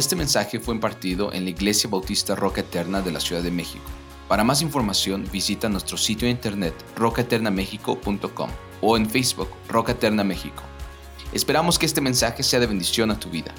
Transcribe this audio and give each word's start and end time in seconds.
Este 0.00 0.16
mensaje 0.16 0.58
fue 0.60 0.74
impartido 0.74 1.30
en 1.30 1.44
la 1.44 1.50
Iglesia 1.50 1.90
Bautista 1.90 2.34
Roca 2.34 2.62
Eterna 2.62 3.02
de 3.02 3.12
la 3.12 3.20
Ciudad 3.20 3.42
de 3.42 3.50
México. 3.50 3.84
Para 4.28 4.42
más 4.44 4.62
información 4.62 5.28
visita 5.30 5.68
nuestro 5.68 5.98
sitio 5.98 6.24
de 6.24 6.32
internet 6.32 6.72
rocaeternamexico.com 6.96 8.50
o 8.80 8.96
en 8.96 9.10
Facebook 9.10 9.50
Roca 9.68 9.92
Eterna 9.92 10.24
México. 10.24 10.62
Esperamos 11.34 11.78
que 11.78 11.84
este 11.84 12.00
mensaje 12.00 12.42
sea 12.42 12.60
de 12.60 12.66
bendición 12.66 13.10
a 13.10 13.20
tu 13.20 13.28
vida. 13.28 13.54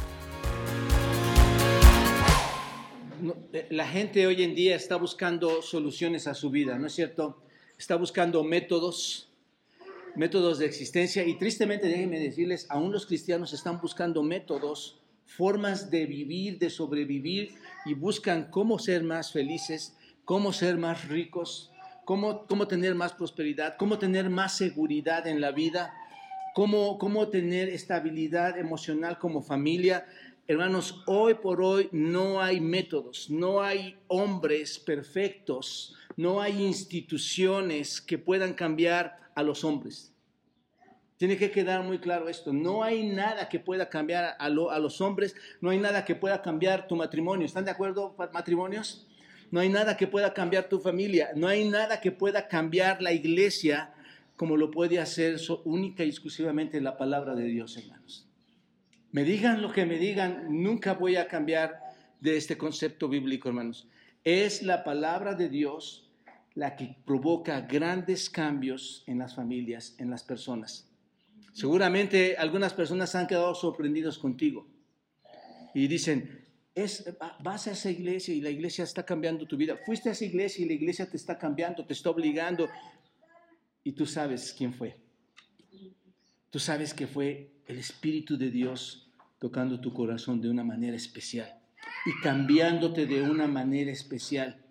Eh, 3.54 3.68
la 3.70 3.88
gente 3.88 4.26
hoy 4.26 4.42
en 4.42 4.55
día 4.55 4.76
está 4.76 4.96
buscando 4.96 5.62
soluciones 5.62 6.26
a 6.26 6.34
su 6.34 6.50
vida, 6.50 6.76
¿no 6.80 6.88
es 6.88 6.94
cierto? 6.94 7.44
Está 7.78 7.98
buscando 7.98 8.44
métodos, 8.44 9.29
métodos 10.15 10.57
de 10.57 10.65
existencia 10.65 11.23
y 11.23 11.37
tristemente 11.37 11.87
déjenme 11.87 12.20
decirles, 12.20 12.65
aún 12.71 12.92
los 12.92 13.06
cristianos 13.06 13.54
están 13.54 13.79
buscando 13.79 14.23
métodos 14.23 15.00
formas 15.36 15.90
de 15.90 16.06
vivir, 16.06 16.60
de 16.60 16.70
sobrevivir 16.70 17.54
y 17.86 17.94
buscan 17.94 18.50
cómo 18.52 18.80
ser 18.80 19.04
más 19.04 19.32
felices, 19.32 19.96
cómo 20.26 20.52
ser 20.54 20.78
más 20.78 21.07
ricos, 21.07 21.71
cómo, 22.06 22.46
cómo 22.48 22.68
tener 22.68 22.96
más 22.96 23.14
prosperidad, 23.14 23.76
cómo 23.78 23.98
tener 23.98 24.30
más 24.30 24.57
seguridad 24.57 25.26
en 25.28 25.40
la 25.40 25.52
vida, 25.52 25.94
cómo, 26.54 26.98
cómo 26.98 27.30
tener 27.30 27.70
estabilidad 27.70 28.57
emocional 28.57 29.18
como 29.20 29.42
familia. 29.42 30.06
Hermanos, 30.48 31.02
hoy 31.07 31.36
por 31.36 31.62
hoy 31.62 31.88
no 31.92 32.42
hay 32.42 32.59
métodos, 32.59 33.30
no 33.30 33.62
hay 33.62 33.98
hombres 34.08 34.80
perfectos, 34.80 35.95
no 36.18 36.42
hay 36.42 36.62
instituciones 36.62 38.02
que 38.02 38.18
puedan 38.18 38.54
cambiar 38.54 39.18
a 39.34 39.44
los 39.44 39.64
hombres. 39.64 40.11
Tiene 41.22 41.38
que 41.38 41.52
quedar 41.52 41.83
muy 41.83 42.00
claro 42.00 42.30
esto. 42.30 42.52
No 42.52 42.81
hay 42.81 43.03
nada 43.03 43.47
que 43.47 43.59
pueda 43.59 43.89
cambiar 43.89 44.36
a, 44.39 44.50
los 44.50 45.02
hombres, 45.02 45.36
no 45.61 45.69
hay 45.69 45.77
nada 45.77 46.03
que 46.03 46.16
pueda 46.16 46.41
cambiar 46.41 46.88
tu 46.88 46.95
matrimonio. 46.95 47.45
¿Están 47.45 47.64
de 47.64 47.69
acuerdo, 47.69 48.16
matrimonios? 48.33 49.05
No 49.52 49.59
hay 49.59 49.69
nada 49.69 49.95
que 49.95 50.08
pueda 50.08 50.33
cambiar 50.33 50.67
tu 50.67 50.80
familia, 50.80 51.30
no 51.36 51.47
hay 51.47 51.69
nada 51.69 52.02
que 52.02 52.11
pueda 52.11 52.47
cambiar 52.47 53.03
la 53.03 53.14
iglesia 53.14 53.94
como 54.36 54.58
lo 54.58 54.72
puede 54.72 54.97
hacer 54.97 55.39
única 55.64 56.03
y 56.03 56.09
exclusivamente 56.09 56.81
la 56.81 56.97
palabra 56.97 57.36
de 57.36 57.44
Dios, 57.44 57.77
hermanos. 57.77 58.27
Me 59.11 59.23
digan 59.23 59.61
lo 59.61 59.72
que 59.72 59.86
me 59.86 59.99
digan, 59.99 60.47
nunca 60.49 60.95
voy 60.95 61.17
a 61.17 61.27
cambiar 61.27 61.81
de 62.19 62.36
este 62.36 62.58
concepto 62.58 63.08
bíblico, 63.08 63.47
hermanos. 63.47 63.88
Es 64.23 64.64
la 64.64 64.83
palabra 64.83 65.36
de 65.36 65.49
Dios 65.49 66.09
la 66.55 66.75
que 66.75 66.95
provoca 67.05 67.61
grandes 67.61 68.27
cambios 68.27 69.03
en 69.05 69.19
las 69.19 69.36
familias, 69.36 69.94
en 69.99 70.09
las 70.09 70.23
personas. 70.23 70.88
Seguramente 71.54 72.38
algunas 72.38 72.74
personas 72.74 73.14
han 73.16 73.28
quedado 73.28 73.54
sorprendidos 73.56 74.18
contigo 74.18 74.68
y 75.74 75.88
dicen, 75.88 76.46
es, 76.74 77.14
vas 77.44 77.68
a 77.68 77.72
esa 77.72 77.90
iglesia 77.90 78.34
y 78.34 78.42
la 78.42 78.50
iglesia 78.50 78.84
está 78.84 79.06
cambiando 79.06 79.46
tu 79.46 79.58
vida. 79.58 79.78
Fuiste 79.86 80.10
a 80.10 80.12
esa 80.14 80.26
iglesia 80.26 80.66
y 80.66 80.68
la 80.68 80.74
iglesia 80.74 81.10
te 81.10 81.18
está 81.18 81.38
cambiando, 81.38 81.86
te 81.86 81.94
está 81.94 82.10
obligando. 82.10 82.70
Y 83.84 83.94
tú 83.94 84.06
sabes 84.06 84.54
quién 84.58 84.74
fue. 84.74 84.98
Tú 86.50 86.60
sabes 86.60 86.94
que 86.94 87.08
fue 87.08 87.52
el 87.68 87.78
Espíritu 87.78 88.38
de 88.38 88.50
Dios 88.50 89.10
tocando 89.40 89.80
tu 89.80 89.94
corazón 89.94 90.42
de 90.42 90.50
una 90.50 90.64
manera 90.64 90.96
especial 90.96 91.62
y 92.06 92.22
cambiándote 92.22 93.06
de 93.06 93.22
una 93.22 93.48
manera 93.48 93.92
especial, 93.92 94.62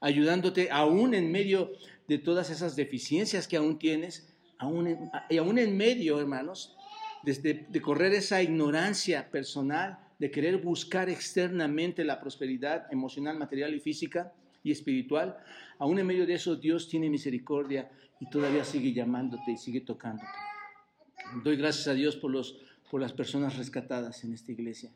ayudándote 0.00 0.70
aún 0.70 1.14
en 1.14 1.30
medio 1.30 1.72
de 2.08 2.18
todas 2.18 2.50
esas 2.50 2.76
deficiencias 2.76 3.48
que 3.48 3.56
aún 3.56 3.78
tienes, 3.78 4.33
aún 4.64 5.10
y 5.30 5.36
aún 5.36 5.58
en 5.58 5.76
medio, 5.76 6.20
hermanos, 6.20 6.76
desde 7.22 7.66
de 7.68 7.80
correr 7.80 8.12
esa 8.12 8.42
ignorancia 8.42 9.30
personal, 9.30 9.98
de 10.18 10.30
querer 10.30 10.58
buscar 10.58 11.08
externamente 11.08 12.04
la 12.04 12.20
prosperidad 12.20 12.92
emocional, 12.92 13.38
material 13.38 13.74
y 13.74 13.80
física 13.80 14.32
y 14.62 14.72
espiritual, 14.72 15.36
aún 15.78 15.98
en 15.98 16.06
medio 16.06 16.26
de 16.26 16.34
eso 16.34 16.56
Dios 16.56 16.88
tiene 16.88 17.10
misericordia 17.10 17.90
y 18.20 18.28
todavía 18.30 18.64
sigue 18.64 18.92
llamándote 18.92 19.52
y 19.52 19.56
sigue 19.56 19.80
tocándote. 19.80 20.28
Doy 21.42 21.56
gracias 21.56 21.88
a 21.88 21.94
Dios 21.94 22.16
por, 22.16 22.30
los, 22.30 22.58
por 22.90 23.00
las 23.00 23.12
personas 23.12 23.56
rescatadas 23.56 24.24
en 24.24 24.32
esta 24.32 24.52
iglesia, 24.52 24.90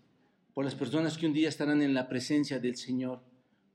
por 0.54 0.64
las 0.64 0.74
personas 0.74 1.18
que 1.18 1.26
un 1.26 1.32
día 1.32 1.48
estarán 1.48 1.82
en 1.82 1.94
la 1.94 2.08
presencia 2.08 2.58
del 2.58 2.76
Señor 2.76 3.20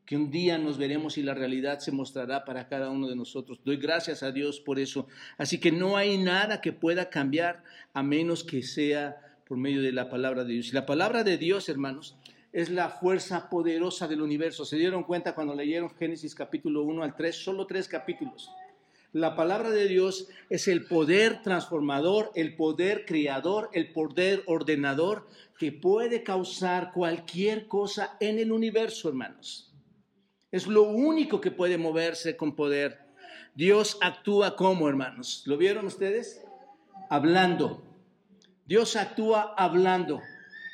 que 0.05 0.17
un 0.17 0.31
día 0.31 0.57
nos 0.57 0.77
veremos 0.77 1.17
y 1.17 1.23
la 1.23 1.33
realidad 1.33 1.79
se 1.79 1.91
mostrará 1.91 2.43
para 2.43 2.67
cada 2.67 2.89
uno 2.89 3.07
de 3.07 3.15
nosotros. 3.15 3.59
Doy 3.63 3.77
gracias 3.77 4.21
a 4.23 4.31
Dios 4.31 4.59
por 4.59 4.79
eso. 4.79 5.07
Así 5.37 5.59
que 5.59 5.71
no 5.71 5.95
hay 5.95 6.17
nada 6.17 6.61
que 6.61 6.73
pueda 6.73 7.09
cambiar 7.09 7.63
a 7.93 8.03
menos 8.03 8.43
que 8.43 8.63
sea 8.63 9.17
por 9.45 9.57
medio 9.57 9.81
de 9.81 9.91
la 9.91 10.09
palabra 10.09 10.43
de 10.43 10.53
Dios. 10.53 10.69
Y 10.69 10.71
la 10.73 10.85
palabra 10.85 11.23
de 11.23 11.37
Dios, 11.37 11.69
hermanos, 11.69 12.17
es 12.51 12.69
la 12.69 12.89
fuerza 12.89 13.49
poderosa 13.49 14.07
del 14.07 14.21
universo. 14.21 14.65
¿Se 14.65 14.77
dieron 14.77 15.03
cuenta 15.03 15.35
cuando 15.35 15.55
leyeron 15.55 15.89
Génesis 15.89 16.35
capítulo 16.35 16.83
1 16.83 17.03
al 17.03 17.15
3? 17.15 17.35
Solo 17.35 17.65
tres 17.65 17.87
capítulos. 17.87 18.51
La 19.11 19.35
palabra 19.35 19.69
de 19.69 19.87
Dios 19.87 20.27
es 20.49 20.67
el 20.67 20.85
poder 20.85 21.41
transformador, 21.43 22.31
el 22.35 22.55
poder 22.55 23.05
creador, 23.05 23.69
el 23.73 23.91
poder 23.91 24.43
ordenador 24.47 25.27
que 25.59 25.71
puede 25.71 26.23
causar 26.23 26.91
cualquier 26.91 27.67
cosa 27.67 28.17
en 28.19 28.39
el 28.39 28.51
universo, 28.51 29.09
hermanos. 29.09 29.72
Es 30.53 30.67
lo 30.67 30.83
único 30.83 31.41
que 31.41 31.49
puede 31.49 31.79
moverse 31.79 32.37
con 32.37 32.55
poder. 32.55 32.99
Dios 33.55 33.97
actúa 34.01 34.55
como, 34.55 34.87
hermanos. 34.87 35.41
¿Lo 35.47 35.57
vieron 35.57 35.87
ustedes? 35.87 36.43
Hablando. 37.09 37.83
Dios 38.63 38.95
actúa 38.95 39.55
hablando. 39.57 40.21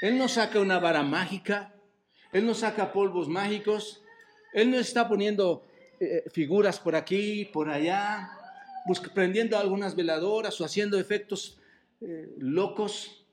Él 0.02 0.18
no 0.18 0.28
saca 0.28 0.60
una 0.60 0.80
vara 0.80 1.02
mágica. 1.02 1.74
Él 2.34 2.46
no 2.46 2.56
saca 2.56 2.92
polvos 2.92 3.30
mágicos. 3.30 4.04
Él 4.52 4.70
no 4.70 4.78
está 4.78 5.08
poniendo 5.08 5.66
eh, 6.02 6.26
figuras 6.30 6.78
por 6.78 6.98
aquí, 6.98 7.46
por 7.46 7.70
allá, 7.70 8.32
prendiendo 9.14 9.58
algunas 9.58 9.96
veladoras 9.96 10.60
o 10.60 10.66
haciendo 10.66 11.00
efectos 11.00 11.58
eh, 12.02 12.36
locos. 12.38 13.26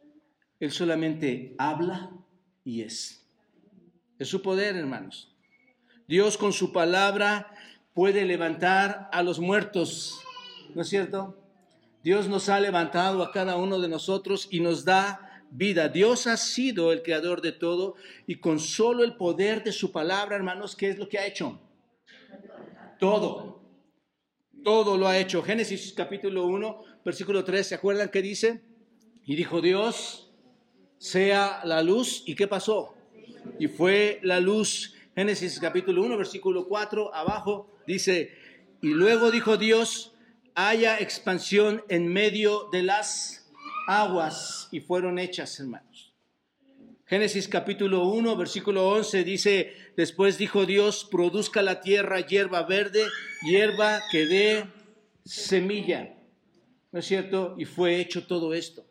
Él 0.60 0.70
solamente 0.70 1.56
habla 1.58 2.12
y 2.62 2.82
es. 2.82 3.26
Es 4.16 4.28
su 4.28 4.40
poder, 4.42 4.76
hermanos. 4.76 5.35
Dios 6.08 6.36
con 6.36 6.52
su 6.52 6.72
palabra 6.72 7.52
puede 7.92 8.24
levantar 8.24 9.08
a 9.12 9.22
los 9.24 9.40
muertos, 9.40 10.20
¿no 10.74 10.82
es 10.82 10.88
cierto? 10.88 11.36
Dios 12.04 12.28
nos 12.28 12.48
ha 12.48 12.60
levantado 12.60 13.24
a 13.24 13.32
cada 13.32 13.56
uno 13.56 13.80
de 13.80 13.88
nosotros 13.88 14.46
y 14.52 14.60
nos 14.60 14.84
da 14.84 15.42
vida. 15.50 15.88
Dios 15.88 16.28
ha 16.28 16.36
sido 16.36 16.92
el 16.92 17.02
creador 17.02 17.40
de 17.42 17.50
todo 17.50 17.96
y 18.28 18.36
con 18.36 18.60
solo 18.60 19.02
el 19.02 19.16
poder 19.16 19.64
de 19.64 19.72
su 19.72 19.90
palabra, 19.90 20.36
hermanos, 20.36 20.76
¿qué 20.76 20.90
es 20.90 20.98
lo 20.98 21.08
que 21.08 21.18
ha 21.18 21.26
hecho? 21.26 21.58
Todo. 23.00 23.60
Todo 24.62 24.96
lo 24.96 25.08
ha 25.08 25.18
hecho. 25.18 25.42
Génesis 25.42 25.92
capítulo 25.92 26.46
1, 26.46 26.82
versículo 27.04 27.42
3, 27.42 27.66
¿se 27.66 27.74
acuerdan 27.74 28.10
qué 28.10 28.22
dice? 28.22 28.62
Y 29.24 29.34
dijo 29.34 29.60
Dios, 29.60 30.30
sea 30.98 31.62
la 31.64 31.82
luz. 31.82 32.22
¿Y 32.26 32.36
qué 32.36 32.46
pasó? 32.46 32.94
Y 33.58 33.66
fue 33.66 34.20
la 34.22 34.38
luz. 34.38 34.95
Génesis 35.16 35.58
capítulo 35.58 36.02
1, 36.02 36.18
versículo 36.18 36.68
4, 36.68 37.14
abajo 37.14 37.74
dice, 37.86 38.36
y 38.82 38.88
luego 38.88 39.30
dijo 39.30 39.56
Dios, 39.56 40.12
haya 40.54 40.98
expansión 40.98 41.82
en 41.88 42.06
medio 42.06 42.68
de 42.70 42.82
las 42.82 43.50
aguas, 43.88 44.68
y 44.72 44.80
fueron 44.80 45.18
hechas, 45.18 45.58
hermanos. 45.58 46.12
Génesis 47.06 47.48
capítulo 47.48 48.06
1, 48.08 48.36
versículo 48.36 48.90
11 48.90 49.24
dice, 49.24 49.72
después 49.96 50.36
dijo 50.36 50.66
Dios, 50.66 51.08
produzca 51.10 51.62
la 51.62 51.80
tierra 51.80 52.20
hierba 52.20 52.64
verde, 52.64 53.02
hierba 53.40 54.02
que 54.12 54.26
dé 54.26 54.66
semilla. 55.24 56.14
¿No 56.92 56.98
es 56.98 57.06
cierto? 57.06 57.54
Y 57.56 57.64
fue 57.64 58.00
hecho 58.00 58.26
todo 58.26 58.52
esto. 58.52 58.86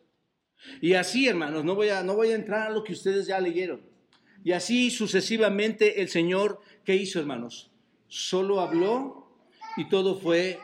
Y 0.82 0.94
así, 0.94 1.28
hermanos, 1.28 1.64
no 1.64 1.76
voy 1.76 1.90
a, 1.90 2.02
no 2.02 2.16
voy 2.16 2.30
a 2.30 2.36
entrar 2.36 2.66
a 2.66 2.72
lo 2.72 2.84
que 2.84 2.94
ustedes 2.94 3.28
ya 3.28 3.40
leyeron. 3.40 3.94
Y 4.46 4.52
así 4.52 4.92
sucesivamente 4.92 6.04
el 6.04 6.08
Señor, 6.08 6.62
¿qué 6.84 6.96
hizo, 6.96 7.20
hermanos? 7.20 7.72
Solo 8.08 8.62
habló 8.62 9.28
y 9.76 9.90
todo 9.90 10.20
fue 10.20 10.60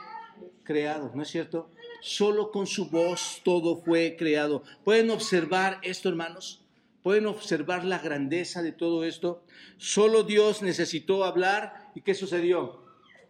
creado, 0.63 1.11
¿no 1.15 1.23
es 1.23 1.29
cierto? 1.29 1.71
Solo 1.99 2.51
con 2.51 2.67
su 2.67 2.91
voz 2.91 3.41
todo 3.43 3.77
fue 3.77 4.15
creado. 4.19 4.61
¿Pueden 4.83 5.09
observar 5.09 5.79
esto, 5.81 6.09
hermanos? 6.09 6.63
¿Pueden 7.01 7.25
observar 7.25 7.83
la 7.83 7.97
grandeza 7.97 8.61
de 8.61 8.71
todo 8.71 9.03
esto? 9.03 9.43
Solo 9.77 10.21
Dios 10.21 10.61
necesitó 10.61 11.25
hablar 11.25 11.89
y 11.95 12.01
¿qué 12.01 12.13
sucedió? 12.13 12.83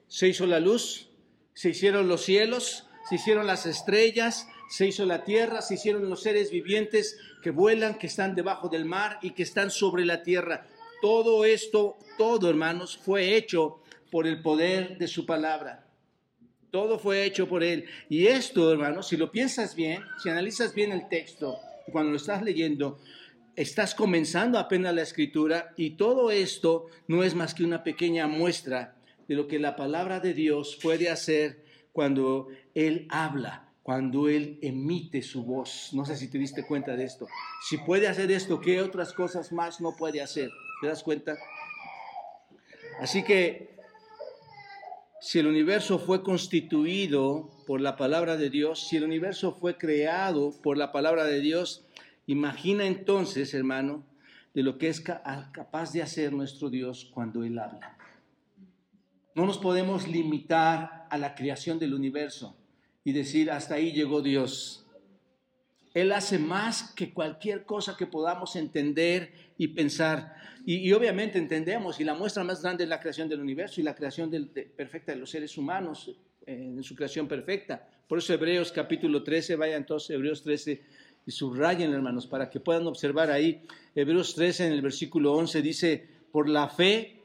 Se 0.09 0.27
hizo 0.27 0.45
la 0.47 0.59
luz, 0.59 1.07
se 1.53 1.69
hicieron 1.69 2.09
los 2.09 2.23
cielos, 2.23 2.89
se 3.07 3.15
hicieron 3.15 3.47
las 3.47 3.65
estrellas, 3.65 4.49
se 4.71 4.87
hizo 4.87 5.05
la 5.05 5.25
tierra, 5.25 5.61
se 5.61 5.73
hicieron 5.73 6.09
los 6.09 6.23
seres 6.23 6.49
vivientes 6.49 7.19
que 7.43 7.51
vuelan, 7.51 7.97
que 7.97 8.07
están 8.07 8.35
debajo 8.35 8.69
del 8.69 8.85
mar 8.85 9.19
y 9.21 9.31
que 9.31 9.43
están 9.43 9.69
sobre 9.69 10.05
la 10.05 10.23
tierra. 10.23 10.65
Todo 11.01 11.43
esto, 11.43 11.97
todo 12.17 12.49
hermanos, 12.49 12.97
fue 12.97 13.35
hecho 13.35 13.81
por 14.09 14.25
el 14.25 14.41
poder 14.41 14.97
de 14.97 15.09
su 15.09 15.25
palabra. 15.25 15.85
Todo 16.71 16.99
fue 16.99 17.25
hecho 17.25 17.49
por 17.49 17.65
Él. 17.65 17.83
Y 18.07 18.27
esto, 18.27 18.71
hermanos, 18.71 19.09
si 19.09 19.17
lo 19.17 19.29
piensas 19.29 19.75
bien, 19.75 20.03
si 20.23 20.29
analizas 20.29 20.73
bien 20.73 20.93
el 20.93 21.09
texto, 21.09 21.57
cuando 21.91 22.11
lo 22.11 22.17
estás 22.17 22.41
leyendo, 22.41 22.97
estás 23.57 23.93
comenzando 23.93 24.57
apenas 24.57 24.95
la 24.95 25.01
escritura 25.01 25.73
y 25.75 25.91
todo 25.91 26.31
esto 26.31 26.85
no 27.09 27.25
es 27.25 27.35
más 27.35 27.53
que 27.53 27.65
una 27.65 27.83
pequeña 27.83 28.25
muestra 28.25 28.95
de 29.27 29.35
lo 29.35 29.49
que 29.49 29.59
la 29.59 29.75
palabra 29.75 30.21
de 30.21 30.33
Dios 30.33 30.79
puede 30.81 31.09
hacer 31.09 31.65
cuando 31.91 32.47
Él 32.73 33.05
habla, 33.09 33.70
cuando 33.83 34.29
Él 34.29 34.59
emite 34.61 35.21
su 35.21 35.43
voz. 35.43 35.89
No 35.93 36.05
sé 36.05 36.15
si 36.15 36.29
te 36.29 36.37
diste 36.37 36.65
cuenta 36.65 36.95
de 36.95 37.03
esto. 37.03 37.27
Si 37.67 37.77
puede 37.77 38.07
hacer 38.07 38.31
esto, 38.31 38.61
¿qué 38.61 38.81
otras 38.81 39.13
cosas 39.13 39.51
más 39.51 39.81
no 39.81 39.95
puede 39.95 40.21
hacer? 40.21 40.51
¿Te 40.81 40.87
das 40.87 41.03
cuenta? 41.03 41.37
Así 42.99 43.23
que 43.23 43.75
si 45.19 45.39
el 45.39 45.47
universo 45.47 45.99
fue 45.99 46.23
constituido 46.23 47.49
por 47.65 47.81
la 47.81 47.95
palabra 47.95 48.37
de 48.37 48.49
Dios, 48.49 48.87
si 48.87 48.97
el 48.97 49.03
universo 49.03 49.53
fue 49.53 49.77
creado 49.77 50.51
por 50.61 50.77
la 50.77 50.91
palabra 50.91 51.25
de 51.25 51.39
Dios, 51.39 51.85
imagina 52.27 52.85
entonces, 52.85 53.53
hermano, 53.53 54.03
de 54.53 54.63
lo 54.63 54.77
que 54.77 54.89
es 54.89 55.01
capaz 55.01 55.93
de 55.93 56.01
hacer 56.01 56.33
nuestro 56.33 56.69
Dios 56.69 57.09
cuando 57.13 57.43
Él 57.43 57.57
habla. 57.57 57.97
No 59.33 59.45
nos 59.45 59.57
podemos 59.57 60.07
limitar 60.07 61.07
a 61.09 61.17
la 61.17 61.35
creación 61.35 61.79
del 61.79 61.93
universo 61.93 62.60
y 63.03 63.11
decir, 63.11 63.51
hasta 63.51 63.75
ahí 63.75 63.91
llegó 63.91 64.21
Dios. 64.21 64.85
Él 65.93 66.11
hace 66.11 66.39
más 66.39 66.93
que 66.93 67.13
cualquier 67.13 67.65
cosa 67.65 67.97
que 67.97 68.07
podamos 68.07 68.55
entender 68.55 69.33
y 69.57 69.69
pensar. 69.69 70.35
Y, 70.65 70.91
obviamente 70.93 71.37
entendemos, 71.37 71.99
y 71.99 72.03
la 72.03 72.13
muestra 72.13 72.43
más 72.43 72.61
grande 72.61 72.83
es 72.83 72.89
la 72.89 72.99
creación 72.99 73.27
del 73.27 73.41
universo 73.41 73.81
y 73.81 73.83
la 73.83 73.95
creación 73.95 74.31
perfecta 74.75 75.11
de 75.11 75.17
los 75.17 75.29
seres 75.29 75.57
humanos 75.57 76.15
eh, 76.45 76.53
en 76.53 76.83
su 76.83 76.95
creación 76.95 77.27
perfecta. 77.27 77.87
Por 78.07 78.19
eso 78.19 78.33
Hebreos 78.33 78.71
capítulo 78.71 79.23
13, 79.23 79.55
vaya 79.55 79.75
entonces 79.75 80.11
Hebreos 80.11 80.43
13 80.43 80.81
y 81.25 81.31
subrayen 81.31 81.93
hermanos 81.93 82.27
para 82.27 82.49
que 82.49 82.59
puedan 82.59 82.87
observar 82.87 83.31
ahí. 83.31 83.63
Hebreos 83.95 84.35
13 84.35 84.67
en 84.67 84.73
el 84.73 84.81
versículo 84.81 85.33
11 85.33 85.61
dice, 85.61 86.07
por 86.31 86.47
la 86.47 86.69
fe 86.69 87.20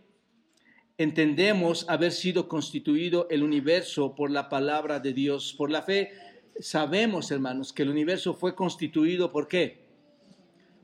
entendemos 0.98 1.86
haber 1.88 2.12
sido 2.12 2.48
constituido 2.48 3.26
el 3.30 3.42
universo 3.42 4.14
por 4.14 4.30
la 4.30 4.48
palabra 4.48 5.00
de 5.00 5.12
Dios. 5.12 5.54
Por 5.56 5.70
la 5.70 5.82
fe 5.82 6.12
sabemos, 6.58 7.30
hermanos, 7.30 7.72
que 7.72 7.82
el 7.82 7.90
universo 7.90 8.34
fue 8.34 8.54
constituido 8.54 9.30
por 9.30 9.48
qué? 9.48 9.84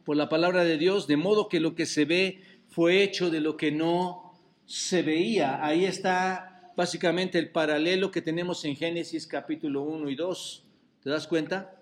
Por 0.05 0.17
la 0.17 0.29
palabra 0.29 0.65
de 0.65 0.79
Dios, 0.79 1.07
de 1.07 1.17
modo 1.17 1.49
que 1.49 1.61
lo 1.61 1.75
que 1.75 1.87
se 1.87 2.05
ve 2.05 2.41
fue 2.69 3.03
hecho 3.03 3.31
de 3.31 3.41
lo 3.41 3.57
que 3.57 3.73
no 3.73 4.35
se 4.67 5.03
veía. 5.03 5.65
Ahí 5.65 5.85
está 5.85 6.73
básicamente 6.77 7.39
el 7.39 7.51
paralelo 7.51 8.11
que 8.11 8.23
tenemos 8.23 8.65
en 8.65 8.77
Génesis 8.77 9.27
capítulo 9.27 9.83
1 9.83 10.11
y 10.11 10.15
2. 10.15 10.65
¿Te 11.03 11.11
das 11.11 11.27
cuenta? 11.27 11.82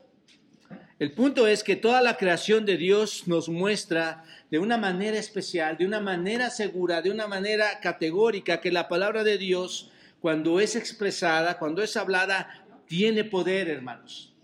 El 1.01 1.11
punto 1.13 1.47
es 1.47 1.65
que 1.65 1.77
toda 1.77 2.03
la 2.03 2.19
creación 2.19 2.67
de 2.67 2.77
Dios 2.77 3.27
nos 3.27 3.49
muestra 3.49 4.23
de 4.51 4.59
una 4.59 4.77
manera 4.77 5.17
especial, 5.17 5.79
de 5.79 5.87
una 5.87 5.99
manera 5.99 6.51
segura, 6.51 7.01
de 7.01 7.11
una 7.11 7.27
manera 7.27 7.81
categórica, 7.81 8.61
que 8.61 8.71
la 8.71 8.87
palabra 8.87 9.25
de 9.25 9.39
Dios, 9.39 9.91
cuando 10.21 10.61
es 10.61 10.77
expresada, 10.77 11.59
cuando 11.59 11.83
es 11.83 11.97
hablada, 11.97 12.67
tiene 12.87 13.25
poder, 13.25 13.71
hermanos. 13.71 14.35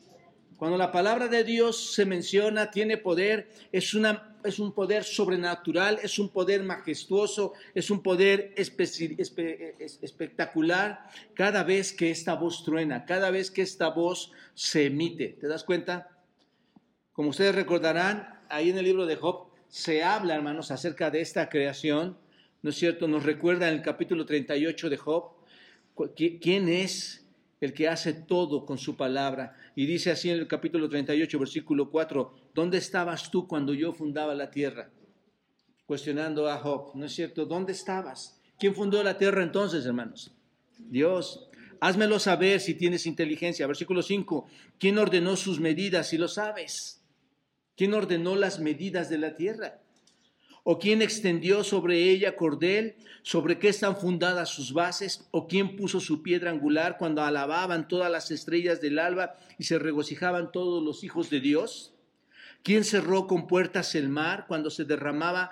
Cuando 0.56 0.78
la 0.78 0.92
palabra 0.92 1.28
de 1.28 1.44
Dios 1.44 1.92
se 1.92 2.06
menciona, 2.06 2.70
tiene 2.70 2.96
poder, 2.96 3.50
es, 3.70 3.92
una, 3.92 4.34
es 4.42 4.58
un 4.58 4.72
poder 4.72 5.04
sobrenatural, 5.04 5.98
es 6.02 6.18
un 6.18 6.30
poder 6.30 6.62
majestuoso, 6.62 7.52
es 7.74 7.90
un 7.90 8.02
poder 8.02 8.54
espectacular 8.56 11.10
cada 11.34 11.64
vez 11.64 11.92
que 11.92 12.10
esta 12.10 12.32
voz 12.32 12.64
truena, 12.64 13.04
cada 13.04 13.30
vez 13.30 13.50
que 13.50 13.60
esta 13.60 13.90
voz 13.90 14.32
se 14.54 14.86
emite. 14.86 15.36
¿Te 15.38 15.48
das 15.48 15.62
cuenta? 15.62 16.15
Como 17.16 17.30
ustedes 17.30 17.54
recordarán, 17.54 18.28
ahí 18.50 18.68
en 18.68 18.76
el 18.76 18.84
libro 18.84 19.06
de 19.06 19.16
Job 19.16 19.46
se 19.68 20.04
habla, 20.04 20.34
hermanos, 20.34 20.70
acerca 20.70 21.10
de 21.10 21.22
esta 21.22 21.48
creación, 21.48 22.18
¿no 22.60 22.68
es 22.68 22.76
cierto? 22.76 23.08
Nos 23.08 23.22
recuerda 23.22 23.68
en 23.68 23.74
el 23.76 23.80
capítulo 23.80 24.26
38 24.26 24.90
de 24.90 24.96
Job 24.98 25.30
quién 26.14 26.68
es 26.68 27.26
el 27.62 27.72
que 27.72 27.88
hace 27.88 28.12
todo 28.12 28.66
con 28.66 28.76
su 28.76 28.98
palabra. 28.98 29.56
Y 29.74 29.86
dice 29.86 30.10
así 30.10 30.28
en 30.28 30.38
el 30.38 30.46
capítulo 30.46 30.90
38, 30.90 31.38
versículo 31.38 31.90
4, 31.90 32.34
¿dónde 32.52 32.76
estabas 32.76 33.30
tú 33.30 33.48
cuando 33.48 33.72
yo 33.72 33.94
fundaba 33.94 34.34
la 34.34 34.50
tierra? 34.50 34.90
Cuestionando 35.86 36.50
a 36.50 36.58
Job, 36.58 36.90
¿no 36.96 37.06
es 37.06 37.14
cierto? 37.14 37.46
¿Dónde 37.46 37.72
estabas? 37.72 38.42
¿Quién 38.58 38.74
fundó 38.74 39.02
la 39.02 39.16
tierra 39.16 39.42
entonces, 39.42 39.86
hermanos? 39.86 40.34
Dios. 40.76 41.48
Házmelo 41.80 42.18
saber 42.18 42.60
si 42.60 42.74
tienes 42.74 43.06
inteligencia. 43.06 43.66
Versículo 43.66 44.02
5, 44.02 44.46
¿quién 44.78 44.98
ordenó 44.98 45.34
sus 45.36 45.60
medidas 45.60 46.08
si 46.08 46.18
lo 46.18 46.28
sabes? 46.28 46.95
¿Quién 47.76 47.94
ordenó 47.94 48.36
las 48.36 48.58
medidas 48.58 49.08
de 49.10 49.18
la 49.18 49.34
tierra? 49.34 49.78
¿O 50.64 50.78
quién 50.78 51.02
extendió 51.02 51.62
sobre 51.62 52.10
ella 52.10 52.34
cordel? 52.34 52.96
¿Sobre 53.22 53.58
qué 53.58 53.68
están 53.68 53.96
fundadas 53.96 54.48
sus 54.48 54.72
bases? 54.72 55.28
¿O 55.30 55.46
quién 55.46 55.76
puso 55.76 56.00
su 56.00 56.22
piedra 56.22 56.50
angular 56.50 56.96
cuando 56.98 57.22
alababan 57.22 57.86
todas 57.86 58.10
las 58.10 58.30
estrellas 58.30 58.80
del 58.80 58.98
alba 58.98 59.36
y 59.58 59.64
se 59.64 59.78
regocijaban 59.78 60.50
todos 60.50 60.82
los 60.82 61.04
hijos 61.04 61.30
de 61.30 61.40
Dios? 61.40 61.92
¿Quién 62.62 62.82
cerró 62.82 63.28
con 63.28 63.46
puertas 63.46 63.94
el 63.94 64.08
mar 64.08 64.46
cuando 64.48 64.70
se 64.70 64.84
derramaba 64.84 65.50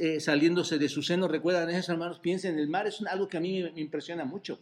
eh, 0.00 0.18
saliéndose 0.18 0.78
de 0.78 0.88
su 0.88 1.02
seno? 1.02 1.28
Recuerdan 1.28 1.70
esos 1.70 1.90
hermanos, 1.90 2.18
piensen, 2.18 2.58
el 2.58 2.68
mar 2.68 2.88
es 2.88 3.00
algo 3.02 3.28
que 3.28 3.36
a 3.36 3.40
mí 3.40 3.62
me 3.62 3.80
impresiona 3.80 4.24
mucho. 4.24 4.58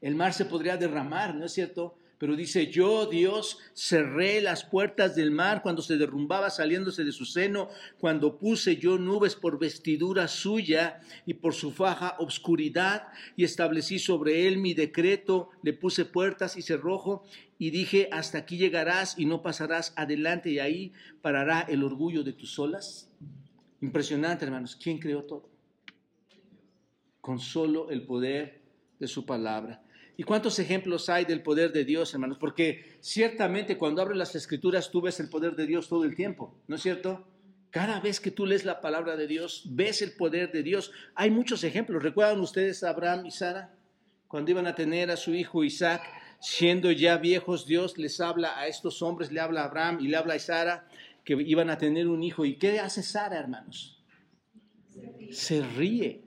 El 0.00 0.16
mar 0.16 0.32
se 0.32 0.44
podría 0.44 0.76
derramar, 0.76 1.36
¿no 1.36 1.46
es 1.46 1.52
cierto? 1.52 1.94
Pero 2.22 2.36
dice, 2.36 2.70
yo 2.70 3.06
Dios 3.06 3.58
cerré 3.74 4.40
las 4.40 4.62
puertas 4.62 5.16
del 5.16 5.32
mar 5.32 5.60
cuando 5.60 5.82
se 5.82 5.96
derrumbaba 5.96 6.50
saliéndose 6.50 7.02
de 7.02 7.10
su 7.10 7.24
seno, 7.24 7.68
cuando 7.98 8.38
puse 8.38 8.76
yo 8.76 8.96
nubes 8.96 9.34
por 9.34 9.58
vestidura 9.58 10.28
suya 10.28 11.00
y 11.26 11.34
por 11.34 11.52
su 11.52 11.72
faja 11.72 12.14
obscuridad, 12.20 13.08
y 13.34 13.42
establecí 13.42 13.98
sobre 13.98 14.46
él 14.46 14.58
mi 14.58 14.72
decreto, 14.72 15.50
le 15.64 15.72
puse 15.72 16.04
puertas 16.04 16.56
y 16.56 16.62
cerrojo, 16.62 17.24
y 17.58 17.70
dije, 17.70 18.08
hasta 18.12 18.38
aquí 18.38 18.56
llegarás 18.56 19.18
y 19.18 19.26
no 19.26 19.42
pasarás 19.42 19.92
adelante, 19.96 20.48
y 20.48 20.60
ahí 20.60 20.92
parará 21.22 21.62
el 21.62 21.82
orgullo 21.82 22.22
de 22.22 22.34
tus 22.34 22.56
olas. 22.56 23.10
Impresionante, 23.80 24.44
hermanos, 24.44 24.78
¿quién 24.80 25.00
creó 25.00 25.24
todo? 25.24 25.50
Con 27.20 27.40
solo 27.40 27.90
el 27.90 28.06
poder 28.06 28.62
de 29.00 29.08
su 29.08 29.26
palabra. 29.26 29.82
¿Y 30.22 30.24
cuántos 30.24 30.60
ejemplos 30.60 31.08
hay 31.08 31.24
del 31.24 31.42
poder 31.42 31.72
de 31.72 31.84
Dios, 31.84 32.14
hermanos? 32.14 32.38
Porque 32.38 32.96
ciertamente 33.00 33.76
cuando 33.76 34.02
abres 34.02 34.16
las 34.16 34.36
escrituras 34.36 34.88
tú 34.88 35.00
ves 35.00 35.18
el 35.18 35.28
poder 35.28 35.56
de 35.56 35.66
Dios 35.66 35.88
todo 35.88 36.04
el 36.04 36.14
tiempo, 36.14 36.62
¿no 36.68 36.76
es 36.76 36.82
cierto? 36.82 37.26
Cada 37.70 37.98
vez 37.98 38.20
que 38.20 38.30
tú 38.30 38.46
lees 38.46 38.64
la 38.64 38.80
palabra 38.80 39.16
de 39.16 39.26
Dios, 39.26 39.64
ves 39.70 40.00
el 40.00 40.12
poder 40.12 40.52
de 40.52 40.62
Dios. 40.62 40.92
Hay 41.16 41.32
muchos 41.32 41.64
ejemplos. 41.64 42.04
¿Recuerdan 42.04 42.38
ustedes 42.38 42.84
a 42.84 42.90
Abraham 42.90 43.26
y 43.26 43.32
Sara? 43.32 43.74
Cuando 44.28 44.52
iban 44.52 44.68
a 44.68 44.76
tener 44.76 45.10
a 45.10 45.16
su 45.16 45.34
hijo 45.34 45.64
Isaac, 45.64 46.04
siendo 46.40 46.92
ya 46.92 47.16
viejos, 47.16 47.66
Dios 47.66 47.98
les 47.98 48.20
habla 48.20 48.56
a 48.56 48.68
estos 48.68 49.02
hombres, 49.02 49.32
le 49.32 49.40
habla 49.40 49.62
a 49.62 49.64
Abraham 49.64 49.98
y 50.02 50.06
le 50.06 50.16
habla 50.16 50.34
a 50.34 50.38
Sara 50.38 50.86
que 51.24 51.32
iban 51.32 51.68
a 51.68 51.78
tener 51.78 52.06
un 52.06 52.22
hijo. 52.22 52.44
¿Y 52.44 52.58
qué 52.58 52.78
hace 52.78 53.02
Sara, 53.02 53.40
hermanos? 53.40 54.00
Se 55.32 55.66
ríe, 55.66 56.22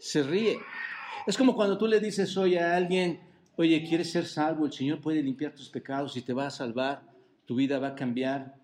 se 0.00 0.22
ríe. 0.22 0.58
Es 1.26 1.36
como 1.36 1.54
cuando 1.54 1.78
tú 1.78 1.86
le 1.86 2.00
dices 2.00 2.36
hoy 2.36 2.56
a 2.56 2.76
alguien, 2.76 3.20
oye, 3.56 3.84
¿quieres 3.88 4.10
ser 4.10 4.26
salvo? 4.26 4.66
El 4.66 4.72
Señor 4.72 5.00
puede 5.00 5.22
limpiar 5.22 5.54
tus 5.54 5.68
pecados 5.68 6.16
y 6.16 6.22
te 6.22 6.32
va 6.32 6.46
a 6.46 6.50
salvar, 6.50 7.02
tu 7.46 7.54
vida 7.54 7.78
va 7.78 7.88
a 7.88 7.94
cambiar. 7.94 8.56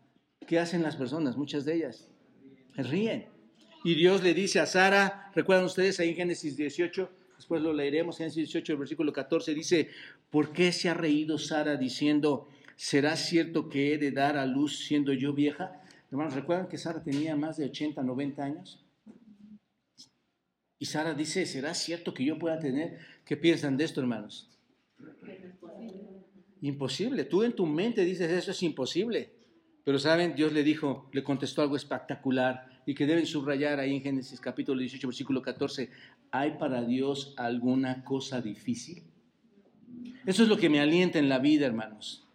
¿Qué 0.47 0.59
hacen 0.59 0.83
las 0.83 0.97
personas? 0.97 1.37
Muchas 1.37 1.65
de 1.65 1.77
ellas 1.77 2.09
ríen. 2.83 3.27
Y 3.85 3.95
Dios 3.95 4.23
le 4.23 4.35
dice 4.35 4.61
a 4.61 4.67
Sara, 4.67 5.31
recuerdan 5.35 5.67
ustedes 5.67 6.01
ahí 6.01 6.11
en 6.11 6.17
Génesis 6.17 6.57
18, 6.57 7.11
después 7.37 7.63
lo 7.63 7.73
leeremos, 7.73 8.19
Génesis 8.19 8.49
18, 8.49 8.77
versículo 8.77 9.13
14, 9.13 9.55
dice, 9.55 9.89
¿por 10.31 10.53
qué 10.53 10.73
se 10.73 10.89
ha 10.89 10.95
reído 10.95 11.39
Sara 11.39 11.77
diciendo, 11.77 12.49
¿será 12.77 13.17
cierto 13.17 13.69
que 13.69 13.95
he 13.95 13.99
de 13.99 14.11
dar 14.11 14.37
a 14.37 14.47
luz 14.47 14.85
siendo 14.85 15.13
yo 15.13 15.33
vieja? 15.33 15.81
Hermanos, 16.11 16.35
¿recuerdan 16.35 16.69
que 16.69 16.79
Sara 16.79 17.03
tenía 17.03 17.37
más 17.37 17.57
de 17.57 17.67
80, 17.67 18.03
90 18.03 18.43
años? 18.43 18.85
Y 20.79 20.87
Sara 20.87 21.15
dice, 21.15 21.45
¿será 21.47 21.75
cierto 21.75 22.15
que 22.15 22.25
yo 22.25 22.39
pueda 22.39 22.59
tener? 22.59 22.99
¿Qué 23.25 23.37
piensan 23.37 23.77
de 23.77 23.85
esto, 23.85 24.01
hermanos? 24.01 24.49
Imposible. 26.61 27.25
Tú 27.25 27.43
en 27.43 27.53
tu 27.53 27.67
mente 27.67 28.05
dices, 28.05 28.31
eso 28.31 28.53
es 28.53 28.63
imposible. 28.63 29.33
Pero 29.85 29.99
saben, 29.99 30.35
Dios 30.35 30.53
le 30.53 30.63
dijo, 30.63 31.09
le 31.13 31.25
contestó 31.25 31.63
algo 31.63 31.77
espectacular 31.77 32.83
y 32.87 32.95
que 32.95 33.07
deben 33.07 33.27
subrayar 33.27 33.81
ahí 33.81 33.97
en 33.97 34.03
Génesis 34.03 34.41
capítulo 34.41 34.81
18, 34.81 35.09
versículo 35.09 35.43
14. 35.43 35.91
¿Hay 36.31 36.53
para 36.59 36.83
Dios 36.83 37.35
alguna 37.37 38.05
cosa 38.05 38.41
difícil? 38.41 39.03
Eso 40.27 40.43
es 40.43 40.49
lo 40.49 40.59
que 40.59 40.69
me 40.69 40.81
alienta 40.81 41.19
en 41.19 41.29
la 41.29 41.39
vida, 41.39 41.67
hermanos. 41.67 42.27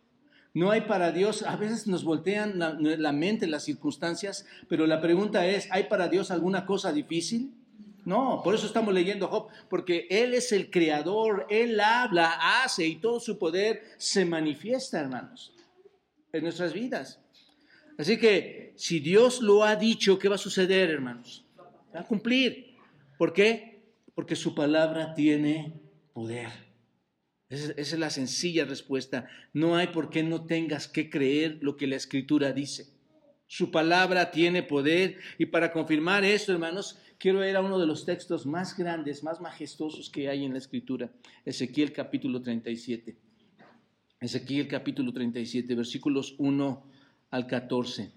No 0.53 0.69
hay 0.71 0.81
para 0.81 1.11
Dios, 1.11 1.43
a 1.43 1.55
veces 1.55 1.87
nos 1.87 2.03
voltean 2.03 2.59
la, 2.59 2.73
la 2.73 3.11
mente 3.11 3.47
las 3.47 3.63
circunstancias, 3.63 4.45
pero 4.67 4.85
la 4.85 5.01
pregunta 5.01 5.47
es, 5.47 5.67
¿hay 5.71 5.85
para 5.85 6.09
Dios 6.09 6.29
alguna 6.29 6.65
cosa 6.65 6.91
difícil? 6.91 7.53
No, 8.05 8.41
por 8.43 8.53
eso 8.53 8.65
estamos 8.65 8.93
leyendo 8.93 9.27
Job, 9.27 9.47
porque 9.69 10.07
Él 10.09 10.33
es 10.33 10.51
el 10.51 10.69
creador, 10.69 11.47
Él 11.49 11.79
habla, 11.79 12.63
hace 12.63 12.85
y 12.85 12.97
todo 12.97 13.19
su 13.19 13.37
poder 13.37 13.81
se 13.97 14.25
manifiesta, 14.25 14.99
hermanos, 14.99 15.53
en 16.33 16.43
nuestras 16.43 16.73
vidas. 16.73 17.21
Así 17.97 18.17
que 18.17 18.73
si 18.75 18.99
Dios 18.99 19.41
lo 19.41 19.63
ha 19.63 19.75
dicho, 19.75 20.19
¿qué 20.19 20.27
va 20.27 20.35
a 20.35 20.39
suceder, 20.39 20.89
hermanos? 20.89 21.45
Va 21.95 22.01
a 22.01 22.07
cumplir. 22.07 22.75
¿Por 23.17 23.33
qué? 23.33 23.83
Porque 24.15 24.35
su 24.35 24.53
palabra 24.53 25.13
tiene 25.13 25.79
poder. 26.13 26.49
Esa 27.49 27.73
es 27.77 27.99
la 27.99 28.09
sencilla 28.09 28.65
respuesta. 28.65 29.27
No 29.53 29.75
hay 29.75 29.87
por 29.87 30.09
qué 30.09 30.23
no 30.23 30.45
tengas 30.45 30.87
que 30.87 31.09
creer 31.09 31.59
lo 31.61 31.77
que 31.77 31.87
la 31.87 31.95
escritura 31.95 32.51
dice. 32.51 32.87
Su 33.45 33.69
palabra 33.69 34.31
tiene 34.31 34.63
poder 34.63 35.19
y 35.37 35.45
para 35.45 35.71
confirmar 35.71 36.25
esto, 36.25 36.51
hermanos, 36.51 36.97
quiero 37.23 37.47
ir 37.47 37.55
a 37.55 37.61
uno 37.61 37.79
de 37.79 37.85
los 37.85 38.03
textos 38.03 38.45
más 38.45 38.75
grandes, 38.75 39.23
más 39.23 39.39
majestuosos 39.39 40.09
que 40.09 40.27
hay 40.27 40.43
en 40.43 40.51
la 40.51 40.57
escritura, 40.57 41.09
Ezequiel 41.45 41.93
capítulo 41.93 42.41
37. 42.41 43.15
Ezequiel 44.19 44.67
capítulo 44.67 45.13
37, 45.13 45.73
versículos 45.73 46.35
1 46.37 46.83
al 47.31 47.47
14. 47.47 48.11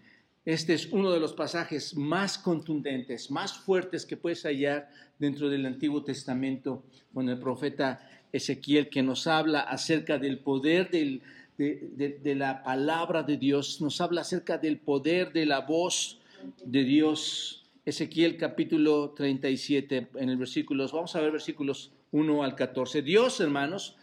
Este 0.45 0.75
es 0.75 0.87
uno 0.91 1.13
de 1.13 1.21
los 1.21 1.35
pasajes 1.35 1.97
más 1.97 2.37
contundentes, 2.37 3.31
más 3.31 3.57
fuertes 3.57 4.05
que 4.05 4.17
puedes 4.17 4.43
hallar 4.43 4.91
dentro 5.21 5.49
del 5.49 5.67
Antiguo 5.67 6.03
Testamento 6.03 6.83
con 7.15 7.29
el 7.29 7.39
profeta 7.39 8.11
Ezequiel, 8.33 8.89
que 8.89 9.05
nos 9.05 9.29
habla 9.29 9.61
acerca 9.61 10.19
del 10.19 10.41
poder 10.41 10.91
de, 10.91 12.35
la 12.35 12.65
palabra 12.65 13.23
de 13.23 13.37
Dios, 13.37 13.81
nos 13.81 14.01
habla 14.01 14.23
acerca 14.23 14.59
del 14.59 14.79
poder 14.79 15.33
de 15.33 15.47
la 15.47 15.61
voz 15.61 16.19
de 16.65 16.83
Dios. 16.83 17.63
Ezequiel 17.87 18.37
capítulo 18.37 19.11
37, 19.11 20.09
en 20.17 20.29
el 20.29 20.37
versículos, 20.37 20.91
vamos 20.91 21.15
a 21.15 21.21
ver 21.21 21.31
versículos 21.31 21.93
1 22.11 22.43
al 22.43 22.57
14. 22.57 23.01
Dios, 23.01 23.39
hermanos, 23.39 23.97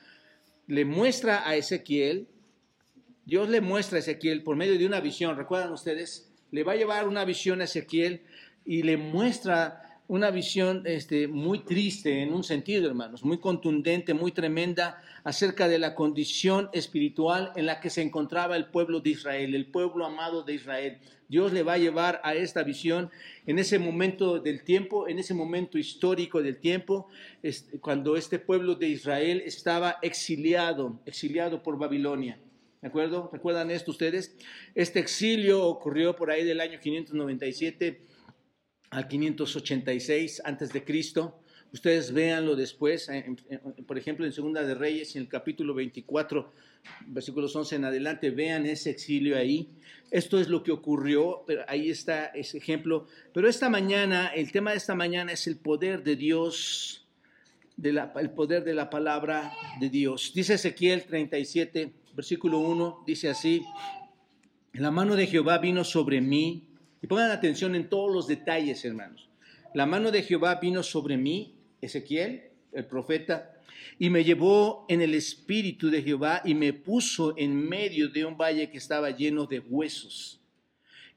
le 0.67 0.85
muestra 0.85 1.45
a 1.45 1.57
Ezequiel, 1.57 2.29
Dios 3.25 3.49
le 3.49 3.59
muestra 3.59 3.97
a 3.97 3.99
Ezequiel 3.99 4.41
por 4.41 4.55
medio 4.55 4.77
de 4.77 4.85
una 4.85 5.01
visión, 5.01 5.35
recuerdan 5.35 5.73
ustedes, 5.73 6.31
le 6.51 6.63
va 6.63 6.71
a 6.71 6.75
llevar 6.77 7.09
una 7.09 7.25
visión 7.25 7.59
a 7.59 7.65
Ezequiel 7.65 8.21
y 8.65 8.83
le 8.83 8.95
muestra 8.95 9.92
una 10.07 10.31
visión 10.31 10.83
este, 10.85 11.27
muy 11.27 11.59
triste 11.59 12.21
en 12.21 12.33
un 12.33 12.43
sentido, 12.43 12.87
hermanos, 12.87 13.23
muy 13.23 13.39
contundente, 13.39 14.13
muy 14.13 14.31
tremenda 14.31 15.01
acerca 15.23 15.67
de 15.67 15.79
la 15.79 15.95
condición 15.95 16.69
espiritual 16.73 17.51
en 17.55 17.65
la 17.65 17.79
que 17.79 17.89
se 17.89 18.01
encontraba 18.01 18.57
el 18.57 18.65
pueblo 18.65 18.99
de 18.99 19.11
Israel, 19.11 19.55
el 19.55 19.67
pueblo 19.67 20.05
amado 20.05 20.43
de 20.43 20.55
Israel. 20.55 20.99
Dios 21.29 21.53
le 21.53 21.63
va 21.63 21.73
a 21.73 21.77
llevar 21.77 22.19
a 22.23 22.35
esta 22.35 22.63
visión 22.63 23.09
en 23.45 23.59
ese 23.59 23.79
momento 23.79 24.39
del 24.39 24.63
tiempo, 24.63 25.07
en 25.07 25.19
ese 25.19 25.33
momento 25.33 25.77
histórico 25.77 26.43
del 26.43 26.57
tiempo, 26.57 27.07
cuando 27.79 28.17
este 28.17 28.39
pueblo 28.39 28.75
de 28.75 28.89
Israel 28.89 29.41
estaba 29.45 29.99
exiliado, 30.01 30.99
exiliado 31.05 31.63
por 31.63 31.77
Babilonia. 31.77 32.39
¿De 32.81 32.89
acuerdo? 32.89 33.29
¿Recuerdan 33.31 33.71
esto 33.71 33.91
ustedes? 33.91 34.35
Este 34.75 34.99
exilio 34.99 35.65
ocurrió 35.65 36.17
por 36.17 36.29
ahí 36.29 36.43
del 36.43 36.59
año 36.59 36.81
597 36.81 38.01
al 38.93 39.07
586 39.07 40.43
antes 40.45 40.71
de 40.71 40.83
Cristo. 40.83 41.39
Ustedes 41.73 42.13
véanlo 42.13 42.55
después, 42.55 43.09
por 43.87 43.97
ejemplo, 43.97 44.25
en 44.25 44.31
Segunda 44.31 44.63
de 44.63 44.75
Reyes, 44.75 45.15
en 45.15 45.23
el 45.23 45.27
capítulo 45.27 45.73
24, 45.73 46.53
versículos 47.07 47.55
11 47.55 47.77
en 47.77 47.85
adelante, 47.85 48.29
vean 48.29 48.67
ese 48.67 48.91
exilio 48.91 49.35
ahí. 49.35 49.69
Esto 50.11 50.39
es 50.39 50.49
lo 50.49 50.61
que 50.61 50.71
ocurrió, 50.71 51.43
pero 51.47 51.63
ahí 51.67 51.89
está 51.89 52.25
ese 52.27 52.59
ejemplo. 52.59 53.07
Pero 53.33 53.49
esta 53.49 53.69
mañana, 53.69 54.27
el 54.27 54.51
tema 54.51 54.69
de 54.71 54.77
esta 54.77 54.93
mañana 54.93 55.31
es 55.31 55.47
el 55.47 55.57
poder 55.57 56.03
de 56.03 56.15
Dios, 56.15 57.07
el 57.81 58.29
poder 58.29 58.63
de 58.63 58.75
la 58.75 58.91
palabra 58.91 59.51
de 59.79 59.89
Dios. 59.89 60.31
Dice 60.35 60.53
Ezequiel 60.53 61.05
37, 61.05 61.91
versículo 62.15 62.59
1, 62.59 63.03
dice 63.07 63.29
así, 63.29 63.63
la 64.73 64.91
mano 64.91 65.15
de 65.15 65.25
Jehová 65.25 65.57
vino 65.57 65.83
sobre 65.83 66.21
mí 66.21 66.67
y 67.03 67.07
pongan 67.07 67.31
atención 67.31 67.75
en 67.75 67.89
todos 67.89 68.11
los 68.11 68.27
detalles, 68.27 68.83
hermanos. 68.85 69.29
La 69.73 69.85
mano 69.85 70.09
de 70.09 70.23
Jehová 70.23 70.55
vino 70.55 70.81
sobre 70.83 71.17
mí, 71.17 71.53
Ezequiel, 71.81 72.51
el 72.71 72.85
profeta, 72.85 73.53
y 73.99 74.09
me 74.09 74.23
llevó 74.23 74.85
en 74.87 75.01
el 75.01 75.13
espíritu 75.13 75.89
de 75.89 76.01
Jehová 76.01 76.41
y 76.45 76.55
me 76.55 76.71
puso 76.71 77.37
en 77.37 77.67
medio 77.67 78.07
de 78.07 78.23
un 78.23 78.37
valle 78.37 78.69
que 78.69 78.77
estaba 78.77 79.11
lleno 79.11 79.45
de 79.45 79.59
huesos. 79.59 80.39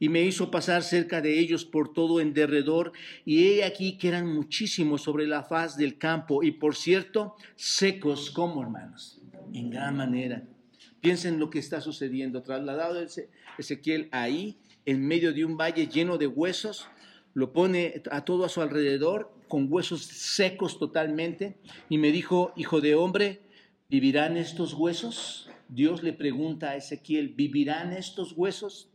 Y 0.00 0.08
me 0.08 0.22
hizo 0.22 0.50
pasar 0.50 0.82
cerca 0.82 1.22
de 1.22 1.38
ellos 1.38 1.64
por 1.64 1.92
todo 1.92 2.20
en 2.20 2.34
derredor, 2.34 2.92
y 3.24 3.46
he 3.46 3.64
aquí 3.64 3.96
que 3.96 4.08
eran 4.08 4.26
muchísimos 4.26 5.02
sobre 5.02 5.26
la 5.28 5.44
faz 5.44 5.76
del 5.76 5.98
campo, 5.98 6.42
y 6.42 6.50
por 6.50 6.74
cierto, 6.74 7.36
secos 7.54 8.32
como 8.32 8.60
hermanos, 8.60 9.22
en 9.54 9.70
gran 9.70 9.96
manera. 9.96 10.42
Piensen 11.00 11.38
lo 11.38 11.48
que 11.48 11.60
está 11.60 11.80
sucediendo. 11.80 12.42
Trasladado 12.42 13.06
Ezequiel 13.56 14.08
ahí, 14.10 14.58
en 14.86 15.06
medio 15.06 15.32
de 15.32 15.44
un 15.44 15.56
valle 15.56 15.88
lleno 15.88 16.16
de 16.16 16.26
huesos, 16.26 16.88
lo 17.34 17.52
pone 17.52 18.02
a 18.10 18.24
todo 18.24 18.44
a 18.44 18.48
su 18.48 18.62
alrededor, 18.62 19.30
con 19.48 19.70
huesos 19.70 20.02
secos 20.02 20.78
totalmente, 20.78 21.58
y 21.88 21.98
me 21.98 22.10
dijo, 22.10 22.52
hijo 22.56 22.80
de 22.80 22.94
hombre, 22.94 23.42
¿vivirán 23.90 24.36
estos 24.36 24.72
huesos? 24.72 25.50
Dios 25.68 26.02
le 26.02 26.12
pregunta 26.12 26.70
a 26.70 26.76
Ezequiel, 26.76 27.28
¿vivirán 27.28 27.92
estos 27.92 28.32
huesos? 28.32 28.88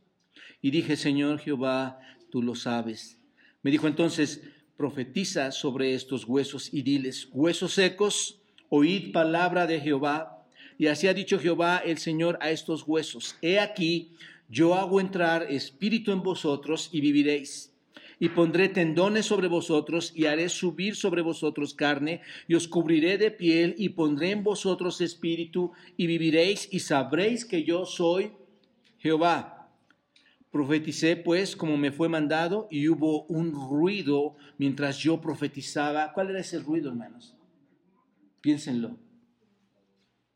Y 0.61 0.71
dije, 0.71 0.95
Señor 0.95 1.39
Jehová, 1.39 1.99
tú 2.31 2.41
lo 2.41 2.55
sabes. 2.55 3.19
Me 3.61 3.71
dijo 3.71 3.87
entonces, 3.87 4.41
profetiza 4.77 5.51
sobre 5.51 5.93
estos 5.93 6.25
huesos 6.25 6.73
y 6.73 6.81
diles, 6.81 7.27
huesos 7.31 7.73
secos, 7.73 8.41
oíd 8.69 9.11
palabra 9.11 9.67
de 9.67 9.79
Jehová. 9.79 10.47
Y 10.77 10.87
así 10.87 11.07
ha 11.07 11.13
dicho 11.13 11.39
Jehová 11.39 11.77
el 11.85 11.99
Señor 11.99 12.39
a 12.41 12.49
estos 12.49 12.83
huesos, 12.87 13.35
he 13.41 13.59
aquí, 13.59 14.15
yo 14.51 14.75
hago 14.75 14.99
entrar 14.99 15.43
espíritu 15.43 16.11
en 16.11 16.21
vosotros 16.21 16.89
y 16.91 16.99
viviréis. 16.99 17.73
Y 18.19 18.29
pondré 18.29 18.67
tendones 18.67 19.25
sobre 19.25 19.47
vosotros 19.47 20.11
y 20.13 20.25
haré 20.25 20.49
subir 20.49 20.95
sobre 20.95 21.21
vosotros 21.21 21.73
carne 21.73 22.21
y 22.47 22.55
os 22.55 22.67
cubriré 22.67 23.17
de 23.17 23.31
piel 23.31 23.73
y 23.77 23.89
pondré 23.89 24.31
en 24.31 24.43
vosotros 24.43 24.99
espíritu 24.99 25.71
y 25.95 26.05
viviréis 26.05 26.67
y 26.69 26.81
sabréis 26.81 27.45
que 27.45 27.63
yo 27.63 27.85
soy 27.85 28.33
Jehová. 28.99 29.69
Profeticé 30.51 31.15
pues 31.15 31.55
como 31.55 31.77
me 31.77 31.93
fue 31.93 32.09
mandado 32.09 32.67
y 32.69 32.89
hubo 32.89 33.23
un 33.23 33.53
ruido 33.53 34.35
mientras 34.57 34.97
yo 34.97 35.21
profetizaba. 35.21 36.11
¿Cuál 36.11 36.29
era 36.29 36.41
ese 36.41 36.59
ruido, 36.59 36.89
hermanos? 36.89 37.37
Piénsenlo. 38.41 38.97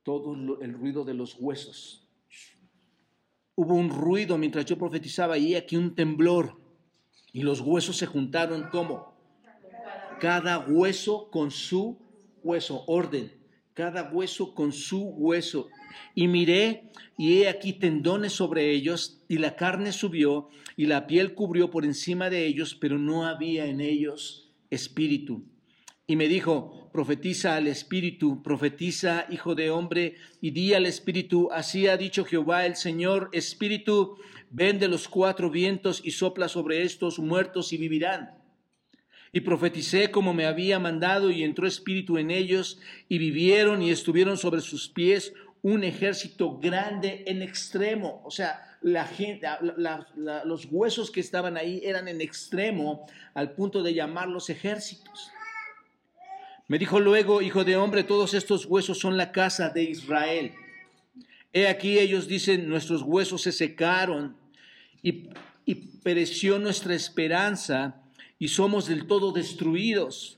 Todo 0.04 0.34
el 0.62 0.74
ruido 0.74 1.04
de 1.04 1.16
los 1.16 1.36
huesos 1.38 2.05
hubo 3.56 3.74
un 3.76 3.90
ruido 3.90 4.38
mientras 4.38 4.66
yo 4.66 4.78
profetizaba 4.78 5.38
y 5.38 5.56
aquí 5.56 5.78
un 5.78 5.96
temblor 5.96 6.60
y 7.32 7.42
los 7.42 7.62
huesos 7.62 7.98
se 7.98 8.06
juntaron 8.06 8.70
como 8.70 9.16
cada 10.20 10.60
hueso 10.60 11.30
con 11.30 11.52
su 11.52 11.98
hueso, 12.44 12.84
orden, 12.88 13.34
cada 13.74 14.10
hueso 14.10 14.54
con 14.54 14.72
su 14.72 15.02
hueso. 15.02 15.68
Y 16.14 16.28
miré 16.28 16.92
y 17.18 17.42
he 17.42 17.50
aquí 17.50 17.74
tendones 17.74 18.34
sobre 18.34 18.72
ellos 18.72 19.22
y 19.28 19.38
la 19.38 19.56
carne 19.56 19.92
subió 19.92 20.50
y 20.78 20.86
la 20.86 21.08
piel 21.08 21.34
cubrió 21.34 21.70
por 21.70 21.86
encima 21.86 22.30
de 22.30 22.46
ellos, 22.46 22.76
pero 22.76 22.98
no 22.98 23.26
había 23.26 23.66
en 23.66 23.82
ellos 23.82 24.54
espíritu. 24.70 25.44
Y 26.08 26.16
me 26.16 26.28
dijo, 26.28 26.90
profetiza 26.94 27.56
al 27.56 27.68
Espíritu, 27.68 28.44
profetiza, 28.44 29.26
hijo 29.30 29.56
de 29.56 29.72
hombre, 29.72 30.16
y 30.40 30.52
di 30.52 30.74
al 30.74 30.86
Espíritu, 30.86 31.50
así 31.52 31.88
ha 31.88 31.98
dicho 31.98 32.26
Jehová 32.26 32.66
el 32.66 32.76
Señor, 32.76 33.30
Espíritu, 33.34 34.18
ven 34.52 34.78
de 34.78 34.88
los 34.88 35.08
cuatro 35.08 35.50
vientos 35.50 36.02
y 36.04 36.12
sopla 36.12 36.48
sobre 36.48 36.84
estos 36.84 37.18
muertos 37.18 37.74
y 37.74 37.78
vivirán. 37.78 38.38
Y 39.34 39.42
profeticé 39.42 40.12
como 40.12 40.34
me 40.34 40.46
había 40.46 40.80
mandado, 40.80 41.32
y 41.32 41.44
entró 41.44 41.68
Espíritu 41.68 42.20
en 42.20 42.30
ellos, 42.30 42.80
y 43.10 43.18
vivieron 43.18 43.82
y 43.82 43.90
estuvieron 43.90 44.38
sobre 44.38 44.62
sus 44.62 44.88
pies 44.88 45.34
un 45.64 45.84
ejército 45.84 46.60
grande 46.60 47.24
en 47.26 47.42
extremo. 47.42 48.22
O 48.24 48.30
sea, 48.30 48.78
la 48.84 49.06
gente, 49.06 49.48
los 50.46 50.68
huesos 50.70 51.10
que 51.10 51.20
estaban 51.20 51.58
ahí 51.58 51.82
eran 51.84 52.08
en 52.08 52.22
extremo 52.22 53.08
al 53.34 53.54
punto 53.54 53.82
de 53.82 53.96
llamarlos 53.96 54.52
ejércitos. 54.52 55.32
Me 56.68 56.80
dijo 56.80 57.00
luego, 57.00 57.42
hijo 57.44 57.64
de 57.64 57.76
hombre, 57.76 58.04
todos 58.04 58.34
estos 58.34 58.66
huesos 58.66 58.98
son 58.98 59.18
la 59.18 59.32
casa 59.32 59.70
de 59.70 59.84
Israel. 59.84 60.54
He 61.54 61.68
aquí 61.68 62.00
ellos 62.00 62.28
dicen, 62.28 62.68
nuestros 62.68 63.04
huesos 63.04 63.44
se 63.44 63.52
secaron 63.52 64.36
y, 65.02 65.30
pereció 66.04 66.60
nuestra 66.60 66.94
esperanza 66.94 68.04
y 68.38 68.50
somos 68.50 68.88
del 68.88 69.08
todo 69.08 69.32
destruidos. 69.32 70.38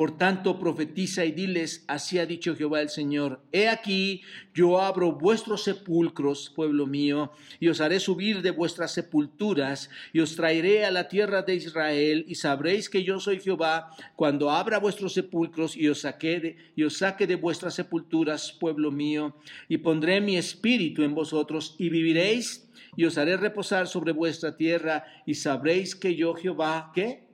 Por 0.00 0.16
tanto, 0.16 0.58
profetiza 0.58 1.26
y 1.26 1.32
diles, 1.32 1.84
así 1.86 2.18
ha 2.18 2.24
dicho 2.24 2.56
Jehová 2.56 2.80
el 2.80 2.88
Señor, 2.88 3.42
he 3.52 3.68
aquí, 3.68 4.22
yo 4.54 4.80
abro 4.80 5.12
vuestros 5.12 5.64
sepulcros, 5.64 6.48
pueblo 6.56 6.86
mío, 6.86 7.32
y 7.58 7.68
os 7.68 7.82
haré 7.82 8.00
subir 8.00 8.40
de 8.40 8.50
vuestras 8.50 8.94
sepulturas, 8.94 9.90
y 10.14 10.20
os 10.20 10.36
traeré 10.36 10.86
a 10.86 10.90
la 10.90 11.06
tierra 11.08 11.42
de 11.42 11.56
Israel, 11.56 12.24
y 12.26 12.36
sabréis 12.36 12.88
que 12.88 13.04
yo 13.04 13.20
soy 13.20 13.40
Jehová, 13.40 13.90
cuando 14.16 14.50
abra 14.50 14.78
vuestros 14.78 15.12
sepulcros 15.12 15.76
y 15.76 15.86
os 15.88 16.00
saque 16.00 16.40
de, 16.40 16.56
y 16.74 16.84
os 16.84 16.96
saque 16.96 17.26
de 17.26 17.36
vuestras 17.36 17.74
sepulturas, 17.74 18.52
pueblo 18.52 18.90
mío, 18.90 19.36
y 19.68 19.76
pondré 19.76 20.22
mi 20.22 20.38
espíritu 20.38 21.02
en 21.02 21.14
vosotros, 21.14 21.76
y 21.78 21.90
viviréis, 21.90 22.70
y 22.96 23.04
os 23.04 23.18
haré 23.18 23.36
reposar 23.36 23.86
sobre 23.86 24.12
vuestra 24.12 24.56
tierra, 24.56 25.04
y 25.26 25.34
sabréis 25.34 25.94
que 25.94 26.16
yo 26.16 26.32
Jehová, 26.32 26.90
¿qué? 26.94 27.28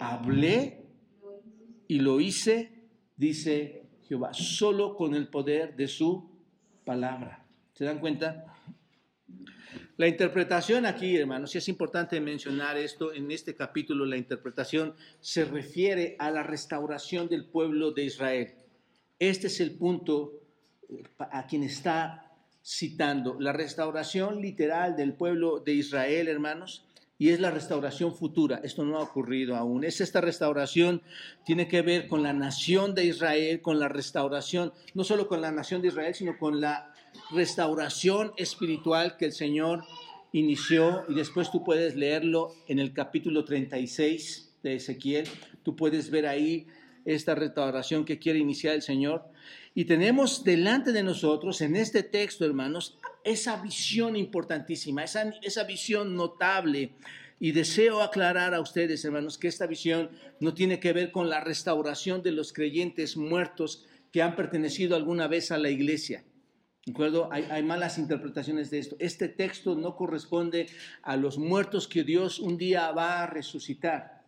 Hablé 0.00 0.81
y 1.88 2.00
lo 2.00 2.20
hice, 2.20 2.70
dice 3.16 3.82
Jehová, 4.08 4.32
solo 4.34 4.96
con 4.96 5.14
el 5.14 5.28
poder 5.28 5.76
de 5.76 5.88
su 5.88 6.30
palabra. 6.84 7.44
¿Se 7.74 7.84
dan 7.84 7.98
cuenta? 7.98 8.52
La 9.96 10.08
interpretación 10.08 10.86
aquí, 10.86 11.16
hermanos, 11.16 11.54
y 11.54 11.58
es 11.58 11.68
importante 11.68 12.20
mencionar 12.20 12.76
esto, 12.76 13.12
en 13.12 13.30
este 13.30 13.54
capítulo 13.54 14.04
la 14.04 14.16
interpretación 14.16 14.94
se 15.20 15.44
refiere 15.44 16.16
a 16.18 16.30
la 16.30 16.42
restauración 16.42 17.28
del 17.28 17.44
pueblo 17.44 17.92
de 17.92 18.04
Israel. 18.04 18.54
Este 19.18 19.46
es 19.46 19.60
el 19.60 19.72
punto 19.72 20.40
eh, 20.88 21.02
a 21.18 21.46
quien 21.46 21.62
está 21.62 22.32
citando. 22.64 23.38
La 23.38 23.52
restauración 23.52 24.40
literal 24.40 24.96
del 24.96 25.14
pueblo 25.14 25.60
de 25.60 25.74
Israel, 25.74 26.28
hermanos, 26.28 26.84
y 27.22 27.30
es 27.30 27.38
la 27.38 27.52
restauración 27.52 28.16
futura. 28.16 28.60
Esto 28.64 28.84
no 28.84 28.98
ha 28.98 29.00
ocurrido 29.00 29.54
aún. 29.54 29.84
Es 29.84 30.00
esta 30.00 30.20
restauración, 30.20 31.02
tiene 31.46 31.68
que 31.68 31.80
ver 31.80 32.08
con 32.08 32.24
la 32.24 32.32
nación 32.32 32.96
de 32.96 33.04
Israel, 33.04 33.60
con 33.60 33.78
la 33.78 33.88
restauración, 33.88 34.72
no 34.94 35.04
solo 35.04 35.28
con 35.28 35.40
la 35.40 35.52
nación 35.52 35.82
de 35.82 35.86
Israel, 35.86 36.16
sino 36.16 36.36
con 36.36 36.60
la 36.60 36.92
restauración 37.30 38.32
espiritual 38.36 39.16
que 39.16 39.26
el 39.26 39.32
Señor 39.32 39.84
inició 40.32 41.04
y 41.08 41.14
después 41.14 41.52
tú 41.52 41.62
puedes 41.62 41.94
leerlo 41.94 42.56
en 42.66 42.80
el 42.80 42.92
capítulo 42.92 43.44
36 43.44 44.56
de 44.64 44.74
Ezequiel. 44.74 45.28
Tú 45.62 45.76
puedes 45.76 46.10
ver 46.10 46.26
ahí 46.26 46.66
esta 47.04 47.36
restauración 47.36 48.04
que 48.04 48.18
quiere 48.18 48.40
iniciar 48.40 48.74
el 48.74 48.82
Señor. 48.82 49.22
Y 49.74 49.86
tenemos 49.86 50.44
delante 50.44 50.92
de 50.92 51.02
nosotros 51.02 51.60
en 51.62 51.76
este 51.76 52.02
texto, 52.02 52.44
hermanos, 52.44 52.98
esa 53.24 53.60
visión 53.62 54.16
importantísima, 54.16 55.04
esa, 55.04 55.30
esa 55.42 55.64
visión 55.64 56.14
notable. 56.14 56.92
Y 57.40 57.52
deseo 57.52 58.02
aclarar 58.02 58.54
a 58.54 58.60
ustedes, 58.60 59.04
hermanos, 59.04 59.38
que 59.38 59.48
esta 59.48 59.66
visión 59.66 60.10
no 60.40 60.54
tiene 60.54 60.78
que 60.78 60.92
ver 60.92 61.10
con 61.10 61.28
la 61.28 61.40
restauración 61.40 62.22
de 62.22 62.32
los 62.32 62.52
creyentes 62.52 63.16
muertos 63.16 63.86
que 64.12 64.22
han 64.22 64.36
pertenecido 64.36 64.94
alguna 64.94 65.26
vez 65.26 65.50
a 65.50 65.58
la 65.58 65.70
iglesia. 65.70 66.22
¿De 66.84 66.92
acuerdo? 66.92 67.28
Hay, 67.32 67.46
hay, 67.50 67.62
malas 67.62 67.96
interpretaciones 67.98 68.70
de 68.70 68.78
esto. 68.78 68.96
Este 68.98 69.28
texto 69.28 69.74
no 69.74 69.96
corresponde 69.96 70.66
a 71.02 71.16
los 71.16 71.38
muertos 71.38 71.88
que 71.88 72.04
Dios 72.04 72.38
un 72.38 72.58
día 72.58 72.90
va 72.90 73.22
a 73.22 73.26
resucitar. 73.26 74.22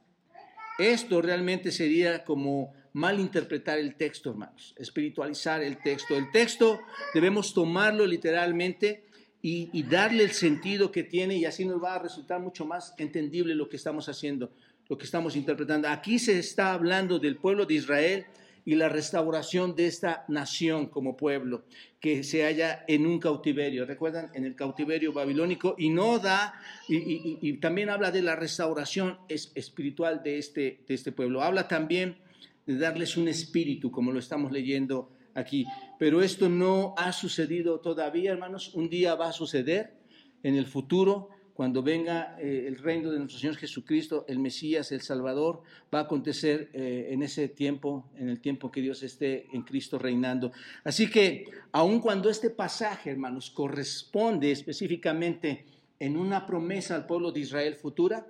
Esto 0.79 1.21
realmente 1.21 1.71
sería 1.71 2.25
como 2.25 2.73
malinterpretar 2.95 3.79
el 3.79 3.97
texto, 3.97 4.31
hermanos, 4.31 4.75
espiritualizar 4.79 5.63
el 5.63 5.79
texto. 5.83 6.17
El 6.17 6.31
texto 6.31 6.81
debemos 7.13 7.53
tomarlo 7.53 8.07
literalmente 8.07 9.05
y, 9.43 9.83
darle 9.83 10.25
el 10.25 10.31
sentido 10.31 10.91
que 10.91 11.03
tiene 11.03 11.37
y 11.37 11.45
así 11.45 11.67
nos 11.67 11.83
va 11.83 11.97
a 11.97 11.99
resultar 11.99 12.41
mucho 12.41 12.65
más 12.65 12.95
entendible 12.97 13.55
lo 13.55 13.69
que 13.69 13.77
estamos 13.77 14.09
haciendo, 14.09 14.53
lo 14.89 14.97
que 14.97 15.05
estamos 15.05 15.37
interpretando. 15.37 15.89
Aquí 15.89 16.19
se 16.19 16.39
está 16.39 16.73
hablando 16.73 17.19
del 17.19 17.37
pueblo 17.37 17.67
de 17.67 17.75
Israel 17.75 18.27
y 18.65 18.77
la 18.77 18.89
restauración 18.89 19.75
de 19.75 19.87
esta 19.87 20.25
nación 20.29 20.87
como 20.87 21.17
pueblo 21.17 21.65
que 22.01 22.23
se 22.23 22.45
halla 22.45 22.85
en 22.89 23.05
un 23.05 23.19
cautiverio. 23.19 23.85
Recuerdan, 23.85 24.31
en 24.35 24.47
el 24.47 24.55
cautiverio 24.55 25.13
babilónico 25.13 25.75
y 25.77 25.91
no 25.91 26.19
da, 26.21 26.55
y, 26.89 27.53
también 27.55 27.91
habla 27.91 28.13
de 28.13 28.23
la 28.23 28.37
restauración 28.37 29.19
espiritual 29.29 30.23
de 30.23 30.39
este, 30.39 30.85
de 30.87 30.95
este 30.95 31.13
pueblo. 31.13 31.43
Habla 31.43 31.69
también 31.69 32.24
de 32.67 32.77
darles 32.77 33.17
un 33.17 33.29
espíritu, 33.29 33.91
como 33.91 34.13
lo 34.13 34.19
estamos 34.19 34.53
leyendo 34.53 35.11
aquí. 35.35 35.67
Pero 35.99 36.23
esto 36.23 36.49
no 36.49 36.95
ha 36.97 37.13
sucedido 37.13 37.81
todavía, 37.81 38.33
hermanos. 38.33 38.75
Un 38.75 38.89
día 38.89 39.15
va 39.15 39.29
a 39.29 39.33
suceder 39.33 39.95
en 40.43 40.57
el 40.57 40.67
futuro, 40.67 41.31
cuando 41.55 41.85
venga 41.85 42.37
eh, 42.41 42.65
el 42.67 42.79
reino 42.79 43.13
de 43.13 43.19
nuestro 43.19 43.39
Señor 43.39 43.57
Jesucristo, 43.57 44.25
el 44.29 44.41
Mesías, 44.41 44.91
el 44.91 45.03
Salvador, 45.03 45.63
va 45.95 46.01
a 46.01 46.03
acontecer 46.03 46.69
eh, 46.73 47.11
en 47.11 47.23
ese 47.23 47.49
tiempo, 47.49 48.11
en 48.17 48.29
el 48.29 48.41
tiempo 48.41 48.73
que 48.73 48.81
Dios 48.81 49.05
esté 49.05 49.47
en 49.53 49.63
Cristo 49.63 49.97
reinando. 49.97 50.51
Así 50.83 51.09
que, 51.09 51.45
aun 51.71 52.01
cuando 52.01 52.29
este 52.29 52.51
pasaje, 52.51 53.11
hermanos, 53.11 53.51
corresponde 53.51 54.51
específicamente 54.51 55.65
en 56.01 56.17
una 56.17 56.45
promesa 56.45 56.97
al 56.97 57.07
pueblo 57.07 57.31
de 57.31 57.41
Israel 57.41 57.77
futura, 57.77 58.27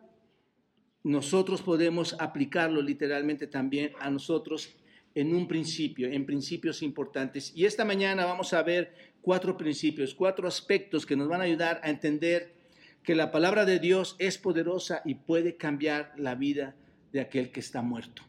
nosotros 1.04 1.60
podemos 1.62 2.16
aplicarlo 2.18 2.80
literalmente 2.80 3.46
también 3.46 3.92
a 4.00 4.10
nosotros 4.10 4.74
en 5.14 5.34
un 5.34 5.46
principio, 5.46 6.08
en 6.08 6.26
principios 6.26 6.82
importantes. 6.82 7.52
Y 7.54 7.66
esta 7.66 7.84
mañana 7.84 8.24
vamos 8.24 8.52
a 8.52 8.62
ver 8.62 8.94
cuatro 9.20 9.56
principios, 9.56 10.14
cuatro 10.14 10.48
aspectos 10.48 11.06
que 11.06 11.14
nos 11.14 11.28
van 11.28 11.42
a 11.42 11.44
ayudar 11.44 11.80
a 11.84 11.90
entender 11.90 12.54
que 13.02 13.14
la 13.14 13.30
palabra 13.30 13.66
de 13.66 13.78
Dios 13.78 14.16
es 14.18 14.38
poderosa 14.38 15.02
y 15.04 15.14
puede 15.14 15.56
cambiar 15.56 16.14
la 16.16 16.34
vida 16.34 16.74
de 17.12 17.20
aquel 17.20 17.52
que 17.52 17.60
está 17.60 17.82
muerto. 17.82 18.22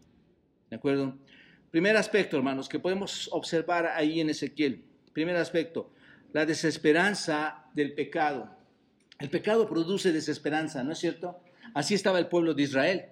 ¿De 0.69 0.75
acuerdo? 0.75 1.17
Primer 1.71 1.95
aspecto, 1.95 2.35
hermanos, 2.35 2.67
que 2.67 2.79
podemos 2.79 3.29
observar 3.31 3.87
ahí 3.87 4.19
en 4.19 4.29
Ezequiel. 4.29 4.83
Primer 5.13 5.37
aspecto, 5.37 5.91
la 6.33 6.45
desesperanza 6.45 7.65
del 7.73 7.93
pecado. 7.93 8.53
El 9.17 9.29
pecado 9.29 9.67
produce 9.67 10.11
desesperanza, 10.11 10.83
¿no 10.83 10.91
es 10.91 10.99
cierto? 10.99 11.39
Así 11.73 11.93
estaba 11.93 12.19
el 12.19 12.27
pueblo 12.27 12.53
de 12.53 12.63
Israel. 12.63 13.05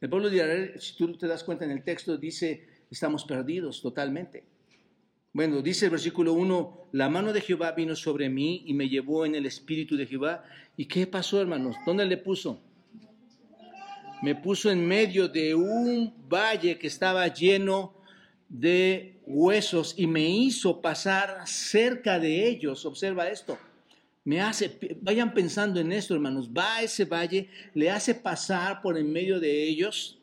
El 0.00 0.08
pueblo 0.08 0.30
de 0.30 0.36
Israel, 0.36 0.72
si 0.78 0.96
tú 0.96 1.16
te 1.16 1.26
das 1.26 1.44
cuenta 1.44 1.64
en 1.64 1.70
el 1.70 1.84
texto, 1.84 2.16
dice, 2.16 2.66
estamos 2.90 3.24
perdidos 3.24 3.80
totalmente. 3.80 4.44
Bueno, 5.32 5.62
dice 5.62 5.86
el 5.86 5.92
versículo 5.92 6.34
1, 6.34 6.88
la 6.92 7.08
mano 7.08 7.32
de 7.32 7.40
Jehová 7.40 7.72
vino 7.72 7.96
sobre 7.96 8.28
mí 8.28 8.64
y 8.66 8.74
me 8.74 8.88
llevó 8.88 9.24
en 9.24 9.34
el 9.34 9.46
espíritu 9.46 9.96
de 9.96 10.06
Jehová. 10.06 10.44
¿Y 10.76 10.86
qué 10.86 11.06
pasó, 11.06 11.40
hermanos? 11.40 11.76
¿Dónde 11.86 12.04
le 12.04 12.18
puso? 12.18 12.60
Me 14.22 14.34
puso 14.34 14.70
en 14.70 14.86
medio 14.86 15.28
de 15.28 15.54
un 15.54 16.28
valle 16.28 16.78
que 16.78 16.86
estaba 16.86 17.26
lleno 17.28 17.94
de 18.48 19.20
huesos 19.26 19.94
y 19.96 20.06
me 20.06 20.28
hizo 20.28 20.80
pasar 20.82 21.46
cerca 21.46 22.18
de 22.18 22.48
ellos. 22.48 22.84
Observa 22.84 23.28
esto 23.28 23.58
me 24.24 24.40
hace, 24.40 24.78
vayan 25.00 25.34
pensando 25.34 25.80
en 25.80 25.92
esto, 25.92 26.14
hermanos, 26.14 26.50
va 26.50 26.76
a 26.76 26.82
ese 26.82 27.04
valle, 27.04 27.48
le 27.74 27.90
hace 27.90 28.14
pasar 28.14 28.80
por 28.80 28.96
en 28.96 29.12
medio 29.12 29.40
de 29.40 29.64
ellos, 29.64 30.18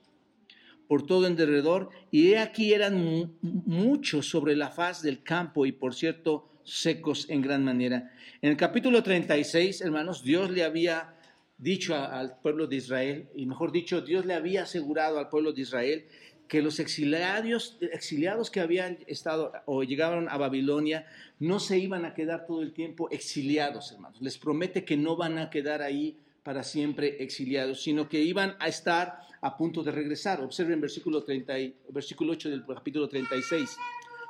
por 0.87 1.05
todo 1.05 1.27
en 1.27 1.35
derredor, 1.35 1.89
y 2.09 2.29
he 2.29 2.39
aquí 2.39 2.73
eran 2.73 3.37
muchos 3.41 4.27
sobre 4.27 4.55
la 4.55 4.71
faz 4.71 5.01
del 5.01 5.21
campo 5.21 5.65
y 5.65 5.71
por 5.71 5.93
cierto 5.93 6.49
secos 6.63 7.29
en 7.29 7.41
gran 7.41 7.63
manera. 7.63 8.11
En 8.41 8.51
el 8.51 8.57
capítulo 8.57 9.03
36, 9.03 9.81
hermanos, 9.81 10.23
Dios 10.23 10.49
le 10.49 10.63
había 10.63 11.15
dicho 11.57 11.93
al 11.93 12.39
pueblo 12.39 12.67
de 12.67 12.77
Israel, 12.77 13.27
y 13.35 13.45
mejor 13.45 13.71
dicho, 13.73 14.01
Dios 14.01 14.25
le 14.25 14.33
había 14.33 14.63
asegurado 14.63 15.19
al 15.19 15.29
pueblo 15.29 15.51
de 15.51 15.61
Israel 15.61 16.05
que 16.49 16.63
los 16.63 16.79
exiliados, 16.79 17.77
exiliados 17.79 18.49
que 18.49 18.59
habían 18.59 18.97
estado 19.05 19.53
o 19.65 19.83
llegaron 19.83 20.27
a 20.27 20.35
Babilonia 20.37 21.05
no 21.39 21.59
se 21.59 21.77
iban 21.77 22.05
a 22.05 22.15
quedar 22.15 22.47
todo 22.47 22.63
el 22.63 22.73
tiempo 22.73 23.07
exiliados, 23.11 23.91
hermanos. 23.91 24.19
Les 24.19 24.37
promete 24.39 24.83
que 24.83 24.97
no 24.97 25.15
van 25.15 25.37
a 25.37 25.51
quedar 25.51 25.83
ahí 25.83 26.17
para 26.43 26.63
siempre 26.63 27.21
exiliados, 27.23 27.83
sino 27.83 28.09
que 28.09 28.21
iban 28.21 28.55
a 28.59 28.67
estar 28.67 29.19
a 29.41 29.55
punto 29.55 29.83
de 29.83 29.91
regresar. 29.91 30.41
Observen 30.41 30.81
versículo, 30.81 31.23
30 31.23 31.53
versículo 31.89 32.33
8 32.33 32.49
del 32.49 32.65
capítulo 32.65 33.07
36. 33.07 33.77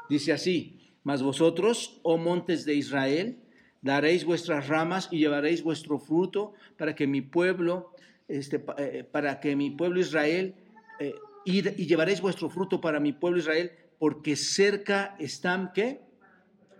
Dice 0.10 0.34
así, 0.34 0.77
mas 1.03 1.23
vosotros, 1.23 2.01
oh 2.03 2.17
montes 2.17 2.65
de 2.65 2.75
Israel, 2.75 3.38
daréis 3.82 4.25
vuestras 4.25 4.67
ramas 4.67 5.08
y 5.10 5.19
llevaréis 5.19 5.63
vuestro 5.63 5.99
fruto 5.99 6.53
para 6.77 6.95
que 6.95 7.08
mi 7.08 7.21
pueblo, 7.21 7.93
este, 8.27 8.62
eh, 8.77 9.05
para 9.10 9.39
que 9.39 9.55
mi 9.55 9.71
pueblo 9.71 10.01
Israel 10.01 10.53
eh, 10.99 11.15
y, 11.45 11.62
llevaréis 11.86 12.21
vuestro 12.21 12.49
fruto 12.49 12.82
para 12.82 12.99
mi 12.99 13.13
pueblo 13.13 13.39
Israel, 13.39 13.71
porque 13.97 14.36
cerca 14.36 15.15
están, 15.19 15.71
¿qué? 15.73 16.02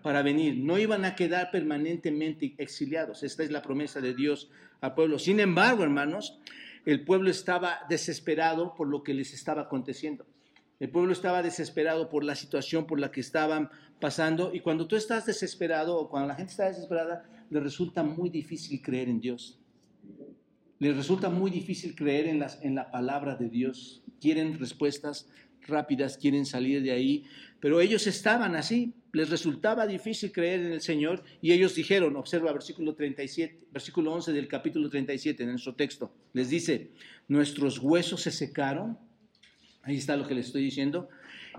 Para 0.02 0.22
venir. 0.22 0.58
No 0.58 0.78
iban 0.78 1.06
a 1.06 1.16
quedar 1.16 1.52
permanentemente 1.52 2.56
exiliados. 2.58 3.24
Esta 3.24 3.44
es 3.44 3.52
la 3.52 3.62
promesa 3.62 4.00
de 4.00 4.14
Dios 4.14 4.50
al 4.82 4.94
pueblo. 4.94 5.20
Sin 5.20 5.40
embargo, 5.40 5.84
hermanos, 5.84 6.40
el 6.86 7.04
pueblo 7.04 7.30
estaba 7.30 7.80
desesperado 7.90 8.74
por 8.76 8.88
lo 8.88 9.04
que 9.04 9.14
les 9.14 9.34
estaba 9.34 9.64
aconteciendo. 9.64 10.26
El 10.80 10.90
pueblo 10.90 11.12
estaba 11.12 11.44
desesperado 11.44 12.10
por 12.10 12.24
la 12.24 12.36
situación 12.36 12.88
por 12.88 13.00
la 13.00 13.12
que 13.12 13.20
estaban 13.20 13.70
pasando. 14.00 14.52
Y 14.54 14.62
cuando 14.62 14.88
tú 14.88 14.96
estás 14.96 15.26
desesperado 15.26 15.98
o 15.98 16.10
cuando 16.10 16.30
la 16.30 16.36
gente 16.36 16.52
está 16.52 16.66
desesperada, 16.68 17.30
le 17.50 17.60
resulta 17.60 18.02
muy 18.02 18.30
difícil 18.30 18.82
creer 18.82 19.10
en 19.10 19.20
Dios. 19.20 19.60
Le 20.80 20.94
resulta 20.94 21.30
muy 21.30 21.52
difícil 21.52 21.96
creer 21.96 22.28
en, 22.28 22.40
las, 22.40 22.64
en 22.64 22.76
la 22.76 22.90
palabra 22.92 23.36
de 23.36 23.50
Dios 23.50 24.06
quieren 24.20 24.60
respuestas 24.60 25.28
rápidas, 25.68 26.18
quieren 26.18 26.46
salir 26.46 26.82
de 26.82 26.92
ahí, 26.92 27.26
pero 27.60 27.82
ellos 27.82 28.08
estaban 28.08 28.56
así, 28.56 28.94
les 29.12 29.30
resultaba 29.30 29.88
difícil 29.88 30.32
creer 30.32 30.62
en 30.62 30.72
el 30.74 30.82
Señor 30.82 31.24
y 31.42 31.52
ellos 31.52 31.76
dijeron, 31.76 32.16
observa 32.16 32.52
versículo 32.54 32.96
37, 32.96 33.68
versículo 33.72 34.14
11 34.14 34.34
del 34.34 34.48
capítulo 34.48 34.90
37 34.90 35.44
en 35.44 35.50
nuestro 35.50 35.76
texto, 35.76 36.12
les 36.34 36.50
dice, 36.50 36.92
nuestros 37.28 37.80
huesos 37.80 38.22
se 38.22 38.32
secaron, 38.32 38.98
ahí 39.84 39.98
está 39.98 40.16
lo 40.16 40.28
que 40.28 40.36
les 40.36 40.48
estoy 40.48 40.64
diciendo, 40.64 41.10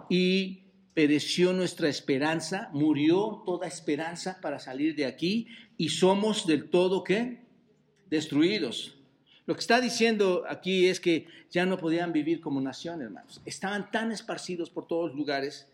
y 0.08 0.64
pereció 0.94 1.52
nuestra 1.52 1.88
esperanza, 1.88 2.68
murió 2.72 3.42
toda 3.46 3.66
esperanza 3.66 4.38
para 4.40 4.58
salir 4.58 4.94
de 4.94 5.06
aquí 5.06 5.46
y 5.76 5.88
somos 5.88 6.46
del 6.46 6.68
todo 6.68 7.04
¿qué? 7.04 7.44
destruidos. 8.08 8.99
Lo 9.46 9.54
que 9.54 9.60
está 9.60 9.80
diciendo 9.80 10.44
aquí 10.48 10.86
es 10.86 11.00
que 11.00 11.26
ya 11.50 11.66
no 11.66 11.76
podían 11.76 12.12
vivir 12.12 12.40
como 12.40 12.60
nación, 12.60 13.02
hermanos. 13.02 13.40
Estaban 13.44 13.90
tan 13.90 14.12
esparcidos 14.12 14.70
por 14.70 14.86
todos 14.86 15.14
lugares 15.14 15.66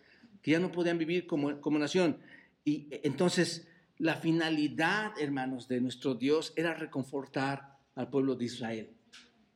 que 0.42 0.52
ya 0.52 0.60
no 0.60 0.72
podían 0.72 0.98
vivir 0.98 1.26
como, 1.26 1.60
como 1.60 1.78
nación. 1.78 2.18
Y 2.64 2.88
entonces 3.02 3.68
la 3.98 4.16
finalidad, 4.16 5.12
hermanos, 5.20 5.68
de 5.68 5.80
nuestro 5.80 6.14
Dios 6.14 6.52
era 6.56 6.74
reconfortar 6.74 7.76
al 7.94 8.08
pueblo 8.08 8.34
de 8.34 8.44
Israel. 8.44 8.90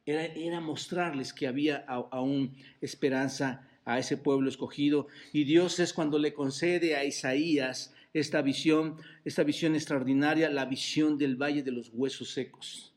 Era, 0.07 0.25
era 0.25 0.61
mostrarles 0.61 1.33
que 1.33 1.47
había 1.47 1.85
aún 1.87 2.57
esperanza 2.81 3.69
a 3.85 3.99
ese 3.99 4.17
pueblo 4.17 4.49
escogido. 4.49 5.09
Y 5.33 5.45
Dios 5.45 5.79
es 5.79 5.93
cuando 5.93 6.19
le 6.19 6.35
concede 6.35 6.97
a 6.97 7.05
Isaías 7.05 7.95
esta 8.13 8.43
visión, 8.43 8.97
esta 9.25 9.45
visión 9.45 9.75
extraordinaria, 9.75 10.51
la 10.51 10.65
visión 10.65 11.19
del 11.19 11.37
valle 11.37 11.63
de 11.63 11.73
los 11.73 11.91
huesos 11.93 12.31
secos. 12.31 12.90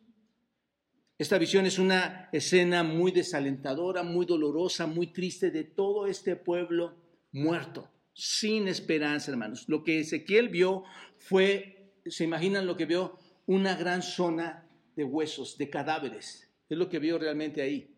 Esta 1.17 1.37
visión 1.37 1.65
es 1.67 1.77
una 1.77 2.29
escena 2.31 2.83
muy 2.83 3.11
desalentadora, 3.11 4.01
muy 4.01 4.25
dolorosa, 4.25 4.87
muy 4.87 5.07
triste 5.07 5.51
de 5.51 5.63
todo 5.63 6.07
este 6.07 6.35
pueblo 6.35 6.95
muerto, 7.31 7.91
sin 8.13 8.67
esperanza, 8.67 9.31
hermanos. 9.31 9.65
Lo 9.67 9.83
que 9.83 9.99
Ezequiel 9.99 10.49
vio 10.49 10.83
fue, 11.19 11.93
¿se 12.05 12.23
imaginan 12.23 12.65
lo 12.65 12.75
que 12.75 12.87
vio? 12.87 13.19
Una 13.45 13.75
gran 13.75 14.01
zona 14.01 14.67
de 14.95 15.03
huesos, 15.03 15.57
de 15.57 15.69
cadáveres. 15.69 16.49
Es 16.67 16.77
lo 16.77 16.89
que 16.89 16.99
vio 16.99 17.19
realmente 17.19 17.61
ahí. 17.61 17.95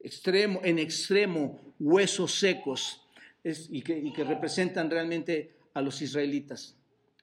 Extremo, 0.00 0.60
en 0.62 0.78
extremo, 0.78 1.74
huesos 1.78 2.34
secos 2.34 3.02
y 3.42 3.80
que 3.82 4.24
representan 4.24 4.90
realmente 4.90 5.56
a 5.72 5.80
los 5.80 6.02
israelitas 6.02 6.77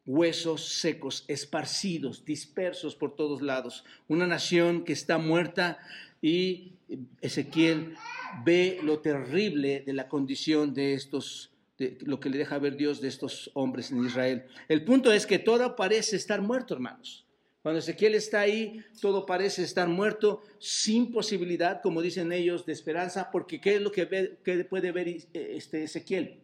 huesos 0.06 0.80
secos, 0.80 1.26
esparcidos, 1.28 2.26
dispersos 2.26 2.96
por 2.96 3.16
todos 3.16 3.42
lados. 3.42 3.84
Una 4.08 4.28
nación 4.28 4.84
que 4.84 4.94
está 4.94 5.18
muerta 5.18 5.80
y 6.22 6.74
Ezequiel 7.22 7.96
ve 8.44 8.80
lo 8.84 9.00
terrible 9.00 9.84
de 9.86 9.94
la 9.94 10.08
condición 10.08 10.74
de 10.74 10.94
estos, 10.94 11.52
de 11.78 11.98
lo 12.02 12.20
que 12.20 12.30
le 12.30 12.38
deja 12.38 12.60
ver 12.60 12.78
Dios 12.78 13.02
de 13.02 13.08
estos 13.08 13.52
hombres 13.54 13.92
en 13.92 14.06
Israel. 14.06 14.46
El 14.68 14.84
punto 14.84 15.12
es 15.12 15.26
que 15.26 15.40
todo 15.40 15.76
parece 15.76 16.16
estar 16.16 16.42
muerto, 16.42 16.74
hermanos. 16.74 17.26
Cuando 17.64 17.80
Ezequiel 17.80 18.14
está 18.14 18.42
ahí, 18.42 18.84
todo 19.02 19.26
parece 19.26 19.64
estar 19.64 19.88
muerto, 19.88 20.44
sin 20.60 21.12
posibilidad, 21.12 21.82
como 21.82 22.04
dicen 22.04 22.32
ellos, 22.32 22.64
de 22.68 22.74
esperanza, 22.74 23.32
porque 23.32 23.60
¿qué 23.60 23.78
es 23.78 23.82
lo 23.82 23.92
que, 23.92 24.06
ve, 24.06 24.66
puede 24.70 24.92
ver 24.92 25.08
este 25.34 25.84
Ezequiel? 25.84 26.42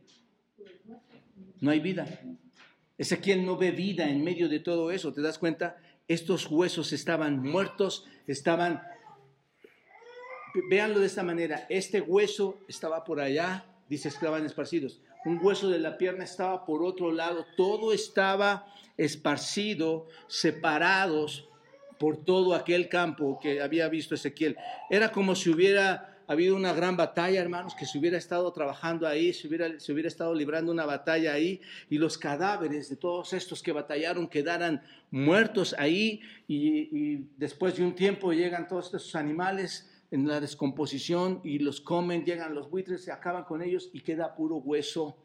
No 1.59 1.69
hay 1.69 1.79
vida. 1.79 2.07
Ezequiel 3.01 3.43
no 3.43 3.57
ve 3.57 3.71
vida 3.71 4.07
en 4.07 4.23
medio 4.23 4.47
de 4.47 4.59
todo 4.59 4.91
eso, 4.91 5.11
¿te 5.11 5.23
das 5.23 5.39
cuenta? 5.39 5.77
Estos 6.07 6.45
huesos 6.51 6.93
estaban 6.93 7.41
muertos, 7.41 8.05
estaban... 8.27 8.83
Véanlo 10.69 10.99
de 10.99 11.07
esta 11.07 11.23
manera, 11.23 11.65
este 11.67 11.99
hueso 11.99 12.59
estaba 12.67 13.03
por 13.03 13.19
allá, 13.19 13.65
dice, 13.89 14.07
estaban 14.07 14.45
esparcidos. 14.45 15.01
Un 15.25 15.39
hueso 15.41 15.71
de 15.71 15.79
la 15.79 15.97
pierna 15.97 16.25
estaba 16.25 16.63
por 16.63 16.83
otro 16.83 17.11
lado, 17.11 17.47
todo 17.57 17.91
estaba 17.91 18.71
esparcido, 18.97 20.07
separados 20.27 21.49
por 21.97 22.23
todo 22.23 22.53
aquel 22.53 22.87
campo 22.87 23.39
que 23.41 23.63
había 23.63 23.89
visto 23.89 24.13
Ezequiel. 24.13 24.57
Era 24.91 25.11
como 25.11 25.33
si 25.33 25.49
hubiera 25.49 26.20
habido 26.27 26.55
una 26.55 26.73
gran 26.73 26.97
batalla, 26.97 27.41
hermanos, 27.41 27.75
que 27.75 27.85
se 27.85 27.97
hubiera 27.97 28.17
estado 28.17 28.51
trabajando 28.53 29.07
ahí, 29.07 29.33
se 29.33 29.47
hubiera, 29.47 29.67
estado 30.07 30.33
librando 30.33 30.71
una 30.71 30.85
batalla 30.85 31.33
ahí, 31.33 31.61
y 31.89 31.97
los 31.97 32.17
cadáveres 32.17 32.89
de 32.89 32.95
todos 32.95 33.33
estos 33.33 33.61
que 33.61 33.71
batallaron 33.71 34.27
quedaran 34.27 34.83
muertos 35.09 35.75
ahí, 35.77 36.21
y, 36.47 37.25
después 37.37 37.75
de 37.75 37.83
un 37.83 37.95
tiempo 37.95 38.33
llegan 38.33 38.67
todos 38.67 38.85
estos 38.85 39.15
animales 39.15 39.89
en 40.11 40.27
la 40.27 40.39
descomposición 40.39 41.41
y 41.43 41.59
los 41.59 41.79
comen, 41.79 42.25
llegan 42.25 42.53
los 42.53 42.69
buitres, 42.69 43.03
se 43.03 43.11
acaban 43.11 43.45
con 43.45 43.61
ellos 43.61 43.89
y 43.93 44.01
queda 44.01 44.35
puro 44.35 44.57
hueso 44.57 45.17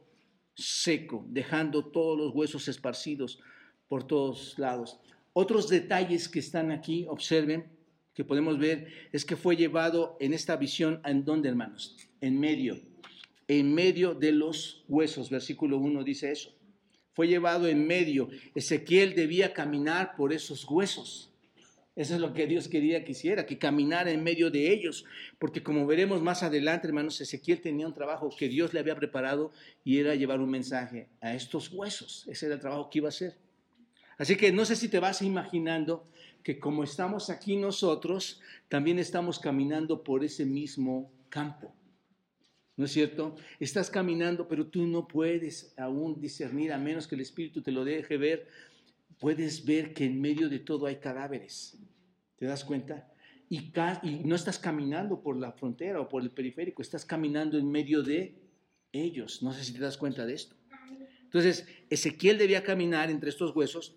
seco, 0.54 1.24
dejando 1.28 1.86
todos 1.86 2.16
los 2.16 2.34
huesos 2.34 2.68
esparcidos 2.68 3.40
por 3.88 4.04
todos 4.04 4.58
lados. 4.58 5.00
Otros 5.32 5.68
detalles 5.68 6.28
que 6.28 6.38
están 6.38 6.70
aquí, 6.70 7.04
observen, 7.08 7.75
que 8.16 8.24
podemos 8.24 8.58
ver 8.58 8.88
es 9.12 9.26
que 9.26 9.36
fue 9.36 9.56
llevado 9.56 10.16
en 10.20 10.32
esta 10.32 10.56
visión, 10.56 11.02
¿en 11.04 11.26
dónde, 11.26 11.50
hermanos? 11.50 11.96
En 12.22 12.40
medio, 12.40 12.80
en 13.46 13.74
medio 13.74 14.14
de 14.14 14.32
los 14.32 14.84
huesos. 14.88 15.28
Versículo 15.28 15.76
1 15.76 16.02
dice 16.02 16.32
eso. 16.32 16.56
Fue 17.12 17.28
llevado 17.28 17.68
en 17.68 17.86
medio. 17.86 18.30
Ezequiel 18.54 19.14
debía 19.14 19.52
caminar 19.52 20.16
por 20.16 20.32
esos 20.32 20.64
huesos. 20.64 21.30
Eso 21.94 22.14
es 22.14 22.20
lo 22.20 22.32
que 22.32 22.46
Dios 22.46 22.68
quería 22.68 23.04
que 23.04 23.12
hiciera, 23.12 23.44
que 23.44 23.58
caminara 23.58 24.10
en 24.10 24.22
medio 24.22 24.50
de 24.50 24.72
ellos. 24.72 25.04
Porque 25.38 25.62
como 25.62 25.86
veremos 25.86 26.22
más 26.22 26.42
adelante, 26.42 26.86
hermanos, 26.86 27.20
Ezequiel 27.20 27.60
tenía 27.60 27.86
un 27.86 27.94
trabajo 27.94 28.30
que 28.34 28.48
Dios 28.48 28.72
le 28.72 28.80
había 28.80 28.96
preparado 28.96 29.52
y 29.84 29.98
era 29.98 30.14
llevar 30.14 30.40
un 30.40 30.50
mensaje 30.50 31.08
a 31.20 31.34
estos 31.34 31.70
huesos. 31.70 32.24
Ese 32.28 32.46
era 32.46 32.54
el 32.54 32.60
trabajo 32.62 32.88
que 32.88 32.98
iba 32.98 33.08
a 33.08 33.10
hacer. 33.10 33.36
Así 34.18 34.36
que 34.36 34.52
no 34.52 34.64
sé 34.64 34.76
si 34.76 34.88
te 34.88 35.00
vas 35.00 35.20
imaginando 35.20 36.04
que 36.46 36.60
como 36.60 36.84
estamos 36.84 37.28
aquí 37.28 37.56
nosotros, 37.56 38.40
también 38.68 39.00
estamos 39.00 39.40
caminando 39.40 40.04
por 40.04 40.22
ese 40.22 40.44
mismo 40.46 41.10
campo. 41.28 41.74
¿No 42.76 42.84
es 42.84 42.92
cierto? 42.92 43.34
Estás 43.58 43.90
caminando, 43.90 44.46
pero 44.46 44.68
tú 44.68 44.86
no 44.86 45.08
puedes 45.08 45.74
aún 45.76 46.20
discernir, 46.20 46.72
a 46.72 46.78
menos 46.78 47.08
que 47.08 47.16
el 47.16 47.22
Espíritu 47.22 47.62
te 47.62 47.72
lo 47.72 47.84
deje 47.84 48.16
ver. 48.16 48.46
Puedes 49.18 49.64
ver 49.64 49.92
que 49.92 50.04
en 50.04 50.20
medio 50.20 50.48
de 50.48 50.60
todo 50.60 50.86
hay 50.86 51.00
cadáveres. 51.00 51.80
¿Te 52.36 52.46
das 52.46 52.64
cuenta? 52.64 53.12
Y, 53.48 53.72
no 54.24 54.36
estás 54.36 54.60
caminando 54.60 55.20
por 55.20 55.36
la 55.36 55.50
frontera 55.50 56.00
o 56.00 56.08
por 56.08 56.22
el 56.22 56.30
periférico, 56.30 56.80
estás 56.80 57.04
caminando 57.04 57.58
en 57.58 57.68
medio 57.68 58.04
de 58.04 58.36
ellos. 58.92 59.42
No 59.42 59.52
sé 59.52 59.64
si 59.64 59.72
te 59.72 59.80
das 59.80 59.96
cuenta 59.96 60.24
de 60.24 60.34
esto. 60.34 60.54
Entonces, 61.24 61.66
Ezequiel 61.90 62.38
debía 62.38 62.62
caminar 62.62 63.10
entre 63.10 63.30
estos 63.30 63.50
huesos 63.56 63.96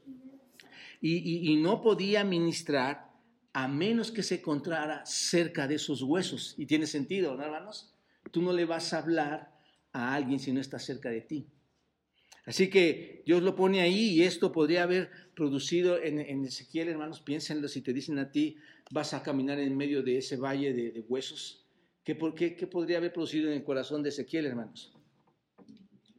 y, 1.01 1.55
no 1.57 1.81
podía 1.81 2.23
ministrar 2.23 3.09
a 3.53 3.67
menos 3.67 4.12
que 4.12 4.23
se 4.23 4.35
encontrara 4.35 5.05
cerca 5.05 5.67
de 5.67 5.75
esos 5.75 6.01
huesos. 6.01 6.55
Y 6.57 6.65
tiene 6.65 6.88
sentido, 6.88 7.35
¿no, 7.35 7.43
hermanos? 7.43 7.93
Tú 8.31 8.41
no 8.41 8.53
le 8.53 8.65
vas 8.65 8.93
a 8.93 8.99
hablar 8.99 9.51
a 9.91 10.13
alguien 10.13 10.39
si 10.39 10.51
no 10.51 10.59
está 10.59 10.77
cerca 10.77 11.09
de 11.09 11.21
ti. 11.21 11.47
Así 12.45 12.69
que 12.69 13.23
Dios 13.25 13.43
lo 13.43 13.55
pone 13.55 13.81
ahí 13.81 14.09
y 14.09 14.23
esto 14.23 14.51
podría 14.51 14.83
haber 14.83 15.09
producido 15.35 16.01
en, 16.01 16.19
Ezequiel, 16.45 16.89
hermanos, 16.89 17.21
piénsenlo, 17.21 17.67
si 17.67 17.81
te 17.81 17.93
dicen 17.93 18.17
a 18.17 18.31
ti, 18.31 18.57
vas 18.91 19.13
a 19.13 19.21
caminar 19.21 19.59
en 19.59 19.77
medio 19.77 20.01
de 20.03 20.17
ese 20.17 20.35
valle 20.35 20.73
de, 20.73 21.05
huesos, 21.07 21.67
¿qué, 22.03 22.17
qué, 22.35 22.55
¿qué 22.55 22.67
podría 22.67 22.97
haber 22.97 23.13
producido 23.13 23.49
en 23.49 23.57
el 23.57 23.63
corazón 23.63 24.01
de 24.03 24.09
Ezequiel, 24.09 24.47
hermanos? 24.47 24.93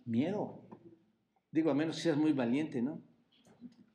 Miedo. 0.05 0.63
Digo, 1.51 1.71
a 1.71 1.75
menos 1.75 1.97
que 1.97 2.03
seas 2.03 2.17
muy 2.17 2.33
valiente, 2.33 2.81
¿no? 2.81 3.03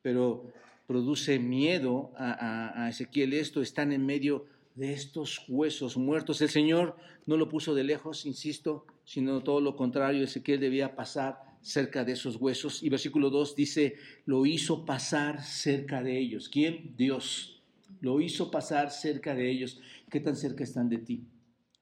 Pero 0.02 0.52
produce 0.88 1.40
miedo 1.40 2.12
a, 2.18 2.88
Ezequiel 2.90 3.34
esto, 3.34 3.62
están 3.62 3.92
en 3.92 4.06
medio 4.06 4.46
de 4.76 4.94
estos 4.94 5.44
huesos 5.48 5.98
muertos. 5.98 6.42
El 6.42 6.50
Señor 6.50 6.98
no 7.26 7.38
lo 7.38 7.50
puso 7.50 7.74
de 7.74 7.84
lejos, 7.84 8.26
insisto, 8.26 8.86
sino 9.04 9.42
todo 9.44 9.62
lo 9.62 9.76
contrario, 9.76 10.24
Ezequiel 10.24 10.60
debía 10.60 10.96
pasar 10.96 11.40
cerca 11.62 12.04
de 12.04 12.14
esos 12.14 12.36
huesos. 12.36 12.84
Y 12.84 12.90
versículo 12.90 13.30
2 13.30 13.56
dice, 13.56 13.96
lo 14.26 14.46
hizo 14.46 14.86
pasar 14.86 15.44
cerca 15.44 16.04
de 16.04 16.20
ellos. 16.20 16.50
¿Quién? 16.50 16.96
Dios. 16.96 17.64
Lo 18.02 18.22
hizo 18.22 18.52
pasar 18.52 18.92
cerca 18.92 19.34
de 19.34 19.50
ellos. 19.50 19.82
¿Qué 20.10 20.20
tan 20.20 20.36
cerca 20.36 20.64
están 20.64 20.90
de 20.90 21.00
ti? 21.00 21.28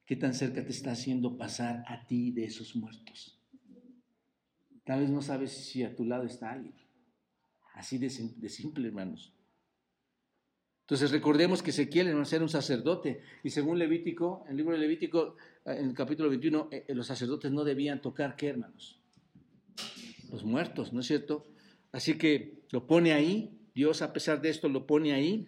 ¿Qué 0.05 0.15
tan 0.15 0.33
cerca 0.33 0.63
te 0.63 0.71
está 0.71 0.91
haciendo 0.91 1.37
pasar 1.37 1.83
a 1.87 2.05
ti 2.05 2.31
de 2.31 2.45
esos 2.45 2.75
muertos? 2.75 3.39
Tal 4.85 5.01
vez 5.01 5.09
no 5.09 5.21
sabes 5.21 5.51
si 5.51 5.83
a 5.83 5.95
tu 5.95 6.05
lado 6.05 6.25
está 6.25 6.51
alguien. 6.51 6.82
Así 7.73 7.97
de, 7.97 8.09
simple, 8.09 8.87
hermanos. 8.87 9.33
Entonces 10.81 11.11
recordemos 11.11 11.63
que 11.63 11.71
Ezequiel 11.71 12.07
era 12.07 12.17
un 12.17 12.49
sacerdote 12.49 13.21
y 13.43 13.49
según 13.49 13.79
Levítico, 13.79 14.43
en 14.45 14.51
el 14.51 14.57
libro 14.57 14.73
de 14.73 14.79
Levítico, 14.79 15.37
eh, 15.65 15.77
en 15.79 15.89
el 15.89 15.93
capítulo 15.93 16.29
21, 16.29 16.69
eh, 16.71 16.85
eh, 16.87 16.93
los 16.93 17.07
sacerdotes 17.07 17.51
no 17.51 17.63
debían 17.63 18.01
tocar 18.01 18.35
qué, 18.35 18.49
hermanos? 18.49 18.99
Los 20.29 20.43
muertos, 20.43 20.93
¿no 20.93 20.99
es 20.99 21.07
cierto? 21.07 21.47
Así 21.91 22.17
que 22.17 22.63
lo 22.71 22.85
pone 22.85 23.13
ahí, 23.13 23.57
Dios 23.73 24.01
a 24.01 24.13
pesar 24.13 24.41
de 24.41 24.49
esto 24.49 24.67
lo 24.69 24.85
pone 24.85 25.13
ahí 25.13 25.47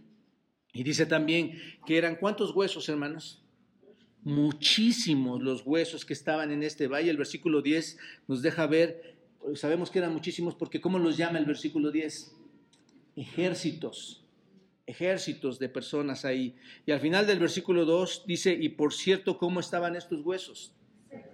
y 0.74 0.84
dice 0.84 1.06
también 1.06 1.60
que 1.86 1.98
eran 1.98 2.16
cuántos 2.16 2.56
huesos, 2.56 2.88
hermanos? 2.90 3.46
muchísimos 4.26 5.42
los 5.42 5.62
huesos 5.66 6.04
que 6.04 6.14
estaban 6.14 6.52
en 6.52 6.64
este 6.64 6.88
valle. 6.88 7.12
El 7.12 7.18
versículo 7.18 7.62
10 7.62 7.98
nos 8.28 8.42
deja 8.42 8.68
ver, 8.68 9.15
sabemos 9.54 9.92
que 9.92 10.00
eran 10.00 10.14
muchísimos 10.14 10.56
porque 10.56 10.82
¿cómo 10.82 10.98
los 11.00 11.18
llama 11.18 11.40
el 11.40 11.46
versículo 11.46 11.92
10? 11.92 12.36
Ejércitos, 13.16 14.26
ejércitos 14.86 15.60
de 15.60 15.70
personas 15.70 16.26
ahí. 16.26 16.56
Y 16.86 16.92
al 16.92 17.00
final 17.00 17.28
del 17.28 17.40
versículo 17.40 17.86
2 17.86 18.24
dice, 18.26 18.54
y 18.54 18.70
por 18.70 18.94
cierto, 18.94 19.38
¿cómo 19.38 19.60
estaban 19.60 19.96
estos 19.96 20.22
huesos? 20.26 20.74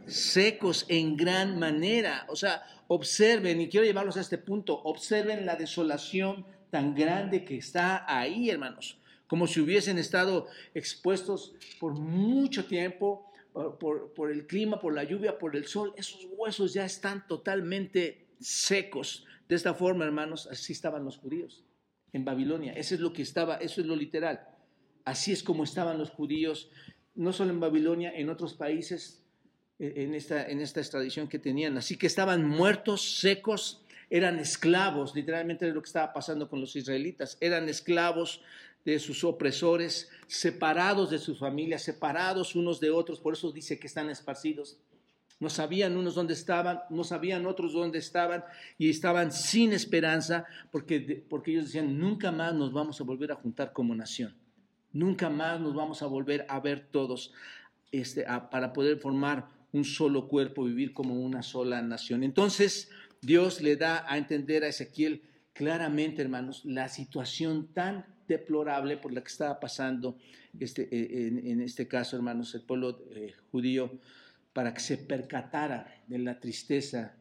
Secos 0.05 0.85
en 0.89 1.15
gran 1.15 1.57
manera. 1.57 2.25
O 2.29 2.35
sea, 2.35 2.63
observen, 2.87 3.61
y 3.61 3.69
quiero 3.69 3.85
llevarlos 3.85 4.17
a 4.17 4.21
este 4.21 4.37
punto, 4.37 4.79
observen 4.83 5.45
la 5.45 5.55
desolación 5.55 6.45
tan 6.69 6.93
grande 6.93 7.43
que 7.45 7.57
está 7.57 8.05
ahí, 8.07 8.49
hermanos 8.49 8.97
como 9.31 9.47
si 9.47 9.61
hubiesen 9.61 9.97
estado 9.97 10.47
expuestos 10.73 11.53
por 11.79 11.93
mucho 11.93 12.65
tiempo, 12.65 13.30
por, 13.53 14.31
el 14.31 14.47
clima, 14.47 14.79
por 14.79 14.93
la 14.93 15.03
lluvia, 15.03 15.37
por 15.37 15.55
el 15.55 15.65
sol. 15.65 15.93
Esos 15.97 16.27
huesos 16.31 16.73
ya 16.73 16.85
están 16.85 17.27
totalmente 17.27 18.27
secos. 18.39 19.25
De 19.47 19.55
esta 19.55 19.73
forma, 19.73 20.05
hermanos, 20.05 20.47
así 20.47 20.73
estaban 20.73 21.03
los 21.03 21.17
judíos 21.17 21.63
en 22.13 22.25
Babilonia. 22.25 22.73
Eso 22.73 22.95
es 22.95 23.01
lo 23.01 23.13
que 23.13 23.21
estaba, 23.21 23.57
eso 23.57 23.81
es 23.81 23.87
lo 23.87 23.95
literal. 23.95 24.47
Así 25.03 25.31
es 25.31 25.43
como 25.43 25.63
estaban 25.63 25.97
los 25.97 26.09
judíos, 26.11 26.69
no 27.15 27.33
solo 27.33 27.51
en 27.51 27.59
Babilonia, 27.59 28.11
en 28.13 28.29
otros 28.29 28.53
países, 28.53 29.23
e, 29.79 30.03
en 30.03 30.13
esta, 30.15 30.47
en 30.47 30.61
esta 30.61 30.79
extradición 30.79 31.27
que 31.27 31.39
tenían. 31.39 31.77
Así 31.77 31.97
que 31.97 32.07
estaban 32.07 32.47
muertos, 32.47 33.19
secos, 33.19 33.83
eran 34.11 34.39
esclavos, 34.39 35.15
literalmente 35.15 35.67
es 35.67 35.73
lo 35.73 35.81
que 35.81 35.87
estaba 35.87 36.11
pasando 36.11 36.49
con 36.49 36.59
los 36.59 36.75
israelitas, 36.75 37.37
eran 37.39 37.69
esclavos 37.69 38.41
de 38.85 38.99
sus 38.99 39.23
opresores, 39.23 40.09
separados 40.27 41.09
de 41.09 41.19
sus 41.19 41.39
familias, 41.39 41.83
separados 41.83 42.55
unos 42.55 42.79
de 42.79 42.89
otros, 42.89 43.19
por 43.19 43.33
eso 43.33 43.51
dice 43.51 43.79
que 43.79 43.87
están 43.87 44.09
esparcidos. 44.09 44.77
No 45.39 45.49
sabían 45.49 45.97
unos 45.97 46.15
dónde 46.15 46.33
estaban, 46.33 46.81
no 46.89 47.03
sabían 47.03 47.47
otros 47.47 47.73
dónde 47.73 47.97
estaban 47.97 48.43
y 48.77 48.89
estaban 48.89 49.31
sin 49.31 49.73
esperanza 49.73 50.45
porque, 50.71 51.25
porque 51.27 51.51
ellos 51.51 51.65
decían, 51.65 51.97
nunca 51.97 52.31
más 52.31 52.53
nos 52.53 52.71
vamos 52.71 53.01
a 53.01 53.03
volver 53.03 53.31
a 53.31 53.35
juntar 53.35 53.73
como 53.73 53.95
nación, 53.95 54.35
nunca 54.93 55.29
más 55.29 55.59
nos 55.59 55.73
vamos 55.73 56.03
a 56.03 56.05
volver 56.05 56.45
a 56.47 56.59
ver 56.59 56.87
todos 56.91 57.33
este, 57.91 58.25
para 58.51 58.71
poder 58.71 58.99
formar 58.99 59.47
un 59.71 59.83
solo 59.83 60.27
cuerpo, 60.27 60.63
vivir 60.63 60.93
como 60.93 61.19
una 61.19 61.41
sola 61.41 61.81
nación. 61.81 62.23
Entonces 62.23 62.89
Dios 63.21 63.61
le 63.61 63.75
da 63.75 64.05
a 64.07 64.17
entender 64.17 64.63
a 64.63 64.67
Ezequiel 64.67 65.23
claramente, 65.53 66.21
hermanos, 66.21 66.63
la 66.65 66.87
situación 66.87 67.67
tan 67.73 68.05
deplorable 68.31 68.97
por 68.97 69.11
la 69.11 69.21
que 69.21 69.27
estaba 69.27 69.59
pasando 69.59 70.17
este, 70.59 70.83
eh, 70.91 71.27
en, 71.27 71.61
este 71.61 71.87
caso, 71.87 72.15
hermanos, 72.15 72.55
el 72.55 72.61
pueblo 72.61 73.03
eh, 73.11 73.33
judío, 73.51 73.99
para 74.53 74.73
que 74.73 74.79
se 74.79 74.97
percatara 74.97 76.03
de 76.07 76.19
la 76.19 76.39
tristeza 76.39 77.15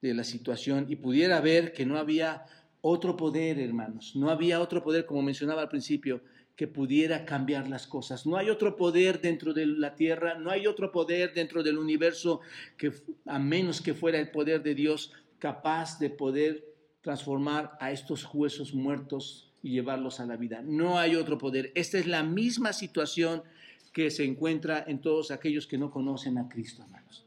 de 0.00 0.14
la 0.14 0.24
situación 0.24 0.86
y 0.88 0.96
pudiera 0.96 1.40
ver 1.40 1.72
que 1.72 1.86
no 1.86 1.96
había 1.96 2.44
otro 2.80 3.16
poder, 3.16 3.58
hermanos, 3.58 4.16
no 4.16 4.30
había 4.30 4.60
otro 4.60 4.82
poder, 4.82 5.06
como 5.06 5.22
mencionaba 5.22 5.62
al 5.62 5.68
principio, 5.68 6.20
que 6.56 6.66
pudiera 6.66 7.24
cambiar 7.24 7.68
las 7.68 7.86
cosas. 7.86 8.26
No 8.26 8.36
hay 8.36 8.50
otro 8.50 8.76
poder 8.76 9.20
dentro 9.20 9.54
de 9.54 9.66
la 9.66 9.94
tierra, 9.94 10.34
no 10.34 10.50
hay 10.50 10.66
otro 10.66 10.92
poder 10.92 11.32
dentro 11.32 11.62
del 11.62 11.78
universo 11.78 12.40
que 12.76 12.92
a 13.26 13.38
menos 13.38 13.80
que 13.80 13.94
fuera 13.94 14.18
el 14.18 14.30
poder 14.30 14.62
de 14.62 14.74
Dios 14.74 15.12
capaz 15.38 15.98
de 15.98 16.10
poder 16.10 16.64
transformar 17.00 17.76
a 17.80 17.90
estos 17.90 18.28
huesos 18.32 18.74
muertos 18.74 19.51
y 19.62 19.70
llevarlos 19.70 20.20
a 20.20 20.26
la 20.26 20.36
vida. 20.36 20.62
No 20.62 20.98
hay 20.98 21.14
otro 21.14 21.38
poder. 21.38 21.72
Esta 21.74 21.98
es 21.98 22.06
la 22.06 22.22
misma 22.22 22.72
situación 22.72 23.42
que 23.92 24.10
se 24.10 24.24
encuentra 24.24 24.84
en 24.86 25.00
todos 25.00 25.30
aquellos 25.30 25.66
que 25.66 25.78
no 25.78 25.90
conocen 25.90 26.38
a 26.38 26.48
Cristo, 26.48 26.82
hermanos. 26.82 27.26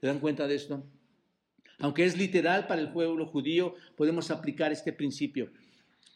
¿Se 0.00 0.06
dan 0.06 0.20
cuenta 0.20 0.46
de 0.46 0.54
esto? 0.54 0.84
Aunque 1.78 2.04
es 2.04 2.16
literal 2.16 2.66
para 2.66 2.80
el 2.80 2.92
pueblo 2.92 3.26
judío, 3.26 3.74
podemos 3.96 4.30
aplicar 4.30 4.72
este 4.72 4.92
principio. 4.92 5.50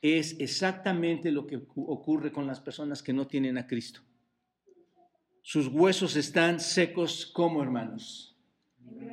Es 0.00 0.36
exactamente 0.38 1.32
lo 1.32 1.46
que 1.46 1.56
ocurre 1.74 2.30
con 2.30 2.46
las 2.46 2.60
personas 2.60 3.02
que 3.02 3.12
no 3.12 3.26
tienen 3.26 3.58
a 3.58 3.66
Cristo. 3.66 4.00
Sus 5.42 5.66
huesos 5.66 6.14
están 6.16 6.60
secos 6.60 7.26
como 7.26 7.62
hermanos, 7.62 8.36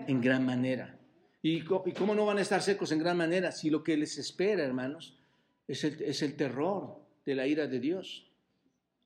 en 0.08 0.22
gran 0.22 0.46
manera. 0.46 1.00
¿Y 1.42 1.62
cómo 1.62 2.14
no 2.16 2.26
van 2.26 2.38
a 2.38 2.42
estar 2.42 2.62
secos 2.62 2.92
en 2.92 3.00
gran 3.00 3.18
manera 3.18 3.52
si 3.52 3.70
lo 3.70 3.84
que 3.84 3.98
les 3.98 4.18
espera, 4.18 4.64
hermanos, 4.64 5.18
es 5.68 6.22
el, 6.22 6.36
terror 6.36 7.00
de 7.26 7.36
la 7.36 7.48
ira 7.48 7.68
de 7.68 7.80
Dios, 7.80 8.28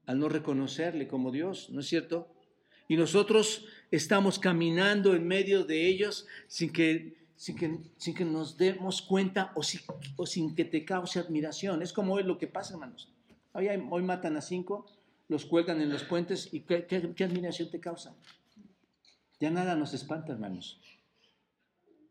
al 0.05 0.19
no 0.19 0.29
reconocerle 0.29 1.07
como 1.07 1.31
Dios, 1.31 1.69
¿no 1.69 1.79
es 1.79 1.87
cierto? 1.87 2.27
Y 2.87 2.97
nosotros 2.97 3.65
estamos 3.91 4.39
caminando 4.39 5.15
en 5.15 5.27
medio 5.27 5.63
de 5.63 5.87
ellos 5.87 6.27
sin 6.47 6.71
que, 6.73 7.15
sin 7.35 7.55
que, 7.55 7.77
sin 7.97 8.15
que 8.15 8.25
nos 8.25 8.57
demos 8.57 9.01
cuenta 9.01 9.53
o, 9.55 9.63
sin 10.25 10.55
que 10.55 10.65
te 10.65 10.83
cause 10.83 11.19
admiración. 11.19 11.81
Es 11.81 11.93
como 11.93 12.15
hoy 12.15 12.23
lo 12.23 12.37
que 12.37 12.47
pasa, 12.47 12.73
hermanos. 12.73 13.13
Hoy, 13.53 13.67
hoy 13.89 14.03
matan 14.03 14.35
a 14.35 14.41
cinco, 14.41 14.85
los 15.27 15.45
cuelgan 15.45 15.81
en 15.81 15.89
los 15.89 16.03
puentes 16.03 16.51
y 16.51 16.61
¿qué, 16.61 16.85
qué 16.87 17.23
admiración 17.23 17.69
te 17.69 17.79
causa? 17.79 18.15
Ya 19.39 19.51
nada 19.51 19.75
nos 19.75 19.93
espanta, 19.93 20.33
hermanos. 20.33 20.81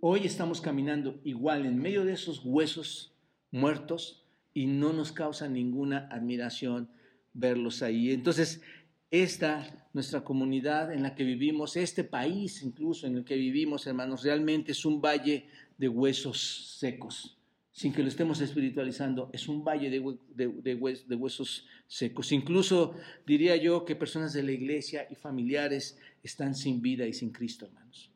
Hoy 0.01 0.25
estamos 0.25 0.61
caminando 0.61 1.21
igual 1.25 1.67
en 1.67 1.77
medio 1.77 2.05
de 2.05 2.13
esos 2.13 2.41
huesos 2.45 3.13
muertos 3.51 4.28
y 4.59 4.67
no 4.67 4.93
nos 4.93 5.13
causa 5.13 5.47
ninguna 5.47 6.09
admiración 6.11 6.91
verlos 7.33 7.81
ahí. 7.81 8.11
Entonces, 8.11 8.61
esta, 9.09 9.89
nuestra 9.93 10.25
comunidad 10.25 10.93
en 10.93 11.05
la 11.05 11.15
que 11.15 11.23
vivimos, 11.23 11.77
este 11.77 12.03
país 12.03 12.61
incluso 12.65 13.07
en 13.07 13.19
el 13.19 13.25
que 13.25 13.37
vivimos, 13.37 13.87
hermanos, 13.87 14.25
realmente 14.25 14.73
es 14.73 14.85
un 14.85 15.01
valle 15.01 15.47
de 15.77 15.89
huesos 15.89 16.77
secos, 16.77 17.39
sin 17.71 17.93
que 17.93 18.03
lo 18.03 18.09
estemos 18.09 18.41
espiritualizando, 18.41 19.31
es 19.33 19.47
un 19.47 19.63
valle 19.63 19.91
de, 19.91 20.59
de, 20.65 20.75
huesos 20.75 21.65
secos. 21.87 22.33
Incluso 22.33 22.97
diría 23.25 23.55
yo 23.55 23.85
que 23.85 23.95
personas 23.95 24.33
de 24.33 24.43
la 24.43 24.51
iglesia 24.51 25.07
y 25.09 25.15
familiares 25.15 26.01
están 26.25 26.57
sin 26.57 26.83
vida 26.83 27.07
y 27.07 27.13
sin 27.13 27.31
Cristo, 27.31 27.67
hermanos. 27.67 28.11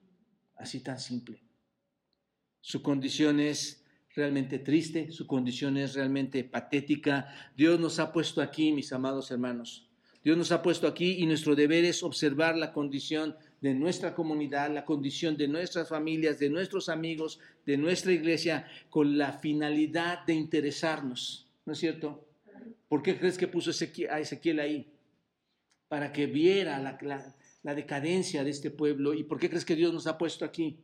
Así 0.57 0.81
tan 0.81 0.99
simple. 0.99 1.41
Su 2.61 2.83
condición 2.83 3.39
es 3.39 3.82
realmente 4.15 4.59
triste, 4.59 5.11
su 5.11 5.27
condición 5.27 5.77
es 5.77 5.95
realmente 5.95 6.45
patética. 6.45 7.35
Dios 7.57 7.81
nos 7.81 7.99
ha 7.99 8.13
puesto 8.13 8.43
aquí, 8.43 8.73
mis 8.73 8.93
amados 8.93 9.31
hermanos. 9.31 9.89
Dios 10.25 10.37
nos 10.37 10.53
ha 10.53 10.63
puesto 10.63 10.87
aquí 10.87 11.17
y 11.19 11.27
nuestro 11.27 11.57
deber 11.57 11.85
es 11.85 12.03
observar 12.03 12.57
la 12.57 12.73
condición 12.73 13.35
de 13.61 13.75
nuestra 13.75 14.15
comunidad, 14.15 14.73
la 14.73 14.85
condición 14.85 15.37
de 15.37 15.49
nuestras 15.49 15.89
familias, 15.89 16.39
de 16.39 16.49
nuestros 16.49 16.89
amigos, 16.89 17.41
de 17.67 17.77
nuestra 17.77 18.13
iglesia, 18.13 18.69
con 18.89 19.19
la 19.19 19.33
finalidad 19.33 20.25
de 20.27 20.35
interesarnos. 20.35 21.49
¿No 21.65 21.73
es 21.73 21.79
cierto? 21.79 22.25
¿Por 22.89 23.03
qué 23.03 23.19
crees 23.19 23.39
que 23.39 23.49
puso 23.49 23.71
a 23.71 24.21
Ezequiel 24.21 24.61
ahí? 24.61 24.93
Para 25.89 26.13
que 26.13 26.27
viera 26.27 26.79
la, 26.81 27.75
decadencia 27.75 28.45
de 28.45 28.51
este 28.51 28.71
pueblo. 28.71 29.15
¿Y 29.15 29.25
por 29.25 29.41
qué 29.41 29.49
crees 29.49 29.65
que 29.65 29.77
Dios 29.77 29.93
nos 29.93 30.07
ha 30.07 30.19
puesto 30.19 30.45
aquí? 30.45 30.79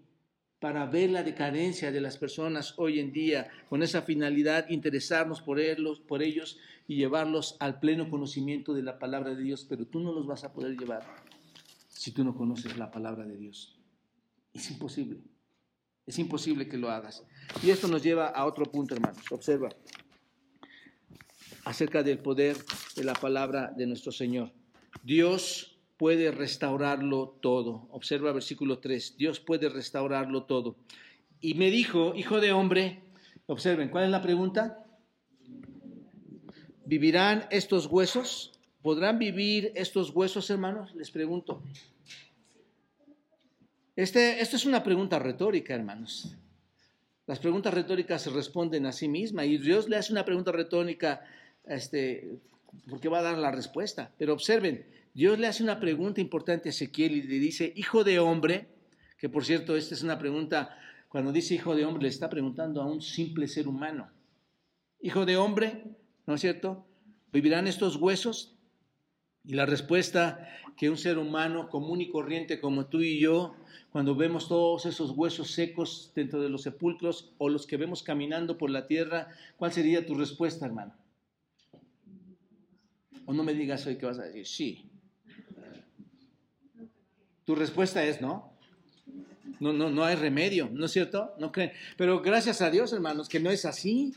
Para 0.61 0.87
ver 0.87 1.11
la 1.11 1.23
decadencia 1.23 1.93
de 1.93 2.01
las 2.01 2.19
personas 2.19 2.75
hoy 2.79 2.99
en 2.99 3.13
día, 3.13 3.49
con 3.69 3.83
esa 3.83 4.03
finalidad, 4.03 4.69
interesarnos 4.69 5.41
por 5.41 5.61
ellos, 5.61 6.01
por 6.01 6.23
ellos 6.23 6.59
y 6.89 6.97
llevarlos 6.97 7.57
al 7.61 7.79
pleno 7.79 8.11
conocimiento 8.11 8.75
de 8.75 8.83
la 8.83 8.99
palabra 8.99 9.35
de 9.35 9.43
Dios, 9.43 9.67
pero 9.69 9.87
tú 9.87 10.01
no 10.01 10.13
los 10.13 10.27
vas 10.27 10.45
a 10.45 10.53
poder 10.53 10.77
llevar 10.77 11.03
si 11.89 12.11
tú 12.13 12.25
no 12.25 12.35
conoces 12.35 12.77
la 12.77 12.91
palabra 12.91 13.25
de 13.25 13.37
Dios. 13.37 13.79
Es 14.53 14.71
imposible, 14.71 15.21
es 16.07 16.19
imposible 16.19 16.69
que 16.69 16.79
lo 16.79 16.91
hagas. 16.91 17.25
Y 17.63 17.71
esto 17.71 17.87
nos 17.87 18.03
lleva 18.03 18.29
a 18.29 18.45
otro 18.47 18.65
punto, 18.65 18.95
hermanos. 18.95 19.31
Observa 19.31 19.69
acerca 21.65 22.03
del 22.03 22.19
poder 22.19 22.57
de 22.97 23.05
la 23.05 23.13
palabra 23.13 23.73
de 23.77 23.87
nuestro 23.87 24.11
Señor. 24.11 24.53
Dios 25.03 25.68
puede 25.99 26.31
restaurarlo 26.31 27.39
todo. 27.43 27.89
Observa 27.91 28.33
versículo 28.33 28.79
3, 28.79 29.17
Dios 29.19 29.41
puede 29.41 29.69
restaurarlo 29.69 30.45
todo. 30.45 30.77
Y 31.41 31.55
me 31.55 31.71
dijo, 31.71 32.15
hijo 32.15 32.41
de 32.41 32.53
hombre, 32.53 33.03
observen, 33.47 33.91
¿cuál 33.91 34.05
es 34.05 34.11
la 34.11 34.23
pregunta? 34.23 34.85
¿Vivirán 36.87 37.47
estos 37.51 37.87
huesos? 37.87 38.53
¿Podrán 38.81 39.19
vivir 39.19 39.73
estos 39.75 40.11
huesos, 40.11 40.49
hermanos? 40.51 40.95
Les 40.95 41.11
pregunto. 41.11 41.63
Este, 43.97 44.41
esta 44.41 44.57
es 44.57 44.65
una 44.65 44.85
pregunta 44.85 45.19
retórica, 45.19 45.75
hermanos. 45.75 46.37
Las 47.27 47.41
preguntas 47.41 47.75
retóricas 47.75 48.23
se 48.23 48.31
responden 48.31 48.87
a 48.87 48.93
sí 48.93 49.09
mismas 49.09 49.47
y 49.47 49.59
Dios 49.59 49.89
le 49.89 49.97
hace 49.97 50.13
una 50.13 50.25
pregunta 50.25 50.53
retórica 50.53 51.25
este, 51.67 52.39
porque 52.89 53.09
va 53.09 53.19
a 53.19 53.23
dar 53.23 53.39
la 53.39 53.51
respuesta. 53.51 54.13
Pero 54.17 54.33
observen, 54.33 54.87
Dios 55.19 55.37
le 55.37 55.49
hace 55.49 55.65
una 55.65 55.81
pregunta 55.81 56.21
importante 56.21 56.69
a 56.69 56.71
Ezequiel 56.71 57.11
y 57.11 57.23
le 57.23 57.41
dice, 57.41 57.73
hijo 57.75 58.05
de 58.05 58.21
hombre, 58.21 58.69
que 59.19 59.29
por 59.29 59.45
cierto, 59.45 59.77
esta 59.77 59.97
es 59.97 60.05
una 60.05 60.17
pregunta, 60.17 60.79
cuando 61.09 61.33
dice 61.33 61.57
hijo 61.57 61.75
de 61.75 61.85
hombre, 61.85 62.05
le 62.05 62.09
está 62.09 62.31
preguntando 62.31 62.81
a 62.81 62.87
un 62.87 63.03
simple 63.03 63.49
ser 63.49 63.67
humano. 63.67 64.13
Hijo 65.01 65.27
de 65.27 65.37
hombre, 65.37 65.83
¿no 66.25 66.35
es 66.35 66.41
cierto? 66.41 66.87
¿Vivirán 67.33 67.67
estos 67.67 67.97
huesos? 67.97 68.55
Y 69.45 69.55
la 69.55 69.67
respuesta 69.67 70.51
que 70.77 70.89
un 70.89 70.97
ser 70.97 71.19
humano 71.19 71.69
común 71.69 72.01
y 72.01 72.11
corriente 72.11 72.61
como 72.61 72.87
tú 72.87 73.01
y 73.01 73.19
yo, 73.19 73.57
cuando 73.91 74.15
vemos 74.15 74.47
todos 74.47 74.87
esos 74.87 75.11
huesos 75.11 75.51
secos 75.51 76.13
dentro 76.15 76.41
de 76.41 76.49
los 76.49 76.63
sepulcros 76.63 77.35
o 77.39 77.49
los 77.49 77.67
que 77.67 77.77
vemos 77.77 78.05
caminando 78.05 78.57
por 78.57 78.71
la 78.71 78.87
tierra, 78.87 79.31
¿cuál 79.57 79.73
sería 79.73 80.07
tu 80.07 80.15
respuesta, 80.15 80.65
hermano? 80.65 80.95
O 83.27 83.33
no 83.33 83.43
me 83.43 83.53
digas 83.53 83.85
hoy 83.85 83.97
que 83.97 84.07
vas 84.07 84.21
a 84.21 84.23
decir, 84.23 84.47
sí. 84.47 84.89
Tu 87.49 87.55
respuesta 87.55 88.05
es 88.05 88.21
no. 88.21 88.53
No, 89.59 89.73
no, 89.73 89.89
no 89.89 90.05
hay 90.05 90.17
remedio, 90.17 90.69
¿no 90.71 90.85
es 90.85 90.93
cierto? 90.93 91.33
No 91.39 91.51
creen. 91.51 91.73
Pero 91.97 92.21
gracias 92.21 92.61
a 92.61 92.71
Dios, 92.71 92.93
hermanos, 92.93 93.27
que 93.27 93.41
no 93.41 93.51
es 93.51 93.65
así. 93.65 94.13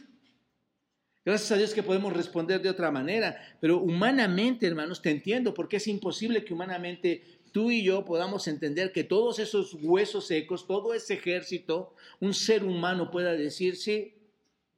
Gracias 1.24 1.50
a 1.54 1.56
Dios 1.56 1.74
que 1.74 1.82
podemos 1.82 2.12
responder 2.12 2.62
de 2.62 2.68
otra 2.68 2.92
manera, 2.92 3.38
pero 3.62 3.78
humanamente, 3.78 4.68
hermanos, 4.68 5.02
te 5.02 5.12
entiendo, 5.12 5.54
porque 5.54 5.78
es 5.78 5.88
imposible 5.88 6.44
que 6.44 6.54
humanamente 6.54 7.24
tú 7.54 7.72
y 7.72 7.86
yo 7.86 8.04
podamos 8.04 8.50
entender 8.50 8.92
que 8.92 9.06
todos 9.06 9.40
esos 9.40 9.76
huesos 9.76 10.28
secos, 10.28 10.68
todo 10.68 10.94
ese 10.94 11.14
ejército, 11.14 11.96
un 12.20 12.34
ser 12.34 12.66
humano 12.66 13.12
pueda 13.12 13.32
decir, 13.32 13.78
sí, 13.78 14.14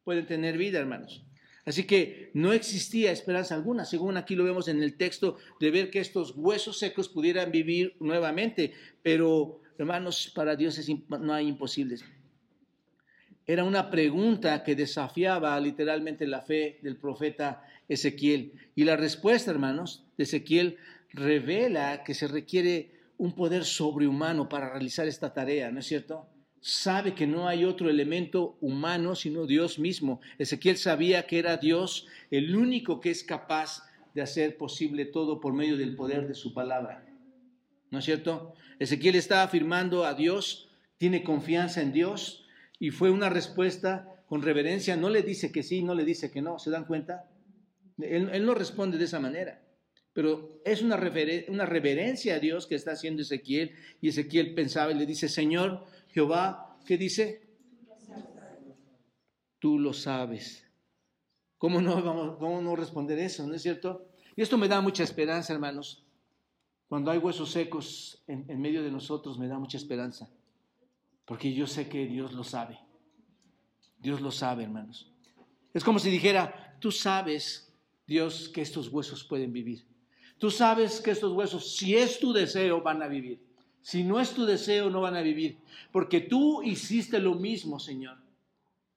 pueden 0.04 0.28
tener 0.28 0.60
vida, 0.60 0.78
hermanos. 0.78 1.24
Así 1.66 1.86
que 1.86 2.30
no 2.34 2.52
existía 2.52 3.12
esperanza 3.12 3.56
alguna, 3.56 3.86
según 3.86 4.18
aquí 4.18 4.36
lo 4.36 4.44
vemos 4.44 4.68
en 4.68 4.84
el 4.84 4.98
texto, 4.98 5.38
de 5.60 5.72
ver 5.72 5.90
que 5.90 6.00
estos 6.00 6.34
huesos 6.36 6.78
secos 6.78 7.08
pudieran 7.08 7.52
vivir 7.52 7.96
nuevamente, 8.00 8.74
pero 9.02 9.62
hermanos, 9.78 10.32
para 10.36 10.56
Dios 10.56 10.80
no 11.10 11.34
hay 11.34 11.48
imposibles. 11.48 12.04
Era 13.46 13.64
una 13.64 13.90
pregunta 13.90 14.64
que 14.64 14.76
desafiaba 14.76 15.60
literalmente 15.60 16.28
la 16.28 16.42
fe 16.42 16.80
del 16.82 16.98
profeta 16.98 17.64
Ezequiel. 17.90 18.54
Y 18.76 18.86
la 18.86 18.96
respuesta, 18.96 19.52
hermanos, 19.52 20.06
de 20.18 20.24
Ezequiel 20.24 20.78
revela 21.10 22.04
que 22.04 22.14
se 22.14 22.28
requiere 22.28 22.92
un 23.18 23.34
poder 23.34 23.66
sobrehumano 23.66 24.48
para 24.48 24.70
realizar 24.70 25.08
esta 25.08 25.34
tarea, 25.34 25.72
¿no 25.72 25.80
es 25.80 25.86
cierto? 25.86 26.28
Sabe 26.66 27.14
que 27.14 27.28
no 27.28 27.50
hay 27.50 27.66
otro 27.66 27.90
elemento 27.90 28.58
humano 28.62 29.16
sino 29.16 29.46
Dios 29.46 29.80
mismo. 29.80 30.22
Ezequiel 30.38 30.78
sabía 30.78 31.28
que 31.28 31.38
era 31.38 31.58
Dios 31.58 32.08
el 32.32 32.56
único 32.56 33.02
que 33.02 33.12
es 33.12 33.26
capaz 33.26 33.84
de 34.16 34.22
hacer 34.22 34.56
posible 34.56 35.04
todo 35.04 35.42
por 35.42 35.52
medio 35.54 35.76
del 35.76 35.98
poder 35.98 36.26
de 36.26 36.36
su 36.36 36.54
palabra. 36.54 37.06
¿No 37.92 38.00
es 38.00 38.06
cierto? 38.06 38.54
Ezequiel 38.80 39.16
está 39.16 39.44
afirmando 39.44 40.06
a 40.06 40.14
Dios, 40.14 40.70
tiene 40.98 41.22
confianza 41.24 41.82
en 41.82 41.92
Dios, 41.92 42.46
y 42.80 42.92
fue 42.92 43.12
una 43.12 43.30
respuesta 43.30 44.24
con 44.28 44.42
reverencia, 44.42 44.96
no 44.96 45.10
le 45.10 45.22
dice 45.22 45.52
que 45.52 45.64
sí, 45.64 45.84
no 45.84 45.96
le 45.96 46.06
dice 46.06 46.32
que 46.32 46.42
no, 46.42 46.60
¿se 46.60 46.72
dan 46.72 46.86
cuenta? 46.86 47.30
Él, 48.00 48.46
no 48.46 48.54
responde 48.54 48.98
de 48.98 49.04
esa 49.04 49.20
manera, 49.20 49.62
pero 50.14 50.62
es 50.64 50.82
una, 50.82 50.98
una 51.50 51.66
reverencia 51.66 52.36
a 52.36 52.40
Dios 52.40 52.68
que 52.68 52.76
está 52.76 52.94
haciendo 52.94 53.22
Ezequiel 53.22 53.74
y 54.00 54.08
Ezequiel 54.08 54.54
pensaba 54.54 54.94
y 54.94 54.96
le 54.96 55.06
dice, 55.06 55.28
Señor 55.28 55.86
Jehová, 56.14 56.78
¿qué 56.86 56.98
dice? 56.98 57.50
Tú 59.60 59.80
lo 59.80 59.94
sabes. 59.94 60.66
¿Cómo 61.58 61.82
no, 61.82 62.02
vamos, 62.02 62.38
cómo 62.38 62.76
responder 62.76 63.18
eso? 63.20 63.48
¿No 63.48 63.56
es 63.56 63.62
cierto? 63.62 64.08
Y 64.36 64.42
esto 64.42 64.58
me 64.58 64.68
da 64.68 64.82
mucha 64.82 65.04
esperanza, 65.04 65.54
hermanos. 65.54 66.06
Cuando 66.88 67.10
hay 67.10 67.18
huesos 67.18 67.52
secos 67.52 68.24
en 68.28 68.62
medio 68.62 68.84
de 68.84 68.92
nosotros, 68.92 69.40
me 69.40 69.48
da 69.48 69.58
mucha 69.58 69.78
esperanza. 69.78 70.30
Porque 71.26 71.54
yo 71.54 71.66
sé 71.68 71.88
que 71.88 72.06
Dios 72.06 72.34
lo 72.34 72.44
sabe. 72.44 72.80
Dios 73.98 74.22
lo 74.22 74.32
sabe, 74.32 74.64
hermanos. 74.64 75.12
Es 75.74 75.84
como 75.84 75.98
si 75.98 76.12
dijera, 76.12 76.78
tú 76.80 76.92
sabes, 76.92 77.74
Dios, 78.06 78.50
que 78.50 78.62
estos 78.62 78.90
huesos 78.90 79.24
pueden 79.24 79.54
vivir. 79.54 79.88
Tú 80.38 80.52
sabes 80.52 81.00
que 81.00 81.12
estos 81.12 81.32
huesos, 81.32 81.76
si 81.78 81.96
es 81.96 82.20
tu 82.20 82.34
deseo, 82.34 82.82
van 82.82 83.02
a 83.02 83.08
vivir. 83.08 83.42
Si 83.84 84.04
no 84.04 84.20
es 84.20 84.32
tu 84.32 84.46
deseo, 84.46 84.90
no 84.90 85.02
van 85.02 85.16
a 85.16 85.22
vivir. 85.22 85.60
Porque 85.92 86.22
tú 86.22 86.64
hiciste 86.64 87.20
lo 87.20 87.36
mismo, 87.36 87.80
Señor. 87.80 88.18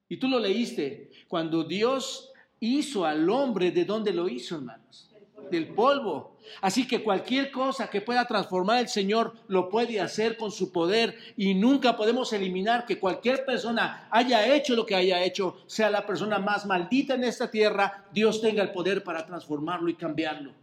Y 0.09 0.17
tú 0.17 0.27
lo 0.27 0.39
leíste. 0.39 1.11
Cuando 1.27 1.63
Dios 1.63 2.31
hizo 2.59 3.05
al 3.05 3.29
hombre, 3.29 3.69
¿de 3.69 3.85
dónde 3.85 4.11
lo 4.11 4.27
hizo, 4.27 4.55
hermanos? 4.55 5.07
del 5.49 5.67
polvo. 5.67 6.37
Así 6.61 6.87
que 6.87 7.03
cualquier 7.03 7.51
cosa 7.51 7.89
que 7.89 8.01
pueda 8.01 8.25
transformar 8.25 8.79
el 8.79 8.87
Señor 8.87 9.33
lo 9.47 9.69
puede 9.69 9.99
hacer 9.99 10.37
con 10.37 10.51
su 10.51 10.71
poder 10.71 11.17
y 11.35 11.53
nunca 11.53 11.97
podemos 11.97 12.31
eliminar 12.33 12.85
que 12.85 12.99
cualquier 12.99 13.45
persona 13.45 14.07
haya 14.11 14.53
hecho 14.55 14.75
lo 14.75 14.85
que 14.85 14.95
haya 14.95 15.23
hecho, 15.23 15.57
sea 15.67 15.89
la 15.89 16.05
persona 16.05 16.39
más 16.39 16.65
maldita 16.65 17.15
en 17.15 17.23
esta 17.23 17.51
tierra, 17.51 18.05
Dios 18.13 18.41
tenga 18.41 18.63
el 18.63 18.71
poder 18.71 19.03
para 19.03 19.25
transformarlo 19.25 19.89
y 19.89 19.95
cambiarlo. 19.95 20.53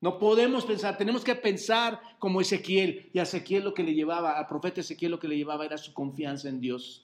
No 0.00 0.18
podemos 0.18 0.64
pensar, 0.64 0.98
tenemos 0.98 1.24
que 1.24 1.34
pensar 1.34 2.00
como 2.18 2.40
Ezequiel. 2.40 3.10
Y 3.12 3.18
a 3.18 3.22
Ezequiel 3.22 3.64
lo 3.64 3.74
que 3.74 3.82
le 3.82 3.94
llevaba, 3.94 4.38
al 4.38 4.46
profeta 4.46 4.80
Ezequiel 4.80 5.12
lo 5.12 5.18
que 5.18 5.28
le 5.28 5.36
llevaba 5.36 5.64
era 5.64 5.78
su 5.78 5.92
confianza 5.94 6.48
en 6.48 6.60
Dios. 6.60 7.02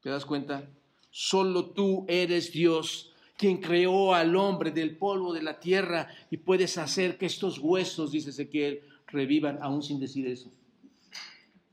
¿Te 0.00 0.10
das 0.10 0.24
cuenta? 0.24 0.68
Solo 1.10 1.70
tú 1.70 2.04
eres 2.08 2.52
Dios 2.52 3.12
quien 3.36 3.60
creó 3.60 4.14
al 4.14 4.36
hombre 4.36 4.70
del 4.70 4.96
polvo 4.96 5.32
de 5.32 5.42
la 5.42 5.58
tierra 5.60 6.08
y 6.30 6.38
puedes 6.38 6.78
hacer 6.78 7.18
que 7.18 7.26
estos 7.26 7.58
huesos, 7.58 8.12
dice 8.12 8.30
Ezequiel, 8.30 8.82
revivan 9.06 9.58
aún 9.62 9.82
sin 9.82 10.00
decir 10.00 10.26
eso. 10.26 10.52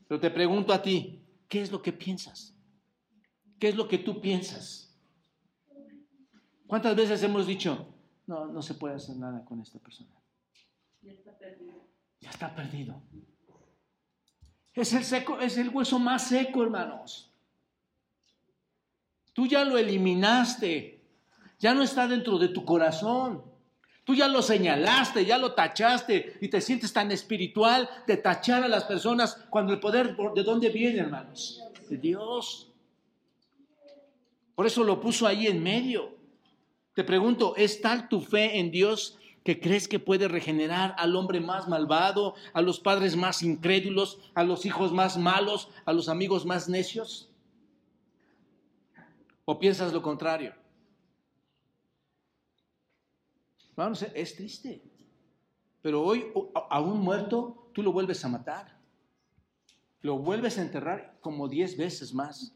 Pero 0.08 0.20
te 0.20 0.30
pregunto 0.30 0.74
a 0.74 0.82
ti, 0.82 1.22
¿qué 1.48 1.62
es 1.62 1.72
lo 1.72 1.82
que 1.82 1.92
piensas? 1.92 2.56
¿Qué 3.60 3.70
es 3.70 3.76
lo 3.76 3.88
que 3.88 3.98
tú 3.98 4.22
piensas? 4.22 4.96
¿Cuántas 6.66 6.96
veces 6.96 7.22
hemos 7.24 7.48
dicho, 7.48 7.88
no, 8.28 8.46
no 8.48 8.62
se 8.62 8.76
puede 8.76 8.96
hacer 8.96 9.18
nada 9.18 9.44
con 9.44 9.62
esta 9.62 9.80
persona? 9.80 10.19
Ya 12.20 12.30
está 12.30 12.54
perdido. 12.56 13.02
Es 14.74 14.94
el, 14.94 15.04
seco, 15.04 15.40
es 15.40 15.58
el 15.58 15.70
hueso 15.70 16.00
más 16.00 16.28
seco, 16.28 16.64
hermanos. 16.64 17.32
Tú 19.34 19.48
ya 19.48 19.64
lo 19.66 19.78
eliminaste 19.78 21.00
ya 21.60 21.74
no 21.74 21.84
está 21.84 22.08
dentro 22.08 22.40
de 22.40 22.48
tu 22.48 22.64
corazón. 22.64 23.44
Tú 24.06 24.16
ya 24.16 24.28
lo 24.28 24.42
señalaste, 24.42 25.26
ya 25.26 25.38
lo 25.38 25.54
tachaste 25.54 26.38
y 26.42 26.48
te 26.48 26.62
sientes 26.62 26.92
tan 26.92 27.12
espiritual 27.12 27.88
de 28.08 28.18
tachar 28.18 28.64
a 28.64 28.68
las 28.68 28.86
personas 28.86 29.46
cuando 29.50 29.74
el 29.74 29.80
poder, 29.80 30.16
¿de 30.34 30.44
dónde 30.44 30.70
viene, 30.70 31.00
hermanos? 31.00 31.62
De 31.88 31.98
Dios. 31.98 32.72
Por 34.56 34.66
eso 34.66 34.84
lo 34.84 35.00
puso 35.00 35.28
ahí 35.28 35.48
en 35.48 35.62
medio. 35.62 36.18
Te 36.96 37.04
pregunto, 37.04 37.56
¿es 37.56 37.82
tal 37.82 38.10
tu 38.10 38.22
fe 38.22 38.58
en 38.58 38.72
Dios 38.72 39.19
que 39.50 39.60
crees 39.60 39.88
que 39.88 39.98
puede 39.98 40.28
regenerar 40.28 40.94
al 41.00 41.16
hombre 41.16 41.40
más 41.40 41.68
malvado, 41.68 42.36
a 42.54 42.62
los 42.62 42.80
padres 42.80 43.16
más 43.16 43.42
incrédulos, 43.42 44.20
a 44.36 44.44
los 44.44 44.64
hijos 44.64 44.94
más 44.94 45.18
malos, 45.18 45.70
a 45.86 45.92
los 45.92 46.08
amigos 46.08 46.46
más 46.46 46.70
necios? 46.70 47.32
¿O 49.46 49.58
piensas 49.58 49.92
lo 49.92 50.04
contrario? 50.04 50.54
es 54.14 54.36
triste. 54.36 54.84
Pero 55.82 56.04
hoy, 56.04 56.28
a 56.70 56.80
un 56.80 57.00
muerto, 57.00 57.72
tú 57.74 57.82
lo 57.82 57.92
vuelves 57.92 58.24
a 58.24 58.28
matar. 58.28 58.78
Lo 60.02 60.20
vuelves 60.20 60.60
a 60.60 60.62
enterrar 60.62 61.18
como 61.22 61.48
diez 61.48 61.76
veces 61.76 62.14
más, 62.14 62.54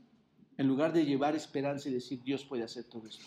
en 0.60 0.68
lugar 0.68 0.94
de 0.94 1.06
llevar 1.06 1.36
esperanza 1.36 1.90
y 1.90 1.94
decir, 1.94 2.22
Dios 2.22 2.46
puede 2.46 2.62
hacer 2.62 2.84
todo 2.84 3.08
esto. 3.08 3.26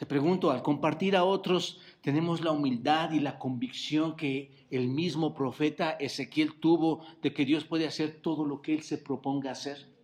Te 0.00 0.06
pregunto, 0.06 0.50
al 0.50 0.62
compartir 0.62 1.14
a 1.14 1.24
otros, 1.24 1.78
tenemos 2.00 2.40
la 2.40 2.52
humildad 2.52 3.12
y 3.12 3.20
la 3.20 3.38
convicción 3.38 4.16
que 4.16 4.66
el 4.70 4.88
mismo 4.88 5.34
profeta 5.34 5.90
Ezequiel 5.90 6.58
tuvo 6.58 7.04
de 7.20 7.34
que 7.34 7.44
Dios 7.44 7.66
puede 7.66 7.86
hacer 7.86 8.22
todo 8.22 8.46
lo 8.46 8.62
que 8.62 8.72
él 8.72 8.80
se 8.80 8.96
proponga 8.96 9.50
hacer. 9.50 9.94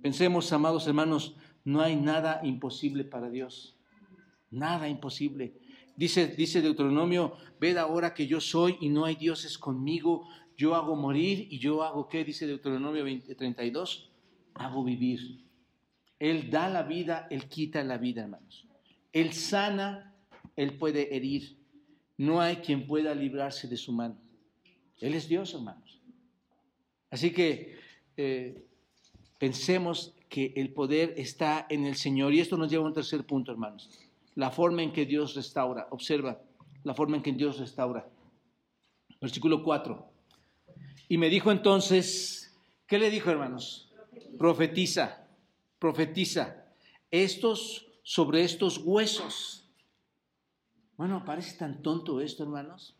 Pensemos, 0.00 0.52
amados 0.52 0.86
hermanos, 0.86 1.34
no 1.64 1.80
hay 1.80 1.96
nada 1.96 2.42
imposible 2.44 3.02
para 3.02 3.28
Dios. 3.28 3.76
Nada 4.52 4.88
imposible. 4.88 5.58
Dice, 5.96 6.28
dice 6.28 6.62
Deuteronomio, 6.62 7.32
ved 7.58 7.76
ahora 7.76 8.14
que 8.14 8.28
yo 8.28 8.40
soy 8.40 8.76
y 8.80 8.88
no 8.88 9.04
hay 9.04 9.16
dioses 9.16 9.58
conmigo. 9.58 10.28
Yo 10.56 10.76
hago 10.76 10.94
morir 10.94 11.48
y 11.50 11.58
yo 11.58 11.82
hago 11.82 12.08
qué, 12.08 12.24
dice 12.24 12.46
Deuteronomio 12.46 13.04
32, 13.36 14.12
hago 14.54 14.84
vivir. 14.84 15.45
Él 16.18 16.50
da 16.50 16.68
la 16.68 16.82
vida, 16.82 17.26
Él 17.30 17.48
quita 17.48 17.82
la 17.84 17.98
vida, 17.98 18.22
hermanos. 18.22 18.66
Él 19.12 19.32
sana, 19.32 20.14
Él 20.56 20.78
puede 20.78 21.14
herir. 21.14 21.58
No 22.16 22.40
hay 22.40 22.56
quien 22.56 22.86
pueda 22.86 23.14
librarse 23.14 23.68
de 23.68 23.76
su 23.76 23.92
mano. 23.92 24.16
Él 25.00 25.14
es 25.14 25.28
Dios, 25.28 25.52
hermanos. 25.54 26.00
Así 27.10 27.32
que 27.32 27.78
eh, 28.16 28.66
Pensemos 29.38 30.14
que 30.28 30.52
el 30.56 30.72
poder 30.72 31.14
está 31.16 31.66
en 31.68 31.84
el 31.84 31.96
Señor. 31.96 32.32
Y 32.32 32.40
esto 32.40 32.56
nos 32.56 32.70
lleva 32.70 32.84
a 32.84 32.88
un 32.88 32.94
tercer 32.94 33.24
punto, 33.24 33.52
hermanos. 33.52 33.90
La 34.34 34.50
forma 34.50 34.82
en 34.82 34.92
que 34.92 35.04
Dios 35.04 35.34
restaura. 35.34 35.88
Observa 35.90 36.40
la 36.84 36.94
forma 36.94 37.16
en 37.16 37.22
que 37.22 37.32
Dios 37.32 37.58
restaura. 37.58 38.08
Versículo 39.20 39.62
4. 39.62 40.10
Y 41.08 41.18
me 41.18 41.28
dijo 41.28 41.50
entonces, 41.50 42.54
¿qué 42.86 42.98
le 42.98 43.10
dijo, 43.10 43.30
hermanos? 43.30 43.92
Profetiza, 44.38 44.38
profetiza. 44.38 45.25
Estos 47.10 47.86
sobre 48.02 48.44
estos 48.44 48.78
huesos. 48.78 49.68
Bueno, 50.96 51.24
parece 51.24 51.56
tan 51.58 51.82
tonto 51.82 52.20
esto, 52.20 52.44
hermanos. 52.44 52.96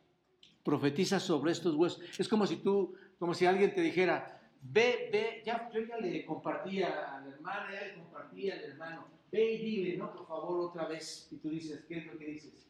Profetiza 0.62 1.20
sobre 1.20 1.52
estos 1.52 1.74
huesos. 1.74 2.00
Es 2.18 2.28
como 2.28 2.46
si 2.46 2.56
tú, 2.56 2.94
como 3.18 3.32
si 3.32 3.46
alguien 3.46 3.74
te 3.74 3.80
dijera, 3.80 4.40
ve, 4.60 5.08
ve, 5.12 5.42
ya, 5.44 5.70
yo 5.72 5.80
ya 5.80 5.96
le 5.98 6.24
compartía 6.24 7.16
a 7.16 7.20
la 7.20 7.70
ya 7.72 7.86
le 7.86 7.94
compartía 7.94 8.54
al 8.54 8.64
hermano, 8.64 9.06
ve 9.30 9.52
y 9.52 9.58
dile, 9.58 9.96
¿no? 9.96 10.12
Por 10.12 10.26
favor, 10.26 10.70
otra 10.70 10.86
vez. 10.86 11.28
Y 11.30 11.36
tú 11.36 11.50
dices, 11.50 11.84
¿qué 11.86 11.98
es 11.98 12.06
lo 12.06 12.18
que 12.18 12.26
dices? 12.26 12.66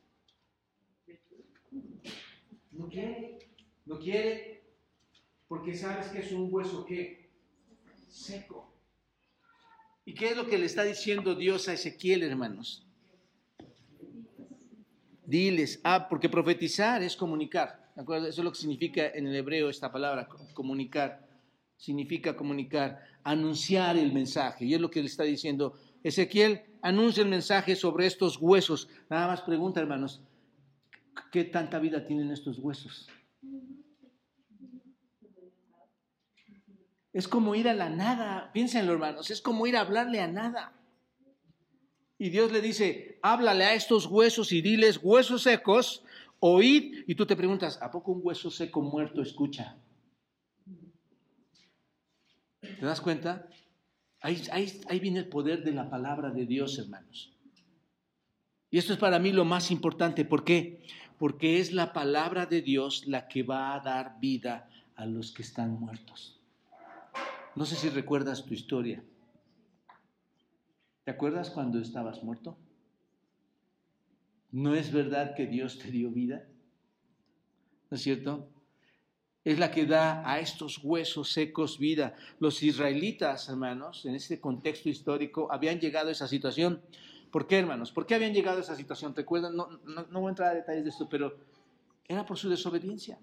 No 2.72 2.88
quiere, 2.88 3.38
no 3.86 3.98
quiere, 3.98 4.62
porque 5.48 5.74
sabes 5.74 6.08
que 6.08 6.18
es 6.18 6.32
un 6.32 6.52
hueso 6.52 6.84
que 6.84 7.30
seco. 8.08 8.75
¿Y 10.06 10.14
qué 10.14 10.30
es 10.30 10.36
lo 10.36 10.46
que 10.46 10.56
le 10.56 10.66
está 10.66 10.84
diciendo 10.84 11.34
Dios 11.34 11.68
a 11.68 11.72
Ezequiel, 11.72 12.22
hermanos? 12.22 12.86
Diles, 15.26 15.80
ah, 15.82 16.06
porque 16.08 16.28
profetizar 16.28 17.02
es 17.02 17.16
comunicar, 17.16 17.90
¿de 17.96 18.02
acuerdo? 18.02 18.28
Eso 18.28 18.40
es 18.40 18.44
lo 18.44 18.52
que 18.52 18.58
significa 18.58 19.08
en 19.08 19.26
el 19.26 19.34
hebreo 19.34 19.68
esta 19.68 19.90
palabra, 19.90 20.28
comunicar. 20.54 21.26
Significa 21.76 22.36
comunicar, 22.36 23.02
anunciar 23.24 23.96
el 23.96 24.12
mensaje. 24.12 24.64
Y 24.64 24.74
es 24.74 24.80
lo 24.80 24.90
que 24.90 25.00
le 25.00 25.08
está 25.08 25.24
diciendo 25.24 25.74
Ezequiel, 26.04 26.62
anuncia 26.82 27.24
el 27.24 27.28
mensaje 27.28 27.74
sobre 27.74 28.06
estos 28.06 28.38
huesos. 28.40 28.88
Nada 29.10 29.26
más 29.26 29.42
pregunta, 29.42 29.80
hermanos, 29.80 30.22
¿qué 31.32 31.42
tanta 31.42 31.80
vida 31.80 32.06
tienen 32.06 32.30
estos 32.30 32.60
huesos? 32.60 33.08
Es 37.16 37.28
como 37.28 37.54
ir 37.54 37.66
a 37.66 37.72
la 37.72 37.88
nada, 37.88 38.50
piénsenlo 38.52 38.92
hermanos, 38.92 39.30
es 39.30 39.40
como 39.40 39.66
ir 39.66 39.74
a 39.78 39.80
hablarle 39.80 40.20
a 40.20 40.26
nada. 40.26 40.74
Y 42.18 42.28
Dios 42.28 42.52
le 42.52 42.60
dice, 42.60 43.18
háblale 43.22 43.64
a 43.64 43.72
estos 43.72 44.04
huesos 44.04 44.52
y 44.52 44.60
diles, 44.60 45.00
huesos 45.02 45.44
secos, 45.44 46.04
oíd. 46.40 47.04
Y 47.06 47.14
tú 47.14 47.24
te 47.24 47.34
preguntas, 47.34 47.78
¿a 47.80 47.90
poco 47.90 48.12
un 48.12 48.20
hueso 48.22 48.50
seco 48.50 48.82
muerto 48.82 49.22
escucha? 49.22 49.78
¿Te 52.60 52.84
das 52.84 53.00
cuenta? 53.00 53.48
Ahí, 54.20 54.42
ahí, 54.52 55.00
viene 55.00 55.20
el 55.20 55.28
poder 55.28 55.64
de 55.64 55.72
la 55.72 55.88
palabra 55.88 56.28
de 56.28 56.44
Dios, 56.44 56.78
hermanos. 56.78 57.32
Y 58.70 58.76
esto 58.76 58.92
es 58.92 58.98
para 58.98 59.18
mí 59.18 59.32
lo 59.32 59.46
más 59.46 59.70
importante. 59.70 60.26
¿Por 60.26 60.44
qué? 60.44 60.82
Porque 61.18 61.60
es 61.60 61.72
la 61.72 61.94
palabra 61.94 62.44
de 62.44 62.60
Dios 62.60 63.06
la 63.06 63.26
que 63.26 63.42
va 63.42 63.74
a 63.74 63.80
dar 63.80 64.20
vida 64.20 64.68
a 64.96 65.06
los 65.06 65.32
que 65.32 65.40
están 65.40 65.80
muertos. 65.80 66.35
No 67.56 67.64
sé 67.64 67.74
si 67.74 67.88
recuerdas 67.88 68.44
tu 68.44 68.52
historia. 68.52 69.02
¿Te 71.04 71.10
acuerdas 71.10 71.48
cuando 71.48 71.80
estabas 71.80 72.22
muerto? 72.22 72.58
¿No 74.52 74.74
es 74.74 74.92
verdad 74.92 75.34
que 75.34 75.46
Dios 75.46 75.78
te 75.78 75.90
dio 75.90 76.10
vida? 76.10 76.46
¿No 77.90 77.96
es 77.96 78.02
cierto? 78.02 78.50
Es 79.42 79.58
la 79.58 79.70
que 79.70 79.86
da 79.86 80.30
a 80.30 80.38
estos 80.38 80.84
huesos 80.84 81.32
secos 81.32 81.78
vida. 81.78 82.14
Los 82.40 82.62
israelitas, 82.62 83.48
hermanos, 83.48 84.04
en 84.04 84.14
este 84.14 84.38
contexto 84.38 84.90
histórico, 84.90 85.50
habían 85.50 85.80
llegado 85.80 86.10
a 86.10 86.12
esa 86.12 86.28
situación. 86.28 86.82
¿Por 87.30 87.46
qué, 87.46 87.58
hermanos? 87.58 87.90
¿Por 87.90 88.04
qué 88.04 88.16
habían 88.16 88.34
llegado 88.34 88.58
a 88.58 88.60
esa 88.60 88.76
situación? 88.76 89.14
¿Te 89.14 89.22
acuerdas? 89.22 89.54
No, 89.54 89.68
no 89.86 90.20
voy 90.20 90.26
a 90.26 90.30
entrar 90.30 90.50
a 90.50 90.54
detalles 90.54 90.84
de 90.84 90.90
esto, 90.90 91.08
pero 91.08 91.38
era 92.06 92.26
por 92.26 92.36
su 92.36 92.50
desobediencia 92.50 93.18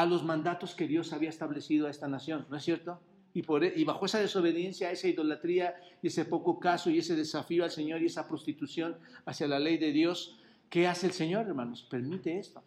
a 0.00 0.06
los 0.06 0.24
mandatos 0.24 0.74
que 0.74 0.88
Dios 0.88 1.12
había 1.12 1.28
establecido 1.28 1.86
a 1.86 1.90
esta 1.90 2.08
nación, 2.08 2.46
¿no 2.48 2.56
es 2.56 2.64
cierto? 2.64 2.98
E, 3.34 3.74
y 3.76 3.84
bajo 3.84 4.06
esa 4.06 4.18
desobediencia, 4.18 4.90
esa 4.90 5.08
idolatría 5.08 5.74
y 6.02 6.06
ese 6.06 6.24
poco 6.24 6.58
caso 6.58 6.88
y 6.88 6.98
ese 6.98 7.14
desafío 7.14 7.64
al 7.64 7.70
Señor 7.70 8.00
y 8.00 8.06
esa 8.06 8.26
prostitución 8.26 8.96
hacia 9.26 9.46
la 9.46 9.58
ley 9.58 9.76
de 9.76 9.92
Dios, 9.92 10.38
¿qué 10.70 10.88
hace 10.88 11.06
el 11.06 11.12
Señor, 11.12 11.46
hermanos? 11.46 11.86
Permite 11.90 12.38
esto. 12.38 12.62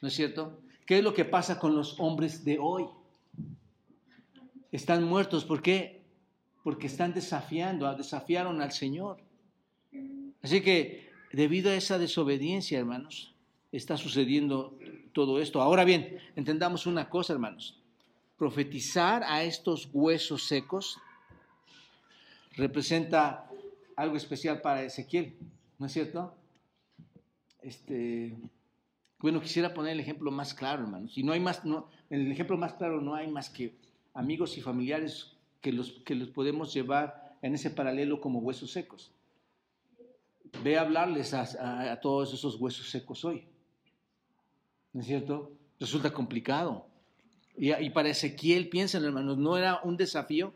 ¿No 0.00 0.08
es 0.08 0.14
cierto? 0.14 0.58
¿Qué 0.86 0.98
es 0.98 1.04
lo 1.04 1.12
que 1.12 1.26
pasa 1.26 1.58
con 1.58 1.76
los 1.76 2.00
hombres 2.00 2.46
de 2.46 2.58
hoy? 2.58 2.86
Están 4.72 5.04
muertos, 5.04 5.44
¿por 5.44 5.60
qué? 5.60 6.00
Porque 6.64 6.86
están 6.86 7.12
desafiando, 7.12 7.94
desafiaron 7.94 8.62
al 8.62 8.72
Señor. 8.72 9.18
Así 10.40 10.62
que, 10.62 11.10
debido 11.30 11.70
a 11.70 11.74
esa 11.74 11.98
desobediencia, 11.98 12.78
hermanos, 12.78 13.34
está 13.70 13.96
sucediendo 13.98 14.78
todo 15.12 15.40
esto. 15.40 15.60
Ahora 15.60 15.84
bien, 15.84 16.18
entendamos 16.36 16.86
una 16.86 17.08
cosa, 17.08 17.32
hermanos. 17.32 17.78
Profetizar 18.36 19.22
a 19.24 19.44
estos 19.44 19.88
huesos 19.92 20.44
secos 20.44 20.98
representa 22.56 23.48
algo 23.96 24.16
especial 24.16 24.60
para 24.60 24.82
Ezequiel, 24.82 25.36
¿no 25.78 25.86
es 25.86 25.92
cierto? 25.92 26.34
Este, 27.60 28.36
bueno, 29.18 29.40
quisiera 29.40 29.72
poner 29.72 29.92
el 29.92 30.00
ejemplo 30.00 30.30
más 30.30 30.54
claro, 30.54 30.82
hermanos. 30.82 31.16
Y 31.16 31.22
no 31.22 31.32
hay 31.32 31.40
más, 31.40 31.62
el 32.10 32.32
ejemplo 32.32 32.56
más 32.56 32.74
claro 32.74 33.00
no 33.00 33.14
hay 33.14 33.28
más 33.28 33.50
que 33.50 33.76
amigos 34.14 34.58
y 34.58 34.60
familiares 34.60 35.36
que 35.60 35.72
los, 35.72 35.92
que 36.04 36.14
los 36.14 36.28
podemos 36.28 36.74
llevar 36.74 37.36
en 37.42 37.54
ese 37.54 37.70
paralelo 37.70 38.20
como 38.20 38.40
huesos 38.40 38.72
secos. 38.72 39.12
Ve 40.62 40.76
a 40.76 40.82
hablarles 40.82 41.32
a 41.34 42.00
todos 42.00 42.34
esos 42.34 42.56
huesos 42.60 42.90
secos 42.90 43.24
hoy. 43.24 43.46
¿No 44.92 45.00
es 45.00 45.06
cierto? 45.06 45.52
Resulta 45.78 46.12
complicado. 46.12 46.86
Y, 47.56 47.90
para 47.90 48.08
Ezequiel, 48.08 48.68
piensen 48.68 49.04
hermanos, 49.04 49.36
no 49.36 49.56
era 49.56 49.80
un 49.82 49.96
desafío, 49.96 50.54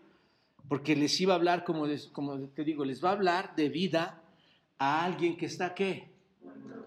porque 0.69 0.97
les 0.97 1.21
iba 1.21 1.35
a 1.35 1.37
hablar, 1.37 1.65
como, 1.65 1.87
como 2.13 2.39
te 2.49 2.65
digo, 2.65 2.85
les 2.85 3.05
va 3.05 3.11
a 3.11 3.13
hablar 3.13 3.55
de 3.55 3.69
vida 3.69 4.23
a 4.79 5.05
alguien 5.05 5.37
que 5.37 5.47
está 5.47 5.75
qué? 5.75 6.17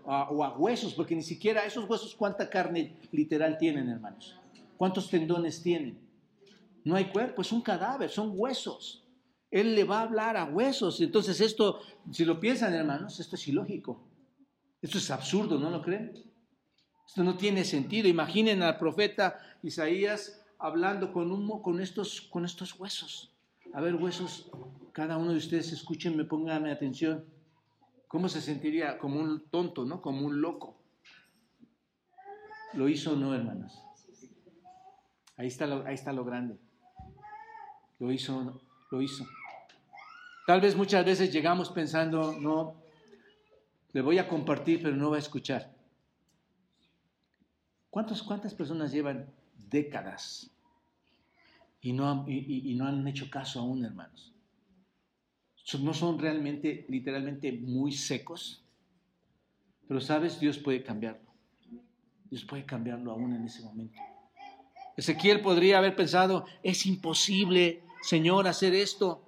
o 0.05 0.43
a 0.43 0.57
huesos, 0.57 0.95
porque 0.95 1.15
ni 1.15 1.21
siquiera 1.21 1.65
esos 1.65 1.87
huesos, 1.87 2.15
¿cuánta 2.15 2.49
carne 2.49 2.97
literal 3.11 3.59
tienen, 3.59 3.89
hermanos? 3.89 4.35
¿Cuántos 4.75 5.07
tendones 5.07 5.61
tienen? 5.61 5.99
No 6.83 6.95
hay 6.95 7.11
cuerpo, 7.11 7.43
es 7.43 7.51
un 7.51 7.61
cadáver, 7.61 8.09
son 8.09 8.31
huesos. 8.33 9.03
Él 9.51 9.75
le 9.75 9.83
va 9.83 9.99
a 9.99 10.03
hablar 10.03 10.35
a 10.35 10.45
huesos. 10.45 10.99
Entonces 11.01 11.39
esto, 11.41 11.81
si 12.11 12.25
lo 12.25 12.39
piensan, 12.39 12.73
hermanos, 12.73 13.19
esto 13.19 13.35
es 13.35 13.47
ilógico. 13.47 14.01
Esto 14.81 14.97
es 14.97 15.11
absurdo, 15.11 15.59
¿no 15.59 15.69
lo 15.69 15.81
creen? 15.81 16.28
Esto 17.09 17.23
no 17.23 17.37
tiene 17.37 17.63
sentido. 17.63 18.07
Imaginen 18.07 18.61
al 18.61 18.77
profeta 18.77 19.39
Isaías 19.63 20.45
hablando 20.59 21.11
con, 21.11 21.31
un, 21.31 21.59
con, 21.59 21.81
estos, 21.81 22.21
con 22.21 22.45
estos 22.45 22.79
huesos. 22.79 23.33
A 23.73 23.81
ver, 23.81 23.95
huesos, 23.95 24.51
cada 24.91 25.17
uno 25.17 25.31
de 25.31 25.37
ustedes 25.37 25.71
escúchenme, 25.71 26.23
pónganme 26.25 26.71
atención. 26.71 27.25
¿Cómo 28.07 28.29
se 28.29 28.41
sentiría? 28.41 28.99
Como 28.99 29.19
un 29.19 29.49
tonto, 29.49 29.85
¿no? 29.85 30.03
Como 30.03 30.23
un 30.27 30.39
loco. 30.39 30.77
¿Lo 32.73 32.87
hizo 32.87 33.13
o 33.13 33.15
no, 33.15 33.33
hermanos? 33.33 33.81
Ahí 35.35 35.47
está 35.47 35.65
lo, 35.65 35.83
ahí 35.87 35.95
está 35.95 36.13
lo 36.13 36.23
grande. 36.23 36.59
Lo 37.97 38.11
hizo, 38.11 38.61
lo 38.91 39.01
hizo. 39.01 39.25
Tal 40.45 40.61
vez 40.61 40.75
muchas 40.75 41.03
veces 41.03 41.33
llegamos 41.33 41.71
pensando, 41.71 42.37
no, 42.39 42.75
le 43.93 44.01
voy 44.01 44.19
a 44.19 44.27
compartir, 44.27 44.83
pero 44.83 44.95
no 44.95 45.09
va 45.09 45.15
a 45.15 45.19
escuchar. 45.19 45.78
¿Cuántas 47.89 48.53
personas 48.53 48.91
llevan 48.91 49.27
décadas 49.69 50.51
y 51.81 51.93
no, 51.93 52.09
han, 52.09 52.25
y, 52.27 52.75
no 52.75 52.85
han 52.85 53.07
hecho 53.07 53.29
caso 53.29 53.59
aún, 53.59 53.83
hermanos? 53.83 54.33
¿No 55.79 55.93
son 55.93 56.17
realmente, 56.17 56.85
literalmente, 56.89 57.51
muy 57.51 57.91
secos? 57.91 58.63
Pero 59.87 60.01
sabes, 60.01 60.39
Dios 60.39 60.57
puede 60.57 60.83
cambiarlo. 60.83 61.29
Dios 62.29 62.43
puede 62.43 62.65
cambiarlo 62.65 63.11
aún 63.11 63.35
en 63.35 63.45
ese 63.45 63.63
momento. 63.63 63.99
Ezequiel 64.97 65.41
podría 65.41 65.77
haber 65.77 65.95
pensado, 65.95 66.45
es 66.61 66.85
imposible, 66.85 67.81
Señor, 68.01 68.47
hacer 68.47 68.75
esto. 68.75 69.23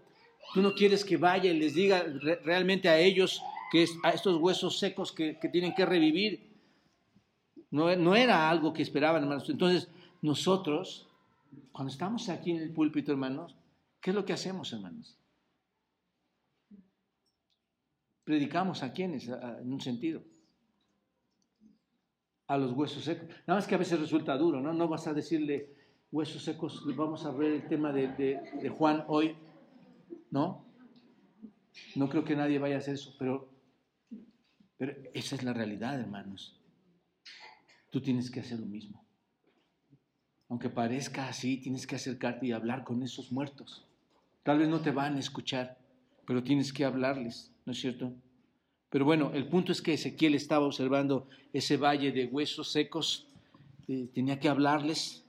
Tú 0.54 0.62
no 0.62 0.74
quieres 0.74 1.06
que 1.06 1.18
vaya 1.18 1.50
y 1.52 1.58
les 1.58 1.76
diga 1.76 2.04
realmente 2.44 2.90
a 2.90 3.00
ellos, 3.00 3.42
que 3.72 3.86
a 4.04 4.10
estos 4.10 4.38
huesos 4.38 4.78
secos 4.78 5.12
que, 5.12 5.38
que 5.40 5.50
tienen 5.50 5.74
que 5.74 5.86
revivir. 5.86 6.51
No, 7.72 8.16
era 8.16 8.50
algo 8.50 8.74
que 8.74 8.82
esperaban, 8.82 9.24
hermanos. 9.24 9.50
Entonces, 9.50 9.90
nosotros, 10.22 11.08
cuando 11.72 11.92
estamos 11.92 12.28
aquí 12.28 12.52
en 12.52 12.62
el 12.62 12.72
púlpito, 12.72 13.14
hermanos, 13.14 13.56
¿qué 14.02 14.10
es 14.10 14.16
lo 14.16 14.26
que 14.26 14.34
hacemos, 14.34 14.74
hermanos? 14.74 15.18
Predicamos 18.26 18.84
a 18.84 18.92
quienes, 18.92 19.28
en 19.28 19.72
un 19.72 19.80
sentido. 19.80 20.22
A 22.48 22.58
los 22.58 22.74
huesos 22.74 23.06
secos. 23.06 23.30
Nada 23.48 23.60
más 23.60 23.68
que 23.68 23.76
a 23.76 23.78
veces 23.78 24.00
resulta 24.00 24.38
duro, 24.38 24.60
¿no? 24.60 24.74
No 24.74 24.90
vas 24.90 25.08
a 25.08 25.14
decirle 25.14 25.74
huesos 26.12 26.44
secos, 26.44 26.84
vamos 26.98 27.26
a 27.26 27.32
ver 27.32 27.54
el 27.54 27.68
tema 27.70 27.94
de, 27.94 28.10
de 28.10 28.70
Juan 28.70 29.06
hoy, 29.08 29.38
¿no? 30.30 30.66
No 31.96 32.10
creo 32.10 32.26
que 32.26 32.36
nadie 32.36 32.60
vaya 32.60 32.76
a 32.76 32.80
hacer 32.80 32.96
eso, 32.96 33.16
pero, 33.18 33.50
pero 34.78 34.94
esa 35.14 35.36
es 35.36 35.44
la 35.44 35.54
realidad, 35.54 35.98
hermanos 35.98 36.61
tú 37.92 38.02
tienes 38.02 38.32
que 38.32 38.40
hacer 38.40 38.60
lo 38.60 38.66
mismo. 38.66 39.06
Aunque 40.50 40.70
parezca 40.70 41.28
así, 41.28 41.58
tienes 41.58 41.86
que 41.86 41.96
acercarte 41.96 42.48
y 42.48 42.52
hablar 42.52 42.84
con 42.84 43.04
esos 43.04 43.32
muertos. 43.32 43.86
Tal 44.44 44.58
vez 44.58 44.68
no 44.68 44.82
te 44.82 44.92
van 44.92 45.16
a 45.16 45.20
escuchar, 45.20 45.78
pero 46.26 46.44
tienes 46.44 46.74
que 46.74 46.84
hablarles, 46.84 47.52
¿no 47.66 47.74
es 47.74 47.80
cierto? 47.80 48.12
Pero 48.90 49.06
bueno, 49.06 49.32
el 49.34 49.48
punto 49.48 49.72
es 49.72 49.82
que 49.82 49.94
Ezequiel 49.94 50.36
estaba 50.36 50.66
observando 50.66 51.28
ese 51.54 51.78
valle 51.78 52.12
de 52.12 52.26
huesos 52.26 52.72
secos, 52.72 53.28
eh, 53.88 54.10
tenía 54.14 54.40
que 54.40 54.50
hablarles. 54.50 55.24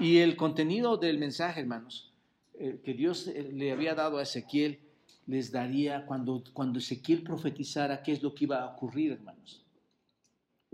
Y 0.00 0.18
el 0.18 0.36
contenido 0.36 0.96
del 0.96 1.18
mensaje, 1.18 1.60
hermanos, 1.60 2.12
eh, 2.54 2.80
que 2.82 2.94
Dios 2.94 3.26
eh, 3.28 3.50
le 3.52 3.72
había 3.72 3.94
dado 3.94 4.18
a 4.18 4.22
Ezequiel, 4.22 4.78
les 5.26 5.52
daría 5.52 6.06
cuando, 6.06 6.42
cuando 6.52 6.78
Ezequiel 6.78 7.22
profetizara 7.22 8.02
qué 8.02 8.12
es 8.12 8.22
lo 8.22 8.34
que 8.34 8.44
iba 8.44 8.62
a 8.62 8.74
ocurrir, 8.74 9.12
hermanos. 9.12 9.63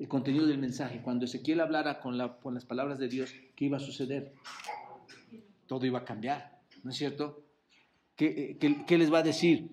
El 0.00 0.08
contenido 0.08 0.46
del 0.46 0.58
mensaje, 0.58 1.00
cuando 1.02 1.26
Ezequiel 1.26 1.60
hablara 1.60 2.00
con, 2.00 2.18
la, 2.18 2.38
con 2.38 2.54
las 2.54 2.64
palabras 2.64 2.98
de 2.98 3.08
Dios, 3.08 3.32
qué 3.54 3.66
iba 3.66 3.76
a 3.76 3.80
suceder. 3.80 4.32
Todo 5.66 5.86
iba 5.86 6.00
a 6.00 6.04
cambiar, 6.04 6.58
¿no 6.82 6.90
es 6.90 6.96
cierto? 6.96 7.44
¿Qué, 8.16 8.56
qué 8.86 8.98
les 8.98 9.12
va 9.12 9.18
a 9.18 9.22
decir? 9.22 9.70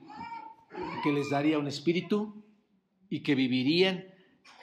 Que 1.01 1.11
les 1.11 1.29
daría 1.29 1.57
un 1.57 1.67
espíritu 1.67 2.43
y 3.09 3.21
que 3.21 3.33
vivirían 3.33 4.03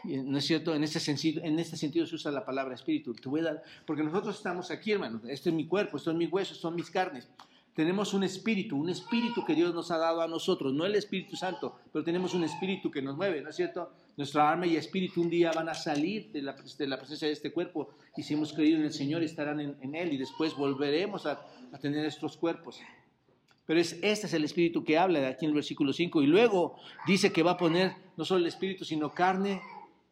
¿No 0.05 0.39
es 0.39 0.45
cierto? 0.45 0.75
En 0.75 0.85
este, 0.85 1.01
sentido, 1.01 1.43
en 1.43 1.59
este 1.59 1.77
sentido 1.77 2.07
se 2.07 2.15
usa 2.15 2.31
la 2.31 2.45
palabra 2.45 2.75
espíritu. 2.75 3.15
Te 3.15 3.29
voy 3.29 3.41
a 3.41 3.45
dar, 3.45 3.63
porque 3.87 4.03
nosotros 4.03 4.37
estamos 4.37 4.71
aquí, 4.71 4.93
hermano. 4.93 5.21
Este 5.29 5.49
es 5.49 5.55
mi 5.55 5.67
cuerpo, 5.67 5.97
esto 5.97 6.11
es 6.11 6.17
mi 6.17 6.27
hueso, 6.27 6.55
son 6.55 6.75
mis 6.75 6.91
carnes. 6.91 7.29
Tenemos 7.75 8.15
un 8.15 8.23
espíritu, 8.23 8.77
un 8.77 8.89
espíritu 8.89 9.45
que 9.45 9.55
Dios 9.55 9.75
nos 9.75 9.91
ha 9.91 9.99
dado 9.99 10.23
a 10.23 10.29
nosotros, 10.29 10.73
no 10.73 10.87
el 10.87 10.95
Espíritu 10.95 11.35
Santo, 11.35 11.81
pero 11.93 12.05
tenemos 12.05 12.33
un 12.33 12.45
espíritu 12.45 12.89
que 12.89 13.03
nos 13.03 13.17
mueve, 13.17 13.41
¿no 13.41 13.51
es 13.51 13.57
cierto? 13.57 13.91
Nuestra 14.17 14.49
alma 14.49 14.67
y 14.67 14.77
espíritu 14.77 15.21
un 15.21 15.29
día 15.29 15.51
van 15.53 15.69
a 15.69 15.75
salir 15.75 16.31
de 16.31 16.41
la, 16.41 16.53
de 16.53 16.87
la 16.87 16.99
presencia 16.99 17.27
de 17.27 17.35
este 17.35 17.53
cuerpo 17.53 17.91
y 18.17 18.23
si 18.23 18.35
hemos 18.35 18.53
creído 18.53 18.79
en 18.79 18.85
el 18.85 18.93
Señor 18.93 19.25
estarán 19.25 19.59
en, 19.59 19.95
Él 19.97 20.13
y 20.13 20.17
después 20.17 20.55
volveremos 20.55 21.27
a, 21.27 21.45
a 21.73 21.79
tener 21.79 22.05
estos 22.07 22.37
cuerpos. 22.37 22.81
Pero 23.67 23.81
es, 23.81 23.99
este 24.03 24.29
es 24.29 24.35
el 24.35 24.45
espíritu 24.45 24.85
que 24.85 24.97
habla 24.97 25.27
aquí 25.27 25.45
en 25.45 25.51
el 25.51 25.55
versículo 25.57 25.93
5 25.93 26.23
y 26.23 26.27
luego 26.27 26.77
dice 27.09 27.33
que 27.33 27.43
va 27.43 27.53
a 27.53 27.57
poner 27.57 27.97
no 28.17 28.25
solo 28.25 28.41
el 28.41 28.47
espíritu, 28.47 28.85
sino 28.85 29.11
carne, 29.11 29.61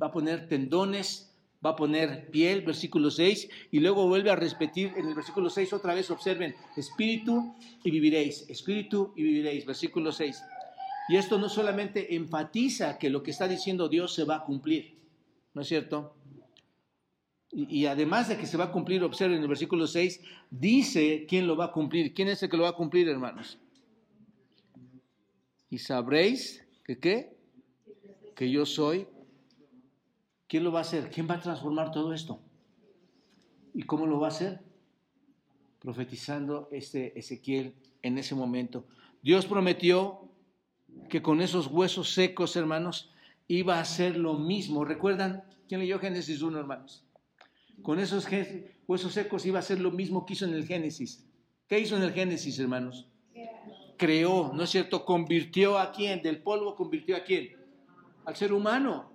va 0.02 0.08
a 0.08 0.12
poner 0.12 0.48
tendones, 0.48 1.31
va 1.64 1.70
a 1.70 1.76
poner 1.76 2.30
piel, 2.30 2.62
versículo 2.62 3.10
6, 3.10 3.48
y 3.70 3.80
luego 3.80 4.08
vuelve 4.08 4.30
a 4.30 4.36
repetir 4.36 4.92
en 4.96 5.06
el 5.06 5.14
versículo 5.14 5.48
6 5.48 5.72
otra 5.72 5.94
vez, 5.94 6.10
observen, 6.10 6.54
espíritu 6.76 7.54
y 7.84 7.90
viviréis, 7.90 8.48
espíritu 8.48 9.12
y 9.16 9.22
viviréis, 9.22 9.64
versículo 9.64 10.10
6. 10.10 10.42
Y 11.08 11.16
esto 11.16 11.38
no 11.38 11.48
solamente 11.48 12.14
enfatiza 12.14 12.98
que 12.98 13.10
lo 13.10 13.22
que 13.22 13.30
está 13.30 13.46
diciendo 13.46 13.88
Dios 13.88 14.14
se 14.14 14.24
va 14.24 14.36
a 14.36 14.44
cumplir, 14.44 14.98
¿no 15.54 15.62
es 15.62 15.68
cierto? 15.68 16.16
Y, 17.54 17.84
además 17.84 18.30
de 18.30 18.38
que 18.38 18.46
se 18.46 18.56
va 18.56 18.64
a 18.64 18.72
cumplir, 18.72 19.02
observen 19.04 19.36
en 19.36 19.42
el 19.42 19.48
versículo 19.48 19.86
6, 19.86 20.22
dice 20.50 21.26
quién 21.28 21.46
lo 21.46 21.54
va 21.54 21.66
a 21.66 21.72
cumplir. 21.72 22.14
¿Quién 22.14 22.28
es 22.28 22.42
el 22.42 22.48
que 22.48 22.56
lo 22.56 22.62
va 22.62 22.70
a 22.70 22.74
cumplir, 22.74 23.06
hermanos? 23.10 23.58
Y 25.68 25.76
sabréis 25.76 26.64
que 26.82 26.98
qué? 26.98 27.36
Que 28.34 28.50
yo 28.50 28.64
soy 28.64 29.06
¿Quién 30.52 30.64
lo 30.64 30.70
va 30.70 30.80
a 30.80 30.82
hacer? 30.82 31.10
¿Quién 31.10 31.26
va 31.26 31.36
a 31.36 31.40
transformar 31.40 31.90
todo 31.92 32.12
esto? 32.12 32.38
¿Y 33.72 33.84
cómo 33.84 34.04
lo 34.04 34.20
va 34.20 34.26
a 34.26 34.28
hacer? 34.28 34.60
Profetizando 35.78 36.68
este 36.70 37.18
Ezequiel 37.18 37.74
en 38.02 38.18
ese 38.18 38.34
momento. 38.34 38.84
Dios 39.22 39.46
prometió 39.46 40.28
que 41.08 41.22
con 41.22 41.40
esos 41.40 41.68
huesos 41.68 42.12
secos, 42.12 42.54
hermanos, 42.54 43.14
iba 43.48 43.78
a 43.78 43.80
hacer 43.80 44.18
lo 44.18 44.34
mismo. 44.34 44.84
¿Recuerdan? 44.84 45.42
¿Quién 45.70 45.80
leyó 45.80 45.98
Génesis 45.98 46.42
1, 46.42 46.58
hermanos? 46.58 47.02
Con 47.80 47.98
esos 47.98 48.28
huesos 48.86 49.14
secos 49.14 49.46
iba 49.46 49.58
a 49.58 49.60
hacer 49.60 49.80
lo 49.80 49.90
mismo 49.90 50.26
que 50.26 50.34
hizo 50.34 50.44
en 50.44 50.52
el 50.52 50.66
Génesis. 50.66 51.24
¿Qué 51.66 51.78
hizo 51.78 51.96
en 51.96 52.02
el 52.02 52.12
Génesis, 52.12 52.58
hermanos? 52.58 53.08
Creó, 53.96 54.52
¿no 54.52 54.64
es 54.64 54.68
cierto? 54.68 55.06
Convirtió 55.06 55.78
a 55.78 55.92
quién? 55.92 56.20
Del 56.20 56.42
polvo 56.42 56.76
convirtió 56.76 57.16
a 57.16 57.24
quién? 57.24 57.56
Al 58.26 58.36
ser 58.36 58.52
humano. 58.52 59.11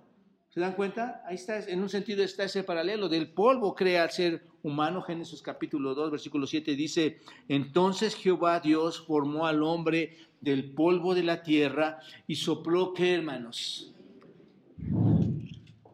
¿Se 0.58 0.62
dan 0.62 0.72
cuenta? 0.72 1.22
Ahí 1.24 1.36
está, 1.36 1.60
en 1.60 1.80
un 1.80 1.88
sentido 1.88 2.24
está 2.24 2.42
ese 2.42 2.64
paralelo. 2.64 3.08
Del 3.08 3.30
polvo 3.30 3.76
crea 3.76 4.02
al 4.02 4.10
ser 4.10 4.42
humano. 4.64 5.02
Génesis 5.02 5.40
capítulo 5.40 5.94
2, 5.94 6.10
versículo 6.10 6.48
7 6.48 6.74
dice, 6.74 7.20
entonces 7.46 8.16
Jehová 8.16 8.58
Dios 8.58 9.00
formó 9.06 9.46
al 9.46 9.62
hombre 9.62 10.16
del 10.40 10.72
polvo 10.72 11.14
de 11.14 11.22
la 11.22 11.44
tierra 11.44 12.00
y 12.26 12.34
sopló, 12.34 12.92
¿qué 12.92 13.14
hermanos? 13.14 13.94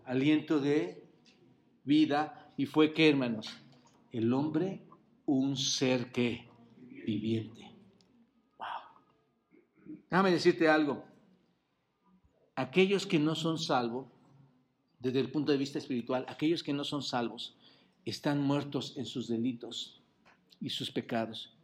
Aliento 0.06 0.58
de 0.58 1.04
vida. 1.84 2.50
¿Y 2.56 2.64
fue 2.64 2.94
qué 2.94 3.10
hermanos? 3.10 3.54
El 4.12 4.32
hombre 4.32 4.80
un 5.26 5.58
ser 5.58 6.10
que 6.10 6.48
viviente. 7.04 7.70
Wow. 8.56 9.98
Déjame 10.08 10.30
decirte 10.30 10.70
algo. 10.70 11.04
Aquellos 12.56 13.06
que 13.06 13.18
no 13.18 13.34
son 13.34 13.58
salvos 13.58 14.13
desde 15.04 15.20
el 15.20 15.30
punto 15.30 15.52
de 15.52 15.58
vista 15.58 15.78
espiritual, 15.78 16.24
aquellos 16.28 16.62
que 16.62 16.72
no 16.72 16.82
son 16.82 17.02
salvos 17.02 17.54
están 18.06 18.40
muertos 18.40 18.94
en 18.96 19.04
sus 19.04 19.28
delitos 19.28 20.00
y 20.60 20.70
sus 20.70 20.90
pecados 20.90 21.54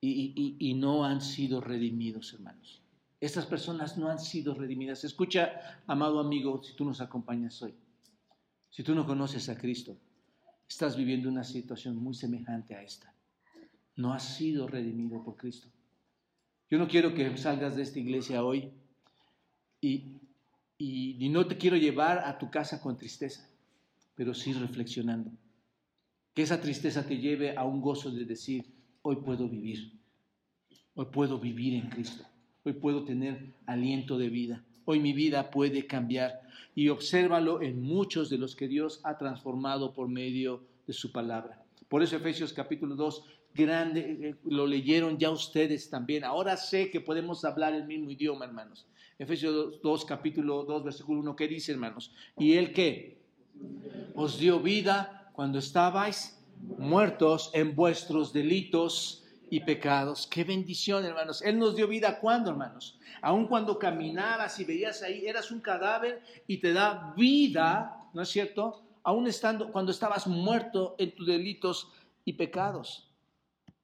y, 0.00 0.74
no 0.74 1.04
han 1.04 1.20
sido 1.20 1.60
redimidos, 1.60 2.32
hermanos. 2.32 2.82
Estas 3.20 3.46
personas 3.46 3.98
no 3.98 4.08
han 4.08 4.18
sido 4.18 4.54
redimidas. 4.54 5.04
Escucha, 5.04 5.80
amado 5.86 6.18
amigo, 6.18 6.60
si 6.64 6.74
tú 6.74 6.84
nos 6.84 7.00
acompañas 7.00 7.62
hoy, 7.62 7.74
si 8.70 8.82
tú 8.82 8.94
no 8.94 9.06
conoces 9.06 9.48
a 9.48 9.56
Cristo, 9.56 9.96
estás 10.66 10.96
viviendo 10.96 11.28
una 11.28 11.44
situación 11.44 11.96
muy 11.96 12.14
semejante 12.14 12.74
a 12.74 12.82
esta. 12.82 13.14
No 13.94 14.12
has 14.12 14.36
sido 14.36 14.66
redimido 14.66 15.22
por 15.22 15.36
Cristo. 15.36 15.68
Yo 16.68 16.78
no 16.78 16.88
quiero 16.88 17.14
que 17.14 17.36
salgas 17.36 17.76
de 17.76 17.82
esta 17.82 18.00
iglesia 18.00 18.42
hoy 18.42 18.72
y 19.80 20.21
y, 20.84 21.28
no 21.28 21.46
te 21.46 21.56
quiero 21.56 21.76
llevar 21.76 22.18
a 22.18 22.38
tu 22.38 22.50
casa 22.50 22.80
con 22.80 22.96
tristeza, 22.96 23.48
pero 24.14 24.34
sí 24.34 24.52
reflexionando. 24.52 25.30
Que 26.34 26.42
esa 26.42 26.60
tristeza 26.60 27.06
te 27.06 27.18
lleve 27.18 27.56
a 27.56 27.64
un 27.64 27.80
gozo 27.80 28.10
de 28.10 28.24
decir, 28.24 28.64
hoy 29.02 29.16
puedo 29.16 29.48
vivir, 29.48 30.00
hoy 30.94 31.06
puedo 31.12 31.38
vivir 31.38 31.74
en 31.74 31.88
Cristo, 31.88 32.24
hoy 32.64 32.72
puedo 32.72 33.04
tener 33.04 33.54
aliento 33.66 34.18
de 34.18 34.28
vida, 34.28 34.64
hoy 34.84 34.98
mi 34.98 35.12
vida 35.12 35.50
puede 35.50 35.86
cambiar. 35.86 36.40
Y 36.74 36.88
obsérvalo 36.88 37.62
en 37.62 37.82
muchos 37.82 38.30
de 38.30 38.38
los 38.38 38.56
que 38.56 38.66
Dios 38.66 39.00
ha 39.04 39.18
transformado 39.18 39.92
por 39.92 40.08
medio 40.08 40.64
de 40.86 40.94
su 40.94 41.12
palabra. 41.12 41.62
Por 41.88 42.02
eso 42.02 42.16
Efesios 42.16 42.52
capítulo 42.52 42.96
2, 42.96 43.24
grande, 43.54 44.00
eh, 44.00 44.34
lo 44.46 44.66
leyeron 44.66 45.18
ya 45.18 45.30
ustedes 45.30 45.90
también. 45.90 46.24
Ahora 46.24 46.56
sé 46.56 46.90
que 46.90 47.00
podemos 47.00 47.44
hablar 47.44 47.74
el 47.74 47.86
mismo 47.86 48.10
idioma, 48.10 48.46
hermanos. 48.46 48.86
Efesios 49.22 49.80
2, 49.80 50.04
capítulo 50.04 50.64
2, 50.64 50.82
versículo 50.82 51.20
1, 51.20 51.36
¿qué 51.36 51.46
dice, 51.46 51.70
hermanos? 51.70 52.12
¿Y 52.36 52.54
él 52.54 52.72
qué? 52.72 53.22
Os 54.16 54.36
dio 54.36 54.58
vida 54.58 55.30
cuando 55.32 55.60
estabais 55.60 56.42
muertos 56.76 57.48
en 57.54 57.76
vuestros 57.76 58.32
delitos 58.32 59.22
y 59.48 59.60
pecados. 59.60 60.26
Qué 60.26 60.42
bendición, 60.42 61.04
hermanos. 61.04 61.40
Él 61.40 61.56
nos 61.56 61.76
dio 61.76 61.86
vida 61.86 62.18
cuando, 62.18 62.50
hermanos? 62.50 62.98
Aun 63.20 63.46
cuando 63.46 63.78
caminabas 63.78 64.58
y 64.58 64.64
veías 64.64 65.04
ahí, 65.04 65.24
eras 65.24 65.52
un 65.52 65.60
cadáver 65.60 66.20
y 66.48 66.56
te 66.56 66.72
da 66.72 67.14
vida, 67.16 68.08
¿no 68.14 68.22
es 68.22 68.28
cierto? 68.28 68.82
Aún 69.04 69.28
estando, 69.28 69.70
cuando 69.70 69.92
estabas 69.92 70.26
muerto 70.26 70.96
en 70.98 71.14
tus 71.14 71.28
delitos 71.28 71.92
y 72.24 72.32
pecados. 72.32 73.08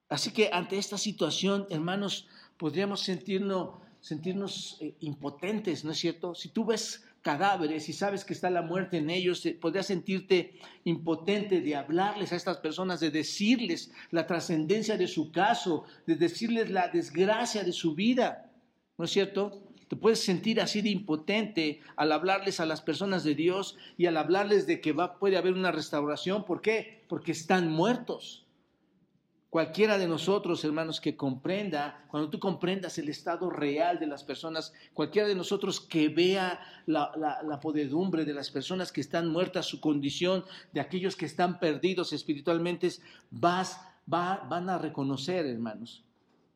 Así 0.08 0.32
que 0.32 0.50
ante 0.52 0.78
esta 0.78 0.98
situación, 0.98 1.68
hermanos, 1.70 2.26
podríamos 2.56 3.02
sentirnos 3.02 3.86
sentirnos 4.00 4.78
eh, 4.80 4.94
impotentes, 5.00 5.84
¿no 5.84 5.92
es 5.92 5.98
cierto? 5.98 6.34
Si 6.34 6.48
tú 6.48 6.64
ves 6.64 7.04
cadáveres 7.22 7.88
y 7.88 7.92
sabes 7.92 8.24
que 8.24 8.32
está 8.32 8.48
la 8.48 8.62
muerte 8.62 8.98
en 8.98 9.10
ellos, 9.10 9.44
eh, 9.44 9.56
podrías 9.60 9.86
sentirte 9.86 10.54
impotente 10.84 11.60
de 11.60 11.76
hablarles 11.76 12.32
a 12.32 12.36
estas 12.36 12.58
personas, 12.58 13.00
de 13.00 13.10
decirles 13.10 13.92
la 14.10 14.26
trascendencia 14.26 14.96
de 14.96 15.08
su 15.08 15.30
caso, 15.32 15.84
de 16.06 16.16
decirles 16.16 16.70
la 16.70 16.88
desgracia 16.88 17.64
de 17.64 17.72
su 17.72 17.94
vida, 17.94 18.50
¿no 18.96 19.04
es 19.04 19.10
cierto? 19.10 19.62
Te 19.88 19.96
puedes 19.96 20.20
sentir 20.20 20.60
así 20.60 20.82
de 20.82 20.90
impotente 20.90 21.80
al 21.96 22.12
hablarles 22.12 22.60
a 22.60 22.66
las 22.66 22.82
personas 22.82 23.24
de 23.24 23.34
Dios 23.34 23.76
y 23.96 24.06
al 24.06 24.18
hablarles 24.18 24.66
de 24.66 24.80
que 24.80 24.92
va, 24.92 25.18
puede 25.18 25.38
haber 25.38 25.54
una 25.54 25.72
restauración. 25.72 26.44
¿Por 26.44 26.60
qué? 26.60 27.04
Porque 27.08 27.32
están 27.32 27.70
muertos. 27.70 28.44
Cualquiera 29.50 29.96
de 29.96 30.06
nosotros, 30.06 30.62
hermanos, 30.64 31.00
que 31.00 31.16
comprenda, 31.16 32.04
cuando 32.08 32.28
tú 32.28 32.38
comprendas 32.38 32.98
el 32.98 33.08
estado 33.08 33.48
real 33.48 33.98
de 33.98 34.06
las 34.06 34.22
personas, 34.22 34.74
cualquiera 34.92 35.26
de 35.26 35.34
nosotros 35.34 35.80
que 35.80 36.10
vea 36.10 36.60
la, 36.84 37.58
podedumbre 37.62 38.26
de 38.26 38.34
las 38.34 38.50
personas 38.50 38.92
que 38.92 39.00
están 39.00 39.28
muertas, 39.28 39.64
su 39.64 39.80
condición, 39.80 40.44
de 40.74 40.80
aquellos 40.82 41.16
que 41.16 41.24
están 41.24 41.58
perdidos 41.58 42.12
espiritualmente, 42.12 42.90
vas, 43.30 43.80
va, 44.12 44.46
van 44.50 44.68
a 44.68 44.76
reconocer, 44.76 45.46
hermanos, 45.46 46.04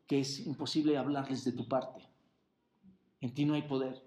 que 0.06 0.20
es 0.20 0.46
imposible 0.46 0.98
hablarles 0.98 1.44
de 1.44 1.52
tu 1.52 1.66
parte. 1.66 2.06
En 3.22 3.32
ti 3.32 3.46
no 3.46 3.54
hay 3.54 3.62
poder, 3.62 4.02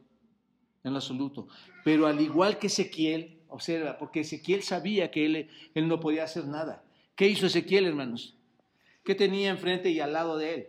en 0.83 0.91
lo 0.91 0.97
absoluto. 0.97 1.47
Pero 1.83 2.05
al 2.05 2.21
igual 2.21 2.59
que 2.59 2.67
Ezequiel, 2.67 3.39
observa, 3.47 3.97
porque 3.97 4.19
Ezequiel 4.19 4.61
sabía 4.61 5.09
que 5.09 5.25
él, 5.25 5.49
él 5.73 5.87
no 5.87 5.99
podía 5.99 6.25
hacer 6.25 6.45
nada. 6.45 6.83
¿Qué 7.15 7.27
hizo 7.27 7.47
Ezequiel, 7.47 7.87
hermanos? 7.87 8.34
¿Qué 9.05 9.13
tenía 9.13 9.51
enfrente 9.51 9.91
y 9.91 9.99
al 9.99 10.13
lado 10.13 10.37
de 10.37 10.53
él? 10.53 10.67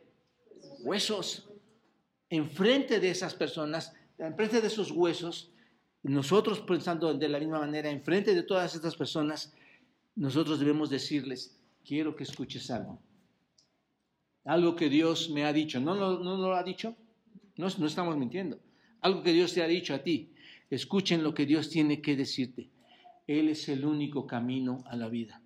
Huesos. 0.81 1.49
enfrente 2.29 3.01
de 3.01 3.11
esas 3.11 3.35
personas, 3.35 3.95
enfrente 4.19 4.61
de 4.61 4.67
esos 4.67 4.91
huesos, 4.91 5.53
nosotros 6.03 6.61
pensando 6.61 7.15
de 7.15 7.29
la 7.29 7.39
misma 7.39 7.61
manera, 7.61 7.89
enfrente 7.89 8.35
de 8.35 8.43
todas 8.43 8.75
estas 8.75 8.95
personas, 8.95 9.55
nosotros 10.17 10.59
debemos 10.59 10.91
decirles, 10.91 11.59
quiero 11.85 12.15
que 12.15 12.25
escuches 12.25 12.71
algo. 12.71 13.01
Algo 14.45 14.77
que 14.77 14.89
Dios 14.89 15.31
me 15.31 15.45
ha 15.45 15.53
dicho. 15.53 15.81
¿No, 15.81 15.95
no, 15.95 16.37
lo 16.37 16.55
ha 16.55 16.63
dicho? 16.63 16.95
No, 17.57 17.69
no 17.79 17.87
estamos 17.87 18.17
mintiendo. 18.17 18.61
Algo 19.01 19.23
que 19.23 19.33
Dios 19.33 19.55
te 19.55 19.63
ha 19.63 19.67
dicho 19.67 19.95
a 19.95 20.03
ti. 20.03 20.35
Escuchen 20.69 21.23
lo 21.23 21.33
que 21.33 21.47
Dios 21.47 21.71
tiene 21.71 22.03
que 22.03 22.17
decirte. 22.17 22.71
Él 23.27 23.49
es 23.49 23.69
el 23.69 23.85
único 23.85 24.27
camino 24.27 24.85
a 24.87 24.97
la 24.97 25.09
vida. 25.09 25.43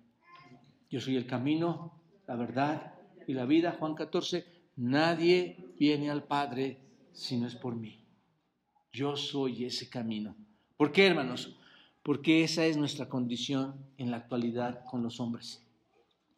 Yo 0.89 0.99
soy 0.99 1.15
el 1.15 1.25
camino, 1.25 2.00
la 2.31 2.37
verdad 2.37 2.93
y 3.27 3.33
la 3.33 3.45
vida. 3.45 3.75
Juan 3.77 3.93
14. 3.93 4.45
Nadie 4.77 5.73
viene 5.77 6.09
al 6.09 6.23
Padre 6.23 6.79
si 7.11 7.35
no 7.37 7.45
es 7.45 7.55
por 7.55 7.75
mí. 7.75 8.05
Yo 8.93 9.17
soy 9.17 9.65
ese 9.65 9.89
camino. 9.89 10.37
¿Por 10.77 10.93
qué, 10.93 11.07
hermanos? 11.07 11.57
Porque 12.03 12.45
esa 12.45 12.65
es 12.65 12.77
nuestra 12.77 13.09
condición 13.09 13.75
en 13.97 14.11
la 14.11 14.17
actualidad 14.17 14.85
con 14.89 15.03
los 15.03 15.19
hombres. 15.19 15.61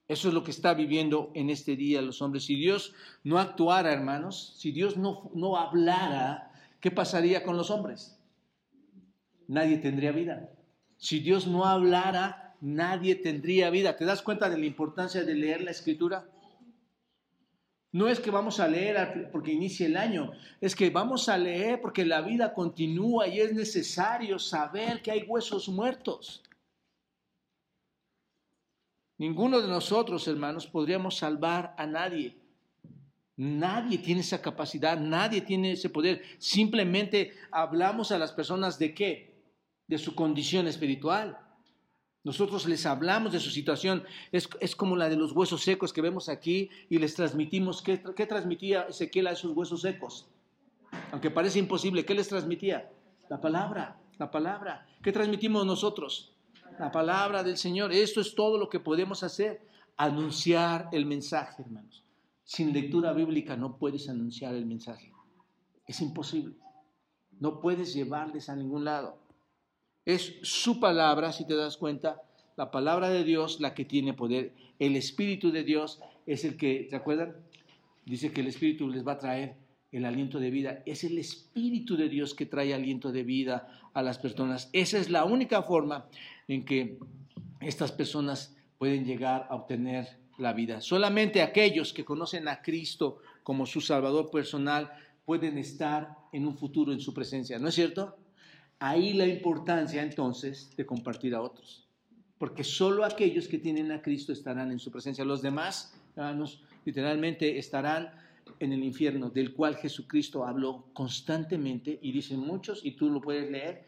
Eso 0.08 0.30
es 0.30 0.34
lo 0.34 0.44
que 0.44 0.50
está 0.50 0.74
viviendo 0.74 1.32
en 1.36 1.52
este 1.52 1.76
día 1.76 2.02
los 2.02 2.24
hombres. 2.24 2.46
Si 2.46 2.56
Dios 2.56 2.96
no 3.24 3.38
actuara, 3.38 3.94
hermanos, 3.94 4.56
si 4.58 4.72
Dios 4.72 4.98
no, 4.98 5.30
no 5.36 5.58
hablara, 5.58 6.52
¿qué 6.80 6.90
pasaría 6.90 7.44
con 7.44 7.56
los 7.56 7.70
hombres? 7.70 8.20
Nadie 9.48 9.78
tendría 9.78 10.12
vida. 10.12 10.50
Si 10.98 11.20
Dios 11.20 11.46
no 11.46 11.66
hablara, 11.66 12.43
nadie 12.64 13.16
tendría 13.16 13.70
vida. 13.70 13.98
¿Te 13.98 14.06
das 14.06 14.22
cuenta 14.22 14.50
de 14.50 14.58
la 14.58 14.66
importancia 14.66 15.24
de 15.24 15.36
leer 15.36 15.62
la 15.62 15.72
escritura? 15.72 16.26
No 17.92 18.08
es 18.08 18.20
que 18.20 18.32
vamos 18.32 18.60
a 18.60 18.68
leer 18.68 19.30
porque 19.32 19.52
inicie 19.52 19.86
el 19.86 19.98
año, 19.98 20.32
es 20.62 20.76
que 20.76 20.90
vamos 20.90 21.30
a 21.30 21.38
leer 21.38 21.82
porque 21.82 22.06
la 22.06 22.22
vida 22.22 22.54
continúa 22.54 23.28
y 23.28 23.40
es 23.40 23.54
necesario 23.54 24.40
saber 24.40 25.02
que 25.02 25.12
hay 25.12 25.24
huesos 25.24 25.68
muertos. 25.68 26.42
Ninguno 29.18 29.62
de 29.62 29.68
nosotros, 29.68 30.28
hermanos, 30.28 30.66
podríamos 30.66 31.18
salvar 31.18 31.76
a 31.78 31.86
nadie. 31.86 32.36
Nadie 33.36 33.98
tiene 33.98 34.22
esa 34.22 34.42
capacidad, 34.42 34.98
nadie 34.98 35.42
tiene 35.42 35.74
ese 35.74 35.90
poder. 35.90 36.24
Simplemente 36.40 37.34
hablamos 37.52 38.12
a 38.12 38.18
las 38.18 38.32
personas 38.32 38.80
de 38.80 38.94
qué? 38.94 39.44
De 39.88 39.98
su 39.98 40.16
condición 40.16 40.68
espiritual. 40.68 41.43
Nosotros 42.24 42.66
les 42.68 42.86
hablamos 42.86 43.34
de 43.34 43.40
su 43.40 43.50
situación. 43.50 44.04
Es, 44.32 44.76
como 44.76 44.96
la 44.96 45.10
de 45.10 45.18
los 45.18 45.34
huesos 45.34 45.62
secos 45.62 45.92
que 45.92 46.02
vemos 46.02 46.30
aquí 46.30 46.70
y 46.90 46.98
les 46.98 47.16
transmitimos. 47.16 47.82
¿Qué, 47.82 48.02
¿Qué, 48.16 48.26
transmitía 48.26 48.84
Ezequiel 48.84 49.28
a 49.28 49.32
esos 49.32 49.56
huesos 49.56 49.82
secos? 49.82 50.28
Aunque 51.12 51.32
parece 51.32 51.60
imposible, 51.60 52.06
¿qué 52.06 52.14
les 52.14 52.30
transmitía? 52.30 52.90
La 53.30 53.42
palabra, 53.42 54.00
la 54.18 54.32
palabra. 54.32 54.88
¿Qué 55.02 55.12
transmitimos 55.12 55.66
nosotros? 55.66 56.34
La 56.80 56.92
palabra 56.92 57.44
del 57.44 57.58
Señor. 57.58 57.92
Esto 57.92 58.22
es 58.22 58.34
todo 58.36 58.58
lo 58.58 58.70
que 58.70 58.80
podemos 58.80 59.24
hacer. 59.24 59.62
Anunciar 59.98 60.90
el 60.92 61.06
mensaje, 61.06 61.62
hermanos. 61.62 62.04
Sin 62.46 62.74
lectura 62.74 63.14
bíblica 63.14 63.56
no 63.58 63.78
puedes 63.78 64.10
anunciar 64.10 64.56
el 64.56 64.66
mensaje. 64.66 65.12
Es 65.86 66.02
imposible. 66.02 66.56
No 67.40 67.60
puedes 67.60 67.94
llevarles 67.94 68.50
a 68.50 68.56
ningún 68.56 68.86
lado. 68.86 69.23
Es 70.06 70.36
su 70.42 70.80
palabra, 70.80 71.32
si 71.32 71.46
te 71.46 71.56
das 71.56 71.78
cuenta, 71.78 72.22
la 72.58 72.72
palabra 72.72 73.10
de 73.10 73.24
Dios 73.24 73.60
la 73.60 73.74
que 73.74 73.86
tiene 73.86 74.14
poder. 74.14 74.54
El 74.80 74.96
Espíritu 74.96 75.52
de 75.52 75.64
Dios 75.64 76.00
es 76.26 76.44
el 76.44 76.58
que, 76.58 76.88
¿te 76.90 76.96
acuerdan? 76.96 77.36
Dice 78.06 78.32
que 78.32 78.42
el 78.42 78.48
Espíritu 78.48 78.90
les 78.90 79.08
va 79.08 79.14
a 79.14 79.20
traer 79.20 79.56
el 79.92 80.06
aliento 80.06 80.40
de 80.40 80.52
vida. 80.52 80.84
Es 80.86 81.04
el 81.04 81.18
Espíritu 81.18 81.96
de 81.96 82.10
Dios 82.10 82.34
que 82.34 82.46
trae 82.46 82.74
aliento 82.74 83.12
de 83.12 83.24
vida 83.24 83.68
a 83.94 84.02
las 84.02 84.18
personas. 84.18 84.70
Esa 84.74 84.98
es 84.98 85.10
la 85.10 85.24
única 85.24 85.64
forma 85.64 86.06
en 86.48 86.66
que 86.66 86.98
estas 87.62 87.92
personas 87.92 88.56
pueden 88.78 89.06
llegar 89.06 89.48
a 89.50 89.56
obtener 89.56 90.18
la 90.38 90.52
vida. 90.52 90.82
Solamente 90.82 91.42
aquellos 91.42 91.94
que 91.94 92.04
conocen 92.04 92.48
a 92.48 92.62
Cristo 92.62 93.20
como 93.44 93.66
su 93.66 93.80
Salvador 93.82 94.30
personal 94.32 94.92
pueden 95.26 95.58
estar 95.58 96.18
en 96.34 96.46
un 96.46 96.58
futuro 96.58 96.92
en 96.92 97.00
su 97.00 97.14
presencia. 97.14 97.60
¿No 97.60 97.70
es 97.70 97.76
cierto? 97.76 98.18
Ahí 98.86 99.14
la 99.14 99.26
importancia 99.26 100.04
entonces 100.04 100.76
de 100.76 100.86
compartir 100.86 101.34
a 101.36 101.42
otros. 101.42 101.88
Porque 102.38 102.66
solo 102.66 103.06
aquellos 103.06 103.48
que 103.48 103.58
tienen 103.58 103.94
a 103.94 104.02
Cristo 104.02 104.34
estarán 104.34 104.74
en 104.74 104.80
su 104.80 104.92
presencia. 104.92 105.24
Los 105.24 105.42
demás, 105.42 105.98
hermanos, 106.18 106.66
literalmente 106.84 107.58
estarán 107.58 108.12
en 108.60 108.74
el 108.74 108.84
infierno, 108.84 109.30
del 109.30 109.54
cual 109.54 109.78
Jesucristo 109.78 110.46
habló 110.46 110.90
constantemente, 110.92 111.98
y 112.02 112.12
dicen 112.12 112.42
muchos, 112.42 112.84
y 112.84 112.92
tú 112.98 113.10
lo 113.10 113.22
puedes 113.22 113.50
leer, 113.50 113.86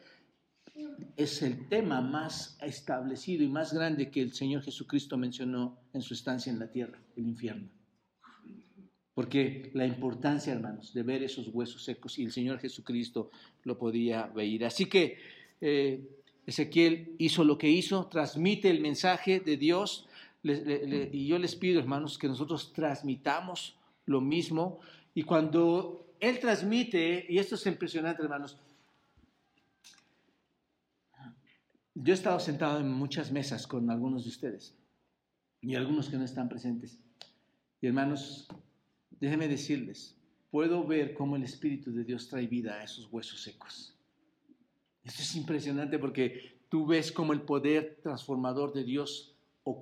es 1.18 1.42
el 1.42 1.68
tema 1.68 2.00
más 2.00 2.58
establecido 2.62 3.44
y 3.44 3.50
más 3.50 3.74
grande 3.74 4.10
que 4.10 4.22
el 4.22 4.32
Señor 4.32 4.64
Jesucristo 4.64 5.18
mencionó 5.18 5.78
en 5.92 6.02
su 6.02 6.14
estancia 6.14 6.50
en 6.50 6.60
la 6.60 6.72
tierra, 6.72 6.98
el 7.18 7.28
infierno. 7.28 7.68
Porque 9.16 9.72
la 9.74 9.88
importancia, 9.88 10.54
hermanos, 10.54 10.94
de 10.94 11.02
ver 11.02 11.24
esos 11.24 11.48
huesos 11.48 11.84
secos 11.84 12.20
y 12.20 12.24
el 12.26 12.32
Señor 12.32 12.60
Jesucristo 12.60 13.32
lo 13.64 13.78
podía 13.78 14.28
ver. 14.28 14.66
Así 14.66 14.86
que 14.86 15.18
eh, 15.62 16.02
Ezequiel 16.46 17.16
hizo 17.18 17.44
lo 17.44 17.58
que 17.58 17.70
hizo, 17.70 18.08
transmite 18.08 18.70
el 18.70 18.82
mensaje 18.82 19.40
de 19.40 19.58
Dios. 19.58 20.08
y 20.44 21.26
yo 21.26 21.40
les 21.40 21.56
pido, 21.56 21.80
hermanos, 21.80 22.20
que 22.20 22.28
nosotros 22.28 22.74
transmitamos 22.74 23.78
lo 24.06 24.20
mismo. 24.22 24.80
Y 25.14 25.24
cuando 25.24 26.14
Él 26.20 26.40
transmite, 26.40 27.26
y 27.30 27.40
esto 27.40 27.56
es 27.56 27.66
impresionante, 27.66 28.22
hermanos, 28.22 28.60
yo 31.96 32.14
he 32.14 32.16
estado 32.16 32.40
sentado 32.42 32.82
en 32.82 32.92
muchas 32.92 33.32
mesas 33.32 33.66
con 33.66 33.90
algunos 33.90 34.26
de 34.26 34.30
ustedes 34.30 34.76
y 35.62 35.76
algunos 35.76 36.10
que 36.10 36.18
no 36.18 36.26
están 36.26 36.50
presentes. 36.50 37.00
Y 37.82 37.88
hermanos, 37.88 38.50
Déjenme 39.20 39.48
decirles, 39.48 40.16
puedo 40.52 40.86
ver 40.86 41.14
cómo 41.14 41.36
el 41.36 41.44
Espíritu 41.44 41.92
de 41.94 42.04
Dios 42.04 42.28
trae 42.28 42.48
vida 42.48 42.76
a 42.76 42.84
esos 42.84 43.08
huesos 43.12 43.42
secos. 43.42 43.96
Esto 45.04 45.22
es 45.22 45.36
impresionante 45.36 46.00
porque 46.00 46.58
tú 46.70 46.86
ves 46.86 47.12
cómo 47.12 47.34
el 47.34 47.42
poder 47.42 48.00
transformador 48.02 48.74
de 48.74 48.84
Dios 48.84 49.36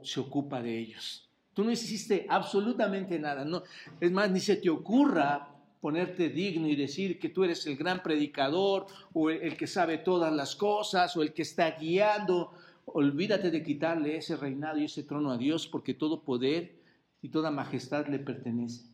se 0.03 0.19
ocupa 0.19 0.61
de 0.61 0.77
ellos. 0.77 1.29
Tú 1.53 1.63
no 1.63 1.71
hiciste 1.71 2.25
absolutamente 2.29 3.19
nada. 3.19 3.45
No, 3.45 3.63
es 3.99 4.11
más, 4.11 4.31
ni 4.31 4.39
se 4.39 4.55
te 4.55 4.69
ocurra 4.69 5.49
ponerte 5.79 6.29
digno 6.29 6.67
y 6.67 6.75
decir 6.75 7.19
que 7.19 7.29
tú 7.29 7.43
eres 7.43 7.67
el 7.67 7.75
gran 7.75 8.01
predicador 8.01 8.87
o 9.13 9.29
el 9.29 9.57
que 9.57 9.67
sabe 9.67 9.97
todas 9.97 10.33
las 10.33 10.55
cosas 10.55 11.15
o 11.17 11.21
el 11.21 11.33
que 11.33 11.41
está 11.41 11.71
guiando. 11.71 12.53
Olvídate 12.85 13.51
de 13.51 13.63
quitarle 13.63 14.17
ese 14.17 14.35
reinado 14.35 14.79
y 14.79 14.85
ese 14.85 15.03
trono 15.03 15.31
a 15.31 15.37
Dios 15.37 15.67
porque 15.67 15.93
todo 15.93 16.23
poder 16.23 16.75
y 17.21 17.29
toda 17.29 17.51
majestad 17.51 18.07
le 18.07 18.19
pertenece. 18.19 18.92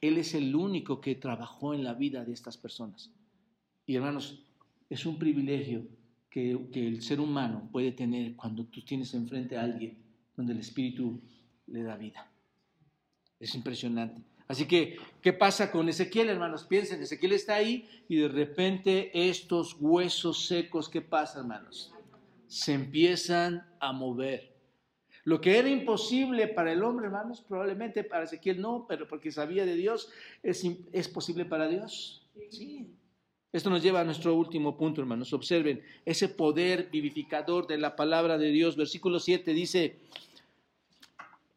Él 0.00 0.18
es 0.18 0.34
el 0.34 0.54
único 0.54 1.00
que 1.00 1.14
trabajó 1.14 1.74
en 1.74 1.84
la 1.84 1.94
vida 1.94 2.24
de 2.24 2.32
estas 2.32 2.56
personas. 2.56 3.10
Y 3.86 3.96
hermanos, 3.96 4.42
es 4.88 5.04
un 5.06 5.18
privilegio 5.18 5.86
que, 6.30 6.52
el 6.74 7.02
ser 7.02 7.20
humano 7.20 7.68
puede 7.72 7.92
tener 7.92 8.36
cuando 8.36 8.64
tú 8.64 8.82
tienes 8.82 9.12
enfrente 9.14 9.56
a 9.56 9.62
alguien 9.62 9.98
donde 10.36 10.52
el 10.52 10.60
Espíritu 10.60 11.20
le 11.66 11.82
da 11.82 11.96
vida. 11.96 12.30
Es 13.38 13.54
impresionante. 13.54 14.22
Así 14.46 14.66
que, 14.66 14.96
¿qué 15.22 15.32
pasa 15.32 15.70
con 15.70 15.88
Ezequiel, 15.88 16.28
hermanos? 16.28 16.64
Piensen, 16.64 17.02
Ezequiel 17.02 17.32
está 17.32 17.54
ahí 17.54 17.88
y 18.08 18.16
de 18.16 18.28
repente 18.28 19.10
estos 19.28 19.76
huesos 19.78 20.46
secos, 20.46 20.88
¿qué 20.88 21.00
pasa, 21.00 21.40
hermanos? 21.40 21.92
Se 22.48 22.72
empiezan 22.72 23.64
a 23.78 23.92
mover. 23.92 24.49
Lo 25.24 25.40
que 25.40 25.58
era 25.58 25.68
imposible 25.68 26.48
para 26.48 26.72
el 26.72 26.82
hombre, 26.82 27.06
hermanos, 27.06 27.44
probablemente 27.46 28.04
para 28.04 28.24
Ezequiel 28.24 28.60
no, 28.60 28.86
pero 28.88 29.06
porque 29.06 29.30
sabía 29.30 29.66
de 29.66 29.74
Dios, 29.74 30.10
es, 30.42 30.64
es 30.92 31.08
posible 31.08 31.44
para 31.44 31.68
Dios. 31.68 32.26
Sí. 32.50 32.86
Esto 33.52 33.68
nos 33.68 33.82
lleva 33.82 34.00
a 34.00 34.04
nuestro 34.04 34.34
último 34.34 34.76
punto, 34.76 35.00
hermanos. 35.00 35.32
Observen 35.32 35.82
ese 36.04 36.28
poder 36.28 36.88
vivificador 36.90 37.66
de 37.66 37.78
la 37.78 37.96
palabra 37.96 38.38
de 38.38 38.50
Dios. 38.50 38.76
Versículo 38.76 39.18
7 39.18 39.52
dice, 39.52 39.98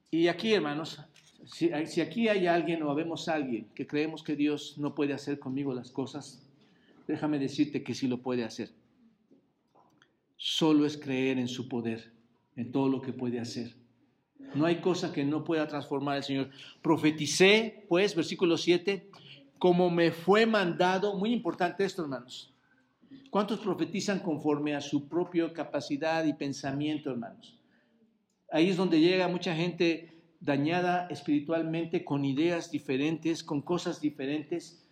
y 0.10 0.28
aquí, 0.28 0.54
hermanos, 0.54 1.00
si, 1.46 1.72
aquí 1.74 2.28
hay 2.28 2.48
alguien 2.48 2.82
o 2.84 2.90
habemos 2.90 3.28
alguien 3.28 3.68
que 3.76 3.86
creemos 3.86 4.24
que 4.24 4.36
Dios 4.36 4.78
no 4.78 4.96
puede 4.96 5.14
hacer 5.14 5.40
conmigo 5.40 5.74
las 5.74 5.92
cosas, 5.92 6.48
déjame 7.08 7.40
decirte 7.40 7.84
que 7.84 7.94
sí 7.94 8.08
lo 8.08 8.20
puede 8.20 8.44
hacer. 8.44 8.70
Solo 10.38 10.86
es 10.86 10.98
creer 10.98 11.38
en 11.38 11.48
su 11.48 11.68
poder 11.68 12.12
en 12.56 12.72
todo 12.72 12.90
lo 12.90 13.02
que 13.02 13.14
puede 13.14 13.40
hacer. 13.40 13.74
No 14.56 14.66
hay 14.66 14.82
cosa 14.82 15.12
que 15.12 15.24
no 15.24 15.44
pueda 15.44 15.68
transformar 15.68 16.18
el 16.18 16.24
Señor. 16.24 16.50
Profeticé, 16.82 17.86
pues, 17.90 18.16
versículo 18.16 18.58
7, 18.58 19.10
como 19.58 19.90
me 19.90 20.12
fue 20.12 20.46
mandado, 20.46 21.18
muy 21.18 21.32
importante 21.32 21.86
esto, 21.86 22.04
hermanos. 22.04 22.54
¿Cuántos 23.30 23.60
profetizan 23.60 24.20
conforme 24.20 24.76
a 24.76 24.82
su 24.82 25.08
propia 25.08 25.52
capacidad 25.54 26.24
y 26.26 26.34
pensamiento, 26.34 27.10
hermanos? 27.10 27.58
Ahí 28.52 28.70
es 28.70 28.78
donde 28.78 29.00
llega 29.00 29.28
mucha 29.28 29.56
gente 29.56 30.12
dañada 30.40 31.08
espiritualmente, 31.10 32.04
con 32.04 32.26
ideas 32.26 32.70
diferentes, 32.70 33.44
con 33.44 33.62
cosas 33.62 34.02
diferentes. 34.02 34.84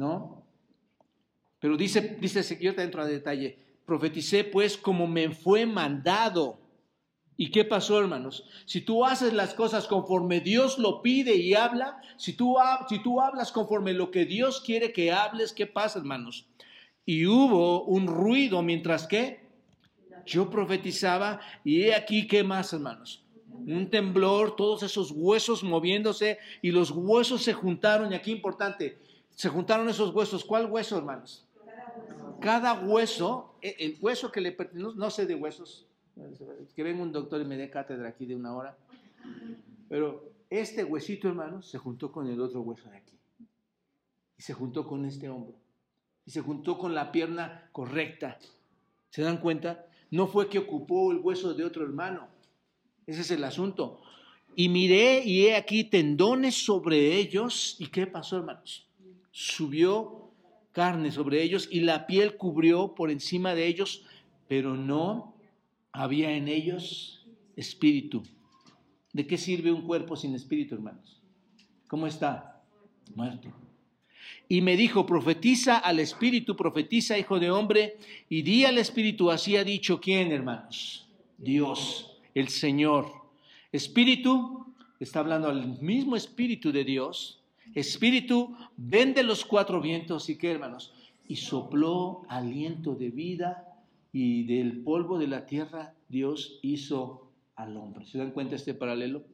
¿no? 0.00 0.42
Pero 1.58 1.76
dice, 1.76 2.16
dice, 2.20 2.58
yo 2.60 2.74
te 2.74 2.82
entro 2.82 3.02
a 3.02 3.06
detalle, 3.06 3.58
profeticé 3.84 4.44
pues 4.44 4.78
como 4.78 5.06
me 5.06 5.30
fue 5.30 5.66
mandado. 5.66 6.59
¿Y 7.40 7.50
qué 7.50 7.64
pasó, 7.64 7.98
hermanos? 7.98 8.44
Si 8.66 8.82
tú 8.82 9.02
haces 9.02 9.32
las 9.32 9.54
cosas 9.54 9.86
conforme 9.86 10.40
Dios 10.40 10.78
lo 10.78 11.00
pide 11.00 11.36
y 11.36 11.54
habla, 11.54 11.98
si 12.18 12.34
tú, 12.34 12.58
si 12.86 12.98
tú 13.02 13.22
hablas 13.22 13.50
conforme 13.50 13.94
lo 13.94 14.10
que 14.10 14.26
Dios 14.26 14.60
quiere 14.60 14.92
que 14.92 15.10
hables, 15.10 15.54
¿qué 15.54 15.66
pasa, 15.66 16.00
hermanos? 16.00 16.46
Y 17.06 17.24
hubo 17.24 17.84
un 17.84 18.08
ruido 18.08 18.60
mientras 18.60 19.06
que 19.06 19.40
yo 20.26 20.50
profetizaba 20.50 21.40
y 21.64 21.84
he 21.84 21.94
aquí, 21.94 22.26
¿qué 22.26 22.44
más, 22.44 22.74
hermanos? 22.74 23.24
Un 23.48 23.88
temblor, 23.88 24.54
todos 24.54 24.82
esos 24.82 25.10
huesos 25.10 25.64
moviéndose 25.64 26.36
y 26.60 26.72
los 26.72 26.90
huesos 26.90 27.42
se 27.42 27.54
juntaron. 27.54 28.12
Y 28.12 28.16
aquí 28.16 28.32
importante, 28.32 28.98
se 29.30 29.48
juntaron 29.48 29.88
esos 29.88 30.14
huesos. 30.14 30.44
¿Cuál 30.44 30.66
hueso, 30.66 30.98
hermanos? 30.98 31.46
Cada 32.38 32.74
hueso, 32.74 33.54
e, 33.62 33.76
el 33.78 33.96
hueso 33.98 34.30
que 34.30 34.42
le 34.42 34.52
pertenece, 34.52 34.90
no 34.94 35.08
sé 35.08 35.24
de 35.24 35.36
huesos, 35.36 35.86
que 36.74 36.82
venga 36.82 37.02
un 37.02 37.12
doctor 37.12 37.40
y 37.40 37.44
me 37.44 37.56
dé 37.56 37.70
cátedra 37.70 38.08
aquí 38.08 38.26
de 38.26 38.36
una 38.36 38.54
hora. 38.54 38.76
Pero 39.88 40.32
este 40.48 40.84
huesito, 40.84 41.28
hermanos, 41.28 41.68
se 41.68 41.78
juntó 41.78 42.10
con 42.12 42.26
el 42.28 42.40
otro 42.40 42.62
hueso 42.62 42.88
de 42.90 42.96
aquí. 42.96 43.18
Y 44.38 44.42
se 44.42 44.54
juntó 44.54 44.86
con 44.86 45.04
este 45.04 45.28
hombro. 45.28 45.56
Y 46.26 46.30
se 46.30 46.40
juntó 46.40 46.78
con 46.78 46.94
la 46.94 47.12
pierna 47.12 47.68
correcta. 47.72 48.38
¿Se 49.10 49.22
dan 49.22 49.38
cuenta? 49.38 49.86
No 50.10 50.26
fue 50.26 50.48
que 50.48 50.58
ocupó 50.58 51.12
el 51.12 51.18
hueso 51.18 51.54
de 51.54 51.64
otro 51.64 51.84
hermano. 51.84 52.28
Ese 53.06 53.20
es 53.22 53.30
el 53.30 53.44
asunto. 53.44 54.00
Y 54.56 54.68
miré 54.68 55.22
y 55.24 55.46
he 55.46 55.56
aquí 55.56 55.84
tendones 55.84 56.64
sobre 56.64 57.16
ellos. 57.16 57.76
¿Y 57.78 57.86
qué 57.86 58.06
pasó, 58.06 58.38
hermanos? 58.38 58.86
Subió 59.30 60.30
carne 60.72 61.10
sobre 61.10 61.42
ellos 61.42 61.68
y 61.70 61.80
la 61.80 62.06
piel 62.06 62.36
cubrió 62.36 62.94
por 62.94 63.10
encima 63.10 63.54
de 63.54 63.66
ellos, 63.66 64.04
pero 64.48 64.76
no 64.76 65.34
había 65.92 66.32
en 66.32 66.48
ellos 66.48 67.26
espíritu. 67.56 68.22
¿De 69.12 69.26
qué 69.26 69.36
sirve 69.38 69.72
un 69.72 69.82
cuerpo 69.82 70.16
sin 70.16 70.34
espíritu, 70.34 70.74
hermanos? 70.74 71.20
¿Cómo 71.88 72.06
está? 72.06 72.62
Muerto. 73.14 73.52
Y 74.48 74.60
me 74.62 74.76
dijo, 74.76 75.06
profetiza 75.06 75.78
al 75.78 75.98
espíritu, 75.98 76.56
profetiza, 76.56 77.18
hijo 77.18 77.38
de 77.40 77.50
hombre, 77.50 77.96
y 78.28 78.42
di 78.42 78.64
al 78.64 78.78
espíritu, 78.78 79.30
así 79.30 79.56
ha 79.56 79.64
dicho 79.64 80.00
quién, 80.00 80.32
hermanos? 80.32 81.08
Dios, 81.38 82.18
el 82.34 82.48
Señor. 82.48 83.12
Espíritu, 83.72 84.74
está 85.00 85.20
hablando 85.20 85.48
al 85.48 85.80
mismo 85.80 86.16
espíritu 86.16 86.72
de 86.72 86.84
Dios. 86.84 87.42
Espíritu, 87.74 88.56
vende 88.76 89.22
los 89.22 89.44
cuatro 89.44 89.80
vientos 89.80 90.28
y 90.28 90.36
qué, 90.36 90.52
hermanos. 90.52 90.92
Y 91.26 91.36
sopló 91.36 92.22
aliento 92.28 92.94
de 92.94 93.10
vida 93.10 93.69
y 94.12 94.44
del 94.44 94.82
polvo 94.82 95.18
de 95.18 95.28
la 95.28 95.46
tierra 95.46 95.94
Dios 96.08 96.58
hizo 96.62 97.32
al 97.54 97.76
hombre. 97.76 98.06
¿Se 98.06 98.18
dan 98.18 98.32
cuenta 98.32 98.56
este 98.56 98.74
paralelo? 98.74 99.24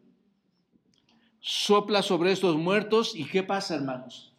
Sopla 1.41 2.03
sobre 2.03 2.33
estos 2.33 2.57
muertos 2.57 3.14
y 3.14 3.24
¿qué 3.24 3.43
pasa, 3.43 3.77
hermanos? 3.77 4.35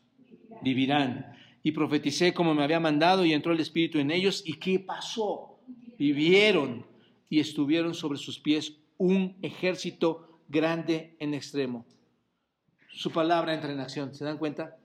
Vivirán. 0.62 1.34
Y 1.64 1.72
profeticé 1.72 2.34
como 2.34 2.54
me 2.54 2.64
había 2.64 2.80
mandado 2.80 3.26
y 3.26 3.34
entró 3.34 3.54
el 3.54 3.60
Espíritu 3.60 4.00
en 4.00 4.12
ellos. 4.12 4.44
¿Y 4.46 4.54
qué 4.54 4.80
pasó? 4.80 5.60
Vivieron 5.98 6.86
y 7.30 7.40
estuvieron 7.40 7.94
sobre 7.94 8.18
sus 8.18 8.40
pies 8.40 8.78
un 8.98 9.38
ejército 9.42 10.42
grande 10.48 11.16
en 11.20 11.34
extremo. 11.34 11.86
Su 12.92 13.12
palabra 13.12 13.54
entra 13.54 13.72
en 13.72 13.80
acción, 13.80 14.14
¿se 14.14 14.26
dan 14.26 14.38
cuenta? 14.38 14.78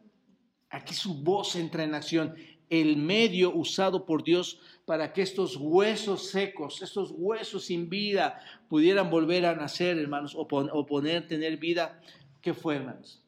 Aquí 0.71 0.95
su 0.95 1.23
voz 1.23 1.57
entra 1.57 1.85
en 1.85 1.95
acción 1.95 2.35
el 2.73 2.97
medio 2.97 3.55
usado 3.55 4.07
por 4.07 4.25
Dios 4.25 4.59
para 4.87 5.13
que 5.13 5.21
estos 5.21 5.59
huesos 5.59 6.31
secos, 6.31 6.81
estos 6.81 7.13
huesos 7.15 7.67
sin 7.67 7.91
vida, 7.91 8.41
pudieran 8.71 9.11
volver 9.11 9.45
a 9.45 9.55
nacer, 9.55 9.99
hermanos, 9.99 10.35
o, 10.35 10.47
poder 10.49 11.29
tener 11.29 11.59
vida. 11.59 12.01
¿Qué 12.41 12.55
fue, 12.55 12.77
hermanos? 12.77 13.23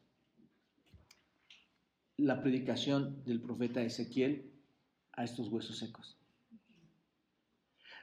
La 2.17 2.41
predicación 2.41 3.23
del 3.27 3.43
profeta 3.43 3.83
Ezequiel 3.83 4.51
a 5.13 5.25
estos 5.25 5.49
huesos 5.49 5.77
secos. 5.77 6.17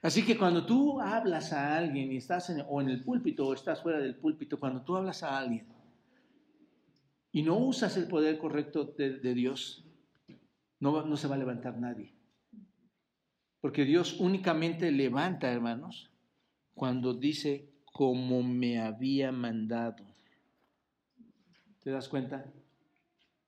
Así 0.04 0.24
que 0.24 0.38
cuando 0.38 0.64
tú 0.64 1.02
hablas 1.02 1.54
a 1.54 1.76
alguien 1.76 2.12
y 2.12 2.18
estás 2.18 2.52
en, 2.52 2.64
o 2.70 2.82
en 2.82 2.90
el 2.90 3.04
púlpito 3.04 3.48
o 3.48 3.54
estás 3.56 3.82
fuera 3.82 4.00
del 4.00 4.16
púlpito, 4.16 4.60
cuando 4.60 4.84
tú 4.84 4.96
hablas 4.96 5.24
a 5.24 5.40
alguien 5.40 5.66
y 7.32 7.42
no 7.42 7.58
usas 7.58 7.98
el 7.98 8.08
poder 8.08 8.38
correcto 8.38 8.84
de 8.86 9.34
Dios, 9.34 9.81
no, 10.82 11.16
se 11.16 11.28
va 11.28 11.36
a 11.36 11.38
levantar 11.38 11.78
nadie. 11.78 12.12
Porque 13.62 13.86
Dios 13.86 14.20
únicamente 14.20 14.92
levanta, 14.92 15.52
hermanos, 15.52 16.10
cuando 16.74 17.14
dice 17.14 17.70
como 17.86 18.42
me 18.42 18.80
había 18.80 19.32
mandado. 19.32 20.04
¿Te 21.84 21.92
das 21.92 22.10
cuenta? 22.10 22.52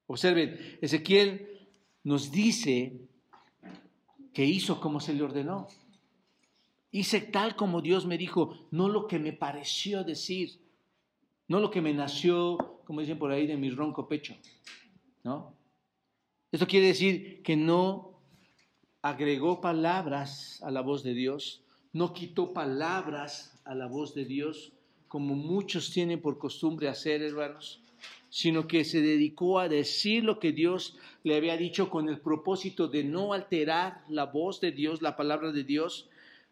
Observen, 0.06 0.78
Ezequiel 0.82 1.68
nos 2.04 2.32
dice 2.32 3.02
que 4.32 4.46
hizo 4.46 4.80
como 4.80 5.00
se 5.00 5.14
le 5.14 5.24
ordenó. 5.24 5.68
Hice 6.92 7.22
tal 7.22 7.56
como 7.56 7.82
Dios 7.82 8.06
me 8.06 8.20
dijo, 8.20 8.68
no 8.70 8.90
lo 8.90 9.08
que 9.08 9.18
me 9.18 9.34
pareció 9.34 10.04
decir, 10.04 10.60
no 11.48 11.60
lo 11.60 11.72
que 11.72 11.82
me 11.82 11.94
nació, 11.94 12.82
como 12.86 13.00
dicen 13.00 13.18
por 13.18 13.32
ahí, 13.32 13.48
de 13.48 13.58
mi 13.58 13.72
ronco 13.72 14.08
pecho, 14.08 14.36
¿no? 15.24 15.63
Esto 16.54 16.68
quiere 16.68 16.86
decir 16.86 17.42
que 17.42 17.56
no 17.56 18.20
agregó 19.02 19.60
palabras 19.60 20.62
a 20.62 20.70
la 20.70 20.82
voz 20.82 21.02
de 21.02 21.16
Dios, 21.16 21.64
no 21.94 22.14
quitó 22.14 22.54
palabras 22.54 23.60
a 23.66 23.74
la 23.74 23.88
voz 23.88 24.14
de 24.14 24.26
Dios, 24.26 24.72
como 25.08 25.34
muchos 25.34 25.90
tienen 25.90 26.22
por 26.22 26.38
costumbre 26.38 26.90
hacer, 26.90 27.24
hermanos, 27.24 27.82
sino 28.30 28.68
que 28.68 28.86
se 28.86 29.02
dedicó 29.02 29.58
a 29.58 29.68
decir 29.68 30.24
lo 30.24 30.38
que 30.38 30.52
Dios 30.52 30.96
le 31.24 31.36
había 31.36 31.58
dicho 31.58 31.90
con 31.90 32.08
el 32.08 32.20
propósito 32.20 32.88
de 32.88 33.04
no 33.04 33.34
alterar 33.34 34.04
la 34.08 34.28
voz 34.28 34.62
de 34.62 34.72
Dios, 34.72 35.02
la 35.02 35.16
palabra 35.16 35.52
de 35.52 35.64
Dios, 35.64 36.08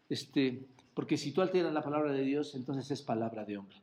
este, 0.08 0.66
porque 0.94 1.16
si 1.16 1.30
tú 1.30 1.42
alteras 1.42 1.72
la 1.72 1.84
palabra 1.84 2.10
de 2.10 2.24
Dios, 2.24 2.56
entonces 2.56 2.90
es 2.90 3.02
palabra 3.02 3.44
de 3.44 3.56
hombre. 3.56 3.76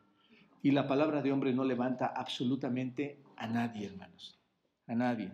Y 0.63 0.71
la 0.71 0.85
palabra 0.85 1.21
de 1.21 1.31
hombre 1.31 1.53
no 1.53 1.63
levanta 1.63 2.07
absolutamente 2.07 3.19
a 3.37 3.47
nadie, 3.47 3.85
hermanos, 3.85 4.37
a 4.85 4.95
nadie 4.95 5.31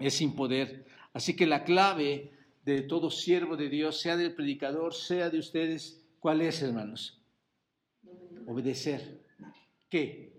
es 0.00 0.14
sin 0.14 0.34
poder. 0.34 0.86
Así 1.12 1.34
que 1.34 1.46
la 1.46 1.64
clave 1.64 2.32
de 2.64 2.82
todo 2.82 3.10
siervo 3.10 3.56
de 3.56 3.68
Dios, 3.68 4.00
sea 4.00 4.16
del 4.16 4.34
predicador, 4.34 4.94
sea 4.94 5.30
de 5.30 5.38
ustedes, 5.38 6.04
¿cuál 6.20 6.42
es, 6.42 6.62
hermanos? 6.62 7.20
Obedecer. 8.46 9.20
¿Qué? 9.88 10.32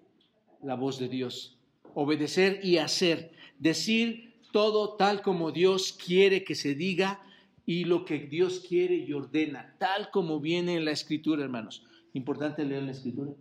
La 0.62 0.76
voz 0.76 1.00
de 1.00 1.08
Dios. 1.08 1.58
Obedecer 1.96 2.60
y 2.64 2.78
hacer. 2.78 3.32
Decir 3.58 4.36
todo 4.52 4.96
tal 4.96 5.22
como 5.22 5.52
Dios 5.52 5.94
quiere 5.94 6.44
que 6.44 6.56
se 6.56 6.76
diga 6.76 7.22
y 7.66 7.86
lo 7.86 8.06
que 8.06 8.20
Dios 8.20 8.66
quiere 8.68 8.96
y 8.96 9.14
ordena, 9.14 9.76
tal 9.78 10.10
como 10.12 10.40
viene 10.40 10.76
en 10.76 10.86
la 10.86 10.92
escritura, 10.92 11.44
hermanos. 11.44 11.86
Importante 12.14 12.66
leer 12.66 12.84
la 12.84 12.92
escritura. 12.92 13.32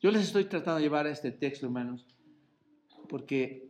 Yo 0.00 0.10
les 0.10 0.22
estoy 0.22 0.44
tratando 0.44 0.76
de 0.76 0.84
llevar 0.84 1.06
a 1.06 1.10
este 1.10 1.30
texto, 1.30 1.66
hermanos, 1.66 2.06
porque 3.08 3.66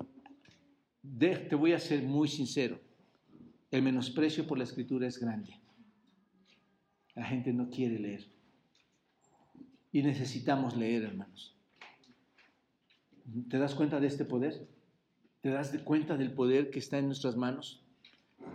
te 1.19 1.55
voy 1.55 1.73
a 1.73 1.79
ser 1.79 2.03
muy 2.03 2.29
sincero, 2.29 2.81
el 3.71 3.83
menosprecio 3.83 4.47
por 4.47 4.59
la 4.59 4.65
escritura 4.65 5.07
es 5.07 5.19
grande. 5.19 5.61
La 7.15 7.25
gente 7.25 7.53
no 7.53 7.71
quiere 7.71 7.99
leer. 7.99 8.27
Y 9.93 10.03
necesitamos 10.03 10.77
leer, 10.77 11.05
hermanos. 11.05 11.57
¿Te 13.49 13.59
das 13.59 13.75
cuenta 13.75 14.01
de 14.01 14.07
este 14.07 14.25
poder? 14.25 14.69
¿Te 15.41 15.51
das 15.51 15.77
cuenta 15.85 16.17
del 16.17 16.33
poder 16.33 16.71
que 16.71 16.79
está 16.79 16.99
en 16.99 17.07
nuestras 17.07 17.37
manos? 17.37 17.83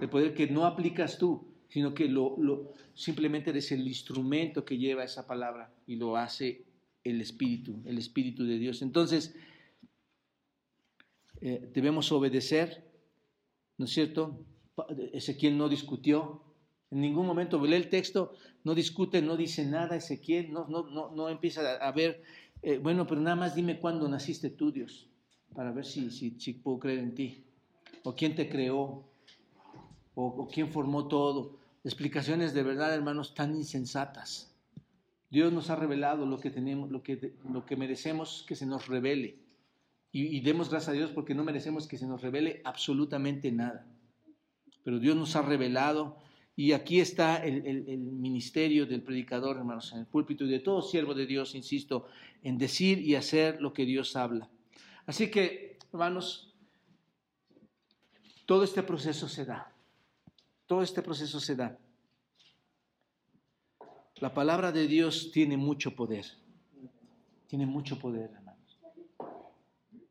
El 0.02 0.10
poder 0.10 0.34
que 0.34 0.48
no 0.48 0.66
aplicas 0.66 1.18
tú, 1.18 1.48
sino 1.70 1.94
que 1.94 2.08
lo, 2.08 2.74
simplemente 2.94 3.52
eres 3.52 3.72
el 3.72 3.88
instrumento 3.88 4.66
que 4.66 4.78
lleva 4.78 5.04
esa 5.04 5.28
palabra 5.28 5.72
y 5.88 5.96
lo 5.96 6.18
hace 6.18 6.66
el 7.04 7.22
Espíritu, 7.22 7.82
el 7.86 7.98
Espíritu 7.98 8.44
de 8.44 8.58
Dios. 8.58 8.82
Entonces, 8.82 9.36
eh, 11.42 11.70
debemos 11.74 12.12
obedecer, 12.12 12.86
¿no 13.78 13.86
es 13.86 13.92
cierto? 13.92 14.46
Ezequiel 15.14 15.58
no 15.58 15.70
discutió, 15.70 16.42
en 16.92 17.02
ningún 17.02 17.26
momento 17.26 17.64
lee 17.64 17.76
el 17.76 17.90
texto, 17.90 18.34
no 18.64 18.74
discute, 18.74 19.22
no 19.22 19.38
dice 19.38 19.66
nada 19.66 19.96
Ezequiel, 19.96 20.52
no, 20.52 20.68
no, 20.68 20.90
no, 20.90 21.12
no 21.12 21.30
empieza 21.30 21.76
a, 21.76 21.92
ver, 21.92 22.24
eh, 22.62 22.78
bueno, 22.78 23.06
pero 23.06 23.22
nada 23.22 23.36
más 23.36 23.56
dime 23.56 23.80
cuándo 23.80 24.10
naciste 24.10 24.50
tú, 24.50 24.72
Dios, 24.72 25.08
para 25.54 25.72
ver 25.72 25.86
si, 25.86 26.10
si, 26.12 26.54
puedo 26.54 26.80
creer 26.80 27.00
en 27.00 27.16
ti, 27.16 27.46
o 28.04 28.16
quién 28.16 28.36
te 28.36 28.50
creó, 28.50 29.06
o, 30.16 30.48
quién 30.52 30.72
formó 30.72 31.08
todo. 31.08 31.58
Explicaciones 31.84 32.54
de 32.54 32.64
verdad, 32.64 32.94
hermanos, 32.94 33.34
tan 33.34 33.56
insensatas. 33.56 34.54
Dios 35.30 35.54
nos 35.54 35.70
ha 35.70 35.76
revelado 35.76 36.26
lo 36.26 36.40
que 36.40 36.50
tenemos, 36.50 36.90
lo 36.90 37.04
que, 37.04 37.36
lo 37.50 37.66
que 37.66 37.78
merecemos 37.78 38.44
que 38.48 38.56
se 38.56 38.66
nos 38.66 38.88
revele 38.88 39.49
Y, 40.12 40.40
demos 40.42 40.70
gracias 40.70 40.90
a 40.90 40.94
Dios 40.94 41.12
porque 41.12 41.36
no 41.36 41.44
merecemos 41.44 41.88
que 41.88 41.98
se 41.98 42.08
nos 42.08 42.22
revele 42.22 42.62
absolutamente 42.64 43.52
nada. 43.52 43.86
Pero 44.84 45.00
Dios 45.00 45.16
nos 45.16 45.36
ha 45.36 45.44
revelado 45.44 46.18
y 46.56 46.72
aquí 46.72 47.00
está 47.00 47.38
el, 47.38 47.66
el, 47.66 48.00
ministerio 48.00 48.88
del 48.88 49.04
predicador, 49.04 49.58
hermanos, 49.58 49.94
en 49.94 50.00
el 50.00 50.08
púlpito 50.08 50.46
y 50.46 50.50
de 50.50 50.60
todo 50.60 50.82
siervo 50.82 51.14
de 51.14 51.28
Dios, 51.28 51.54
insisto, 51.54 52.08
en 52.42 52.58
decir 52.58 53.00
y 53.00 53.16
hacer 53.16 53.62
lo 53.62 53.72
que 53.72 53.86
Dios 53.86 54.16
habla. 54.16 54.50
Así 55.06 55.30
que, 55.30 55.78
hermanos, 55.94 56.54
todo 58.46 58.64
este 58.64 58.82
proceso 58.82 59.28
se 59.28 59.46
da. 59.46 59.72
Todo 60.66 60.82
este 60.82 61.04
proceso 61.04 61.40
se 61.40 61.56
da. 61.56 61.78
La 64.16 64.34
palabra 64.34 64.72
de 64.72 64.88
Dios 64.88 65.30
tiene 65.32 65.56
mucho 65.56 65.96
poder. 65.96 66.26
Tiene 67.48 67.68
mucho 67.68 68.00
poder. 68.00 68.39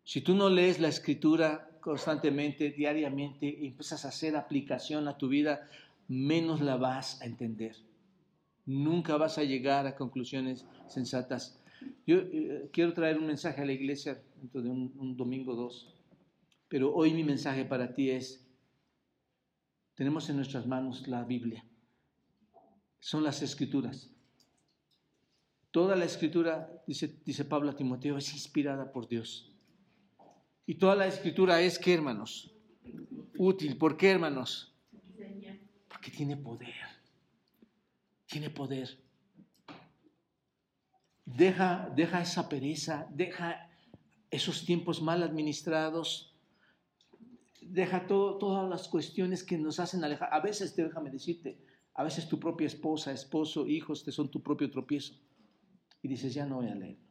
Si 0.08 0.22
tú 0.22 0.34
no 0.34 0.48
lees 0.48 0.80
la 0.80 0.88
escritura 0.88 1.68
constantemente, 1.82 2.70
diariamente, 2.70 3.44
y 3.46 3.66
empiezas 3.66 4.06
a 4.06 4.08
hacer 4.08 4.36
aplicación 4.36 5.06
a 5.06 5.18
tu 5.18 5.28
vida, 5.28 5.68
menos 6.08 6.62
la 6.62 6.78
vas 6.78 7.20
a 7.20 7.26
entender. 7.26 7.76
Nunca 8.64 9.18
vas 9.18 9.36
a 9.36 9.44
llegar 9.44 9.86
a 9.86 9.96
conclusiones 9.96 10.64
sensatas. 10.86 11.62
Yo 12.06 12.20
eh, 12.20 12.70
quiero 12.72 12.94
traer 12.94 13.18
un 13.18 13.26
mensaje 13.26 13.60
a 13.60 13.66
la 13.66 13.72
iglesia 13.72 14.18
dentro 14.40 14.62
de 14.62 14.70
un, 14.70 15.14
domingo 15.14 15.54
dos, 15.54 15.94
pero 16.70 16.94
hoy 16.94 17.12
mi 17.12 17.22
mensaje 17.22 17.66
para 17.66 17.92
ti 17.92 18.08
es, 18.08 18.48
tenemos 19.94 20.30
en 20.30 20.36
nuestras 20.36 20.66
manos 20.66 21.06
la 21.06 21.22
Biblia, 21.24 21.66
son 22.98 23.22
las 23.24 23.42
escrituras. 23.42 24.10
Toda 25.70 25.96
la 25.96 26.06
escritura, 26.06 26.82
dice, 26.86 27.14
dice 27.26 27.44
Pablo 27.44 27.68
a 27.68 27.76
Timoteo, 27.76 28.16
es 28.16 28.32
inspirada 28.32 28.90
por 28.90 29.06
Dios. 29.06 29.52
Y 30.68 30.74
toda 30.74 30.94
la 30.94 31.06
escritura 31.06 31.62
es, 31.62 31.78
¿qué 31.78 31.94
hermanos? 31.94 32.54
Útil. 33.38 33.78
¿Por 33.78 33.96
qué 33.96 34.10
hermanos? 34.10 34.76
Porque 35.88 36.10
tiene 36.10 36.36
poder. 36.36 36.74
Tiene 38.26 38.50
poder. 38.50 39.02
Deja, 41.24 41.90
deja 41.96 42.20
esa 42.20 42.50
pereza, 42.50 43.08
deja 43.08 43.70
esos 44.30 44.66
tiempos 44.66 45.00
mal 45.00 45.22
administrados, 45.22 46.36
deja 47.62 48.06
todo, 48.06 48.36
todas 48.36 48.68
las 48.68 48.88
cuestiones 48.88 49.44
que 49.44 49.56
nos 49.56 49.80
hacen 49.80 50.04
alejar. 50.04 50.28
A 50.30 50.40
veces, 50.40 50.76
déjame 50.76 51.08
decirte, 51.08 51.64
a 51.94 52.04
veces 52.04 52.28
tu 52.28 52.38
propia 52.38 52.66
esposa, 52.66 53.10
esposo, 53.10 53.66
hijos 53.66 54.04
te 54.04 54.12
son 54.12 54.30
tu 54.30 54.42
propio 54.42 54.70
tropiezo. 54.70 55.14
Y 56.02 56.08
dices, 56.08 56.34
ya 56.34 56.44
no 56.44 56.56
voy 56.56 56.68
a 56.68 56.74
leerlo. 56.74 57.06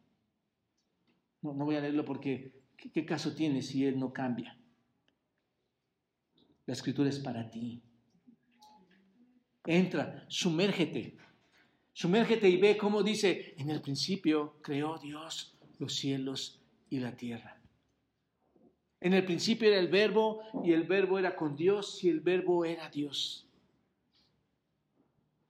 No, 1.41 1.53
no 1.55 1.65
voy 1.65 1.75
a 1.75 1.81
leerlo 1.81 2.05
porque, 2.05 2.66
¿qué 2.78 3.05
caso 3.05 3.34
tiene 3.34 3.61
si 3.61 3.86
él 3.86 3.99
no 3.99 4.13
cambia? 4.13 4.57
La 6.65 6.73
escritura 6.73 7.09
es 7.09 7.19
para 7.19 7.49
ti 7.49 7.82
entra, 9.67 10.25
sumérgete. 10.30 11.17
Sumérgete 11.93 12.49
y 12.49 12.57
ve 12.57 12.78
cómo 12.78 13.03
dice, 13.03 13.53
en 13.57 13.69
el 13.69 13.82
principio 13.82 14.55
creó 14.61 14.97
Dios 14.97 15.57
los 15.78 15.93
cielos 15.93 16.61
y 16.89 16.99
la 16.99 17.15
tierra. 17.15 17.59
En 18.99 19.13
el 19.13 19.25
principio 19.25 19.67
era 19.67 19.80
el 19.80 19.89
verbo 19.89 20.41
y 20.63 20.73
el 20.73 20.84
verbo 20.84 21.19
era 21.19 21.36
con 21.36 21.55
Dios 21.55 22.03
y 22.03 22.09
el 22.09 22.21
verbo 22.21 22.65
era 22.65 22.89
Dios. 22.89 23.47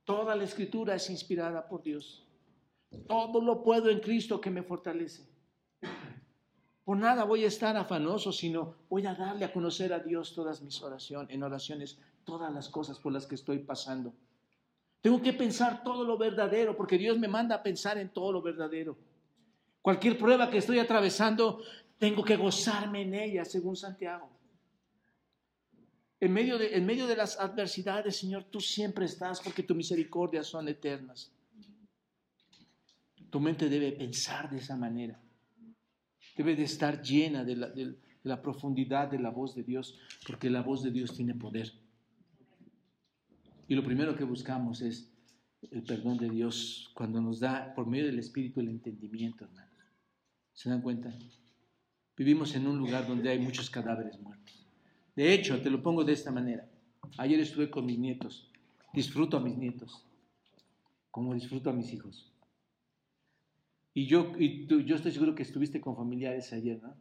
Toda 0.04 0.36
la 0.36 0.44
escritura 0.44 0.96
es 0.96 1.10
inspirada 1.10 1.68
por 1.68 1.84
Dios. 1.84 2.26
Todo 3.08 3.42
lo 3.42 3.64
puedo 3.64 3.90
en 3.90 4.00
Cristo 4.00 4.40
que 4.42 4.50
me 4.50 4.64
fortalece. 4.64 5.24
Por 6.88 6.96
nada 6.96 7.26
voy 7.26 7.44
a 7.44 7.48
estar 7.48 7.76
afanoso, 7.76 8.32
sino 8.32 8.76
voy 8.90 9.06
a 9.06 9.14
darle 9.14 9.44
a 9.44 9.52
conocer 9.52 9.92
a 9.92 10.00
Dios 10.00 10.34
todas 10.34 10.62
mis 10.62 10.82
oraciones, 10.82 11.36
en 11.36 11.44
oraciones 11.44 11.98
todas 12.24 12.50
las 12.54 12.70
cosas 12.70 12.98
por 12.98 13.12
las 13.12 13.26
que 13.26 13.36
estoy 13.36 13.60
pasando. 13.60 14.14
Tengo 15.02 15.22
que 15.22 15.34
pensar 15.34 15.84
todo 15.84 16.06
lo 16.06 16.18
verdadero, 16.18 16.78
porque 16.78 16.98
Dios 16.98 17.20
me 17.20 17.28
manda 17.28 17.56
a 17.56 17.62
pensar 17.62 17.98
en 17.98 18.08
todo 18.08 18.32
lo 18.32 18.42
verdadero. 18.42 18.98
Cualquier 19.82 20.18
prueba 20.18 20.50
que 20.50 20.60
estoy 20.60 20.80
atravesando, 20.80 21.62
tengo 21.98 22.24
que 22.24 22.38
gozarme 22.38 23.02
en 23.02 23.16
ella, 23.16 23.44
según 23.44 23.76
Santiago. 23.76 24.30
En 26.22 26.32
medio, 26.32 26.58
de, 26.58 26.74
en 26.74 26.86
medio 26.86 27.06
de 27.06 27.18
las 27.18 27.38
adversidades, 27.38 28.16
Señor, 28.16 28.46
tú 28.46 28.62
siempre 28.62 29.04
estás 29.04 29.42
porque 29.42 29.64
tu 29.64 29.76
misericordia 29.76 30.42
son 30.42 30.70
eternas. 30.70 31.34
Tu 33.30 33.42
mente 33.42 33.68
debe 33.68 33.92
pensar 33.92 34.50
de 34.50 34.60
esa 34.60 34.78
manera. 34.78 35.20
Debe 36.38 36.56
de 36.56 36.64
estar 36.64 37.02
llena 37.02 37.44
de 37.44 37.56
la, 37.56 37.68
de 37.70 37.96
la 38.24 38.42
profundidad 38.42 39.10
de 39.10 39.20
la 39.20 39.32
voz 39.32 39.56
de 39.56 39.64
Dios, 39.64 40.00
porque 40.26 40.50
la 40.50 40.62
voz 40.62 40.84
de 40.84 40.92
Dios 40.92 41.14
tiene 41.14 41.34
poder. 41.34 41.74
Y 43.68 43.76
lo 43.76 43.84
primero 43.84 44.16
que 44.16 44.24
buscamos 44.24 44.82
es 44.82 45.12
el 45.72 45.84
perdón 45.84 46.18
de 46.18 46.30
Dios 46.30 46.92
cuando 46.94 47.20
nos 47.20 47.40
da 47.40 47.74
por 47.76 47.88
medio 47.88 48.06
del 48.06 48.20
Espíritu 48.20 48.60
el 48.60 48.70
entendimiento, 48.70 49.46
hermanos. 49.46 49.72
¿Se 50.54 50.70
dan 50.70 50.82
cuenta? 50.82 51.14
Vivimos 52.16 52.56
en 52.56 52.68
un 52.68 52.78
lugar 52.78 53.08
donde 53.08 53.30
hay 53.30 53.40
muchos 53.40 53.70
cadáveres 53.70 54.20
muertos. 54.20 54.66
De 55.16 55.34
hecho, 55.34 55.62
te 55.62 55.70
lo 55.70 55.82
pongo 55.82 56.04
de 56.04 56.14
esta 56.14 56.32
manera. 56.32 56.68
Ayer 57.18 57.40
estuve 57.40 57.70
con 57.70 57.86
mis 57.86 58.00
nietos. 58.00 58.50
Disfruto 58.94 59.38
a 59.38 59.40
mis 59.40 59.58
nietos, 59.58 60.04
como 61.12 61.34
disfruto 61.34 61.70
a 61.70 61.74
mis 61.74 61.94
hijos. 61.94 62.32
Y 63.98 64.06
yo, 64.06 64.32
y 64.38 64.68
yo 64.68 64.96
estoy 64.96 65.12
seguro 65.12 65.34
que 65.34 65.42
estuviste 65.42 65.82
con 65.82 65.96
familiares 65.96 66.54
ayer, 66.54 66.80
¿no? 66.84 66.96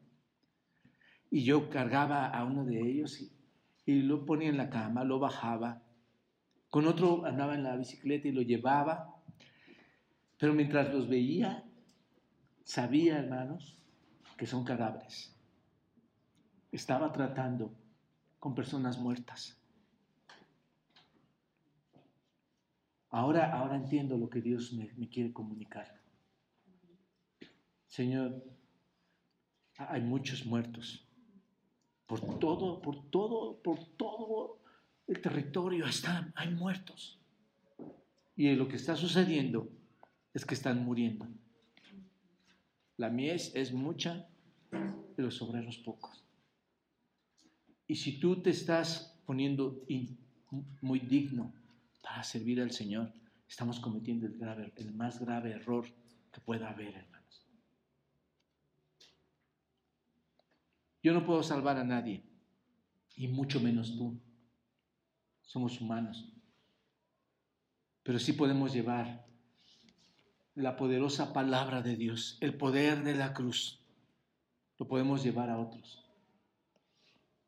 Y 1.30 1.44
yo 1.44 1.68
cargaba 1.68 2.26
a 2.28 2.42
uno 2.42 2.64
de 2.64 2.80
ellos 2.80 3.20
y, 3.84 4.01
lo 4.01 4.24
ponía 4.24 4.49
en 4.49 4.57
la 4.57 4.70
cama, 4.70 5.05
lo 5.05 5.18
bajaba, 5.18 5.82
con 6.70 6.86
otro 6.86 7.26
andaba 7.26 7.55
en 7.55 7.64
la 7.64 7.76
bicicleta 7.76 8.28
y 8.28 8.32
lo 8.32 8.40
llevaba. 8.40 9.14
Pero 10.38 10.55
mientras 10.55 10.90
los 10.90 11.07
veía, 11.07 11.66
sabía, 12.64 13.18
hermanos, 13.18 13.78
que 14.38 14.47
son 14.47 14.64
cadáveres. 14.64 15.36
Estaba 16.72 17.12
tratando 17.12 17.76
con 18.38 18.55
personas 18.55 18.99
muertas. 18.99 19.61
Ahora, 23.11 23.53
ahora 23.53 23.76
entiendo 23.76 24.16
lo 24.16 24.30
que 24.30 24.40
Dios 24.40 24.72
me 24.72 25.11
quiere 25.11 25.34
comunicar. 25.34 26.05
Señor, 27.97 28.44
hay 29.78 30.03
muchos 30.03 30.44
muertos. 30.44 31.03
Por 32.05 32.38
todo, 32.38 32.82
por 32.82 33.09
todo, 33.09 33.62
por 33.62 33.78
todo 33.97 34.61
el 35.07 35.18
territorio, 35.22 35.86
está, 35.86 36.30
hay 36.34 36.51
muertos. 36.51 37.18
Y 38.36 38.55
lo 38.55 38.68
que 38.68 38.76
está 38.76 38.97
sucediendo 38.97 39.70
es 40.34 40.44
que 40.44 40.53
están 40.53 40.84
muriendo. 40.84 41.26
La 42.99 43.09
mies 43.09 43.51
es 43.55 43.72
mucha, 43.72 44.28
pero 44.68 45.28
los 45.28 45.40
obreros 45.40 45.78
pocos. 45.78 46.22
Y 47.86 47.94
si 47.94 48.20
tú 48.20 48.42
te 48.42 48.51
estás 48.51 49.18
poniendo 49.24 49.86
muy 50.82 50.99
digno 50.99 51.51
para 52.03 52.22
servir 52.24 52.61
al 52.61 52.72
Señor, 52.72 53.11
estamos 53.49 53.80
cometiendo 53.80 54.26
el, 54.26 54.72
el 54.76 54.92
más 54.92 55.18
grave 55.18 55.53
error 55.53 55.86
que 56.30 56.42
pueda 56.42 56.68
haber, 56.68 56.94
hermanos. 56.94 57.16
Yo 61.07 61.14
no 61.14 61.24
puedo 61.24 61.44
salvar 61.44 61.76
a 61.78 61.84
nadie, 61.84 62.24
y 63.14 63.28
mucho 63.28 63.61
menos 63.61 63.96
tú 63.96 64.20
somos 65.40 65.80
humanos. 65.80 66.32
Pero 68.02 68.18
sí 68.18 68.32
podemos 68.32 68.74
llevar 68.74 69.24
la 70.57 70.76
poderosa 70.76 71.32
palabra 71.32 71.80
de 71.80 71.94
Dios, 71.94 72.36
el 72.40 72.54
poder 72.54 73.04
de 73.04 73.14
la 73.14 73.34
cruz. 73.34 73.78
Lo 74.80 74.88
podemos 74.88 75.22
llevar 75.22 75.48
a 75.48 75.61
otros 75.61 76.04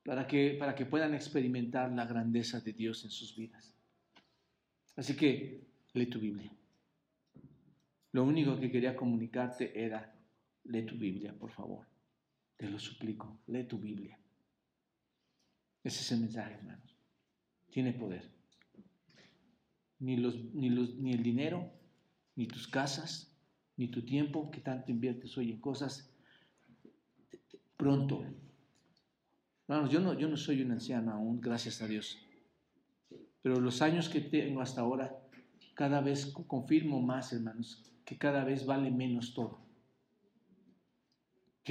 para 0.05 0.29
que, 0.29 0.57
para 0.57 0.77
que 0.77 0.87
puedan 0.87 1.15
experimentar 1.15 1.91
la 1.91 2.07
grandeza 2.07 2.61
de 2.61 2.73
Dios 2.73 3.03
en 3.03 3.11
sus 3.11 3.35
vidas. 3.35 3.75
Así 4.95 5.17
que 5.17 5.67
lee 5.95 6.07
tu 6.07 6.21
Biblia. 6.21 6.53
Lo 8.13 8.23
único 8.23 8.57
que 8.61 8.71
quería 8.71 8.95
comunicarte 8.95 9.85
era, 9.85 10.15
lee 10.63 10.87
tu 10.87 10.95
Biblia, 10.95 11.35
por 11.37 11.51
favor. 11.51 11.98
Te 12.59 12.69
lo 12.69 12.79
suplico, 12.79 13.41
lee 13.47 13.65
tu 13.65 13.79
Biblia. 13.79 14.19
Ese 15.83 16.03
es 16.03 16.13
el 16.13 16.21
mensaje, 16.21 16.55
hermanos 16.55 16.99
tiene 17.71 17.93
poder. 17.93 18.29
Ni, 20.01 20.17
los, 20.17 20.37
ni, 20.55 20.71
los, 20.71 20.97
ni 20.97 21.13
el 21.13 21.23
dinero, 21.23 21.71
ni 22.37 22.47
tus 22.47 22.69
casas, 22.69 23.33
ni 23.77 23.89
tu 23.89 24.05
tiempo 24.05 24.51
que 24.51 24.61
tanto 24.61 24.91
inviertes 24.91 25.37
hoy 25.39 25.53
en 25.53 25.61
cosas, 25.61 26.13
pronto. 27.77 28.25
Hermanos, 29.67 29.93
yo 29.93 30.01
no, 30.01 30.19
yo 30.19 30.29
no 30.29 30.37
soy 30.37 30.63
un 30.63 30.73
anciano 30.73 31.13
aún, 31.13 31.41
gracias 31.41 31.83
a 31.83 31.87
Dios. 31.87 32.19
Pero 33.43 33.61
los 33.61 33.83
años 33.83 34.09
que 34.09 34.21
tengo 34.21 34.61
hasta 34.61 34.81
ahora, 34.81 35.17
cada 35.75 36.01
vez 36.01 36.27
confirmo 36.27 37.01
más, 37.01 37.33
hermanos, 37.33 37.85
que 38.05 38.19
cada 38.19 38.45
vez 38.45 38.67
vale 38.67 38.91
menos 38.91 39.35
todo. 39.35 39.68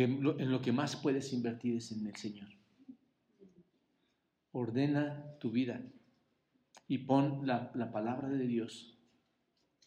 En 0.03 0.51
lo 0.51 0.61
que 0.61 0.71
más 0.71 0.95
puedes 0.95 1.33
invertir 1.33 1.77
es 1.77 1.91
en 1.91 2.05
el 2.05 2.15
Señor. 2.15 2.49
Ordena 4.51 5.37
tu 5.39 5.51
vida 5.51 5.81
y 6.87 6.99
pon 6.99 7.45
la, 7.45 7.71
palabra 7.91 8.29
de 8.29 8.47
Dios 8.47 8.97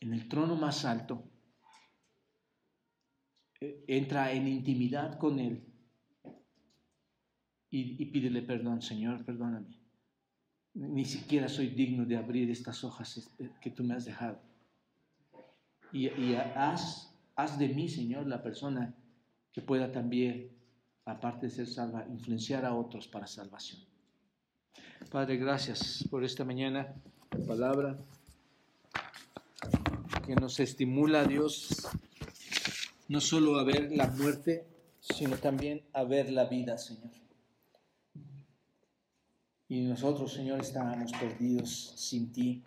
en 0.00 0.12
el 0.12 0.28
trono 0.28 0.56
más 0.56 0.84
alto. 0.84 1.24
E, 3.60 3.84
entra 3.88 4.32
en 4.32 4.48
intimidad 4.48 5.18
con 5.18 5.38
Él 5.38 5.64
y, 7.72 8.04
pídele 8.06 8.42
perdón, 8.42 8.82
Señor, 8.82 9.24
perdóname. 9.24 9.78
Ni 10.74 11.04
siquiera 11.04 11.48
soy 11.48 11.68
digno 11.68 12.04
de 12.04 12.16
abrir 12.16 12.50
estas 12.50 12.82
hojas 12.82 13.30
que 13.60 13.70
tú 13.70 13.84
me 13.84 13.94
has 13.94 14.04
dejado. 14.04 14.40
Y, 15.92 16.08
y 16.08 16.34
haz, 16.34 17.14
haz 17.36 17.58
de 17.58 17.68
mí, 17.68 17.88
Señor, 17.88 18.26
la 18.26 18.42
persona 18.42 18.94
que 19.52 19.62
pueda 19.62 19.90
también, 19.90 20.50
aparte 21.04 21.46
de 21.46 21.52
ser 21.52 21.66
salva, 21.66 22.06
influenciar 22.08 22.64
a 22.64 22.74
otros 22.74 23.08
para 23.08 23.26
salvación. 23.26 23.80
Padre, 25.10 25.36
gracias 25.36 26.06
por 26.10 26.24
esta 26.24 26.44
mañana, 26.44 26.94
la 27.30 27.46
palabra 27.46 27.98
que 30.26 30.34
nos 30.36 30.60
estimula, 30.60 31.24
Dios, 31.24 31.88
no 33.08 33.20
solo 33.20 33.58
a 33.58 33.64
ver 33.64 33.90
la 33.90 34.06
muerte, 34.06 34.66
sino 35.00 35.36
también 35.36 35.82
a 35.92 36.04
ver 36.04 36.30
la 36.30 36.44
vida, 36.44 36.78
Señor. 36.78 37.10
Y 39.68 39.82
nosotros, 39.82 40.32
Señor, 40.32 40.60
estábamos 40.60 41.12
perdidos 41.12 41.94
sin 41.96 42.32
ti, 42.32 42.62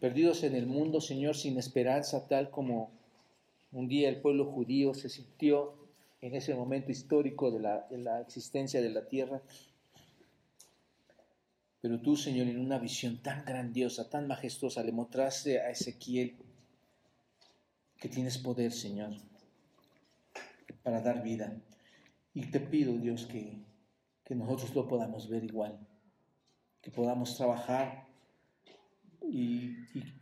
perdidos 0.00 0.42
en 0.44 0.54
el 0.54 0.66
mundo, 0.66 1.00
Señor, 1.00 1.36
sin 1.36 1.58
esperanza, 1.58 2.26
tal 2.28 2.50
como 2.50 3.01
un 3.72 3.88
día 3.88 4.08
el 4.08 4.20
pueblo 4.20 4.44
judío 4.44 4.94
se 4.94 5.08
sintió 5.08 5.74
en 6.20 6.34
ese 6.34 6.54
momento 6.54 6.92
histórico 6.92 7.50
de 7.50 7.58
la, 7.58 8.20
existencia 8.20 8.80
de 8.80 8.90
la 8.90 9.08
tierra. 9.08 9.42
Pero 11.80 12.00
tú, 12.00 12.14
Señor, 12.14 12.46
en 12.46 12.60
una 12.60 12.78
visión 12.78 13.20
tan 13.22 13.44
grandiosa, 13.44 14.08
tan 14.08 14.28
majestuosa, 14.28 14.84
le 14.84 14.92
mostraste 14.92 15.60
a 15.60 15.70
Ezequiel 15.70 16.36
que 17.98 18.08
tienes 18.08 18.38
poder, 18.38 18.72
Señor, 18.72 19.14
para 20.84 21.00
dar 21.00 21.22
vida. 21.24 21.56
Y 22.34 22.46
te 22.46 22.60
pido, 22.60 22.96
Dios, 22.98 23.26
que, 23.26 23.58
que 24.24 24.34
nosotros 24.36 24.74
lo 24.76 24.86
podamos 24.86 25.28
ver 25.28 25.42
igual, 25.42 25.76
que 26.80 26.90
podamos 26.90 27.36
trabajar 27.36 28.06
y, 29.22 29.76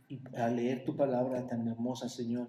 y, 0.09 0.21
a 0.35 0.47
leer 0.47 0.83
tu 0.83 0.95
palabra 0.95 1.45
tan 1.47 1.67
hermosa, 1.67 2.09
Señor, 2.09 2.47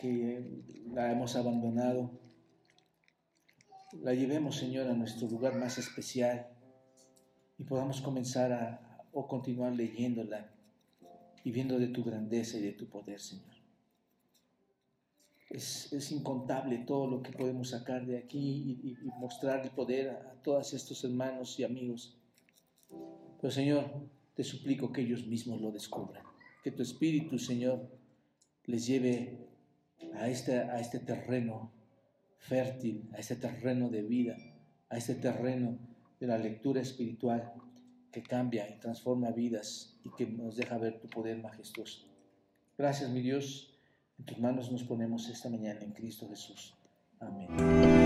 que 0.00 0.62
la 0.92 1.12
hemos 1.12 1.36
abandonado. 1.36 2.10
La 4.02 4.14
llevemos, 4.14 4.56
Señor, 4.56 4.88
a 4.88 4.94
nuestro 4.94 5.28
lugar 5.28 5.54
más 5.56 5.78
especial 5.78 6.46
y 7.56 7.64
podamos 7.64 8.00
comenzar 8.00 8.52
a, 8.52 9.06
o 9.12 9.26
continuar 9.26 9.72
leyéndola 9.72 10.50
y 11.42 11.50
viendo 11.50 11.78
de 11.78 11.88
tu 11.88 12.04
grandeza 12.04 12.58
y 12.58 12.62
de 12.62 12.72
tu 12.72 12.86
poder, 12.88 13.20
Señor. 13.20 13.46
Es, 15.50 15.90
es 15.92 16.12
incontable 16.12 16.78
todo 16.78 17.06
lo 17.06 17.22
que 17.22 17.32
podemos 17.32 17.70
sacar 17.70 18.04
de 18.04 18.18
aquí 18.18 18.78
y, 18.82 18.98
mostrar 19.18 19.64
el 19.64 19.70
poder 19.70 20.10
a, 20.10 20.32
a 20.32 20.42
todos 20.42 20.74
estos 20.74 21.02
hermanos 21.04 21.58
y 21.58 21.64
amigos. 21.64 22.18
Pero 23.40 23.50
Señor, 23.50 23.90
te 24.34 24.44
suplico 24.44 24.92
que 24.92 25.00
ellos 25.00 25.26
mismos 25.26 25.60
lo 25.60 25.72
descubran, 25.72 26.22
que 26.62 26.70
tu 26.70 26.82
Espíritu, 26.82 27.38
Señor, 27.38 27.88
les 28.66 28.86
lleve 28.86 29.47
a 30.14 30.28
este, 30.28 30.58
a 30.58 30.80
este 30.80 30.98
terreno 30.98 31.72
fértil, 32.38 33.08
a 33.14 33.18
este 33.18 33.36
terreno 33.36 33.88
de 33.88 34.02
vida, 34.02 34.36
a 34.88 34.96
este 34.96 35.14
terreno 35.14 35.78
de 36.20 36.26
la 36.26 36.38
lectura 36.38 36.80
espiritual 36.80 37.52
que 38.10 38.22
cambia 38.22 38.68
y 38.68 38.78
transforma 38.78 39.30
vidas 39.30 39.98
y 40.04 40.10
que 40.16 40.26
nos 40.26 40.56
deja 40.56 40.78
ver 40.78 41.00
tu 41.00 41.08
poder 41.08 41.38
majestuoso. 41.42 42.06
Gracias, 42.76 43.10
mi 43.10 43.20
Dios. 43.20 43.74
En 44.18 44.24
tus 44.24 44.38
manos 44.38 44.72
nos 44.72 44.82
ponemos 44.82 45.28
esta 45.28 45.48
mañana 45.48 45.80
en 45.80 45.92
Cristo 45.92 46.28
Jesús. 46.28 46.74
Amén. 47.20 47.97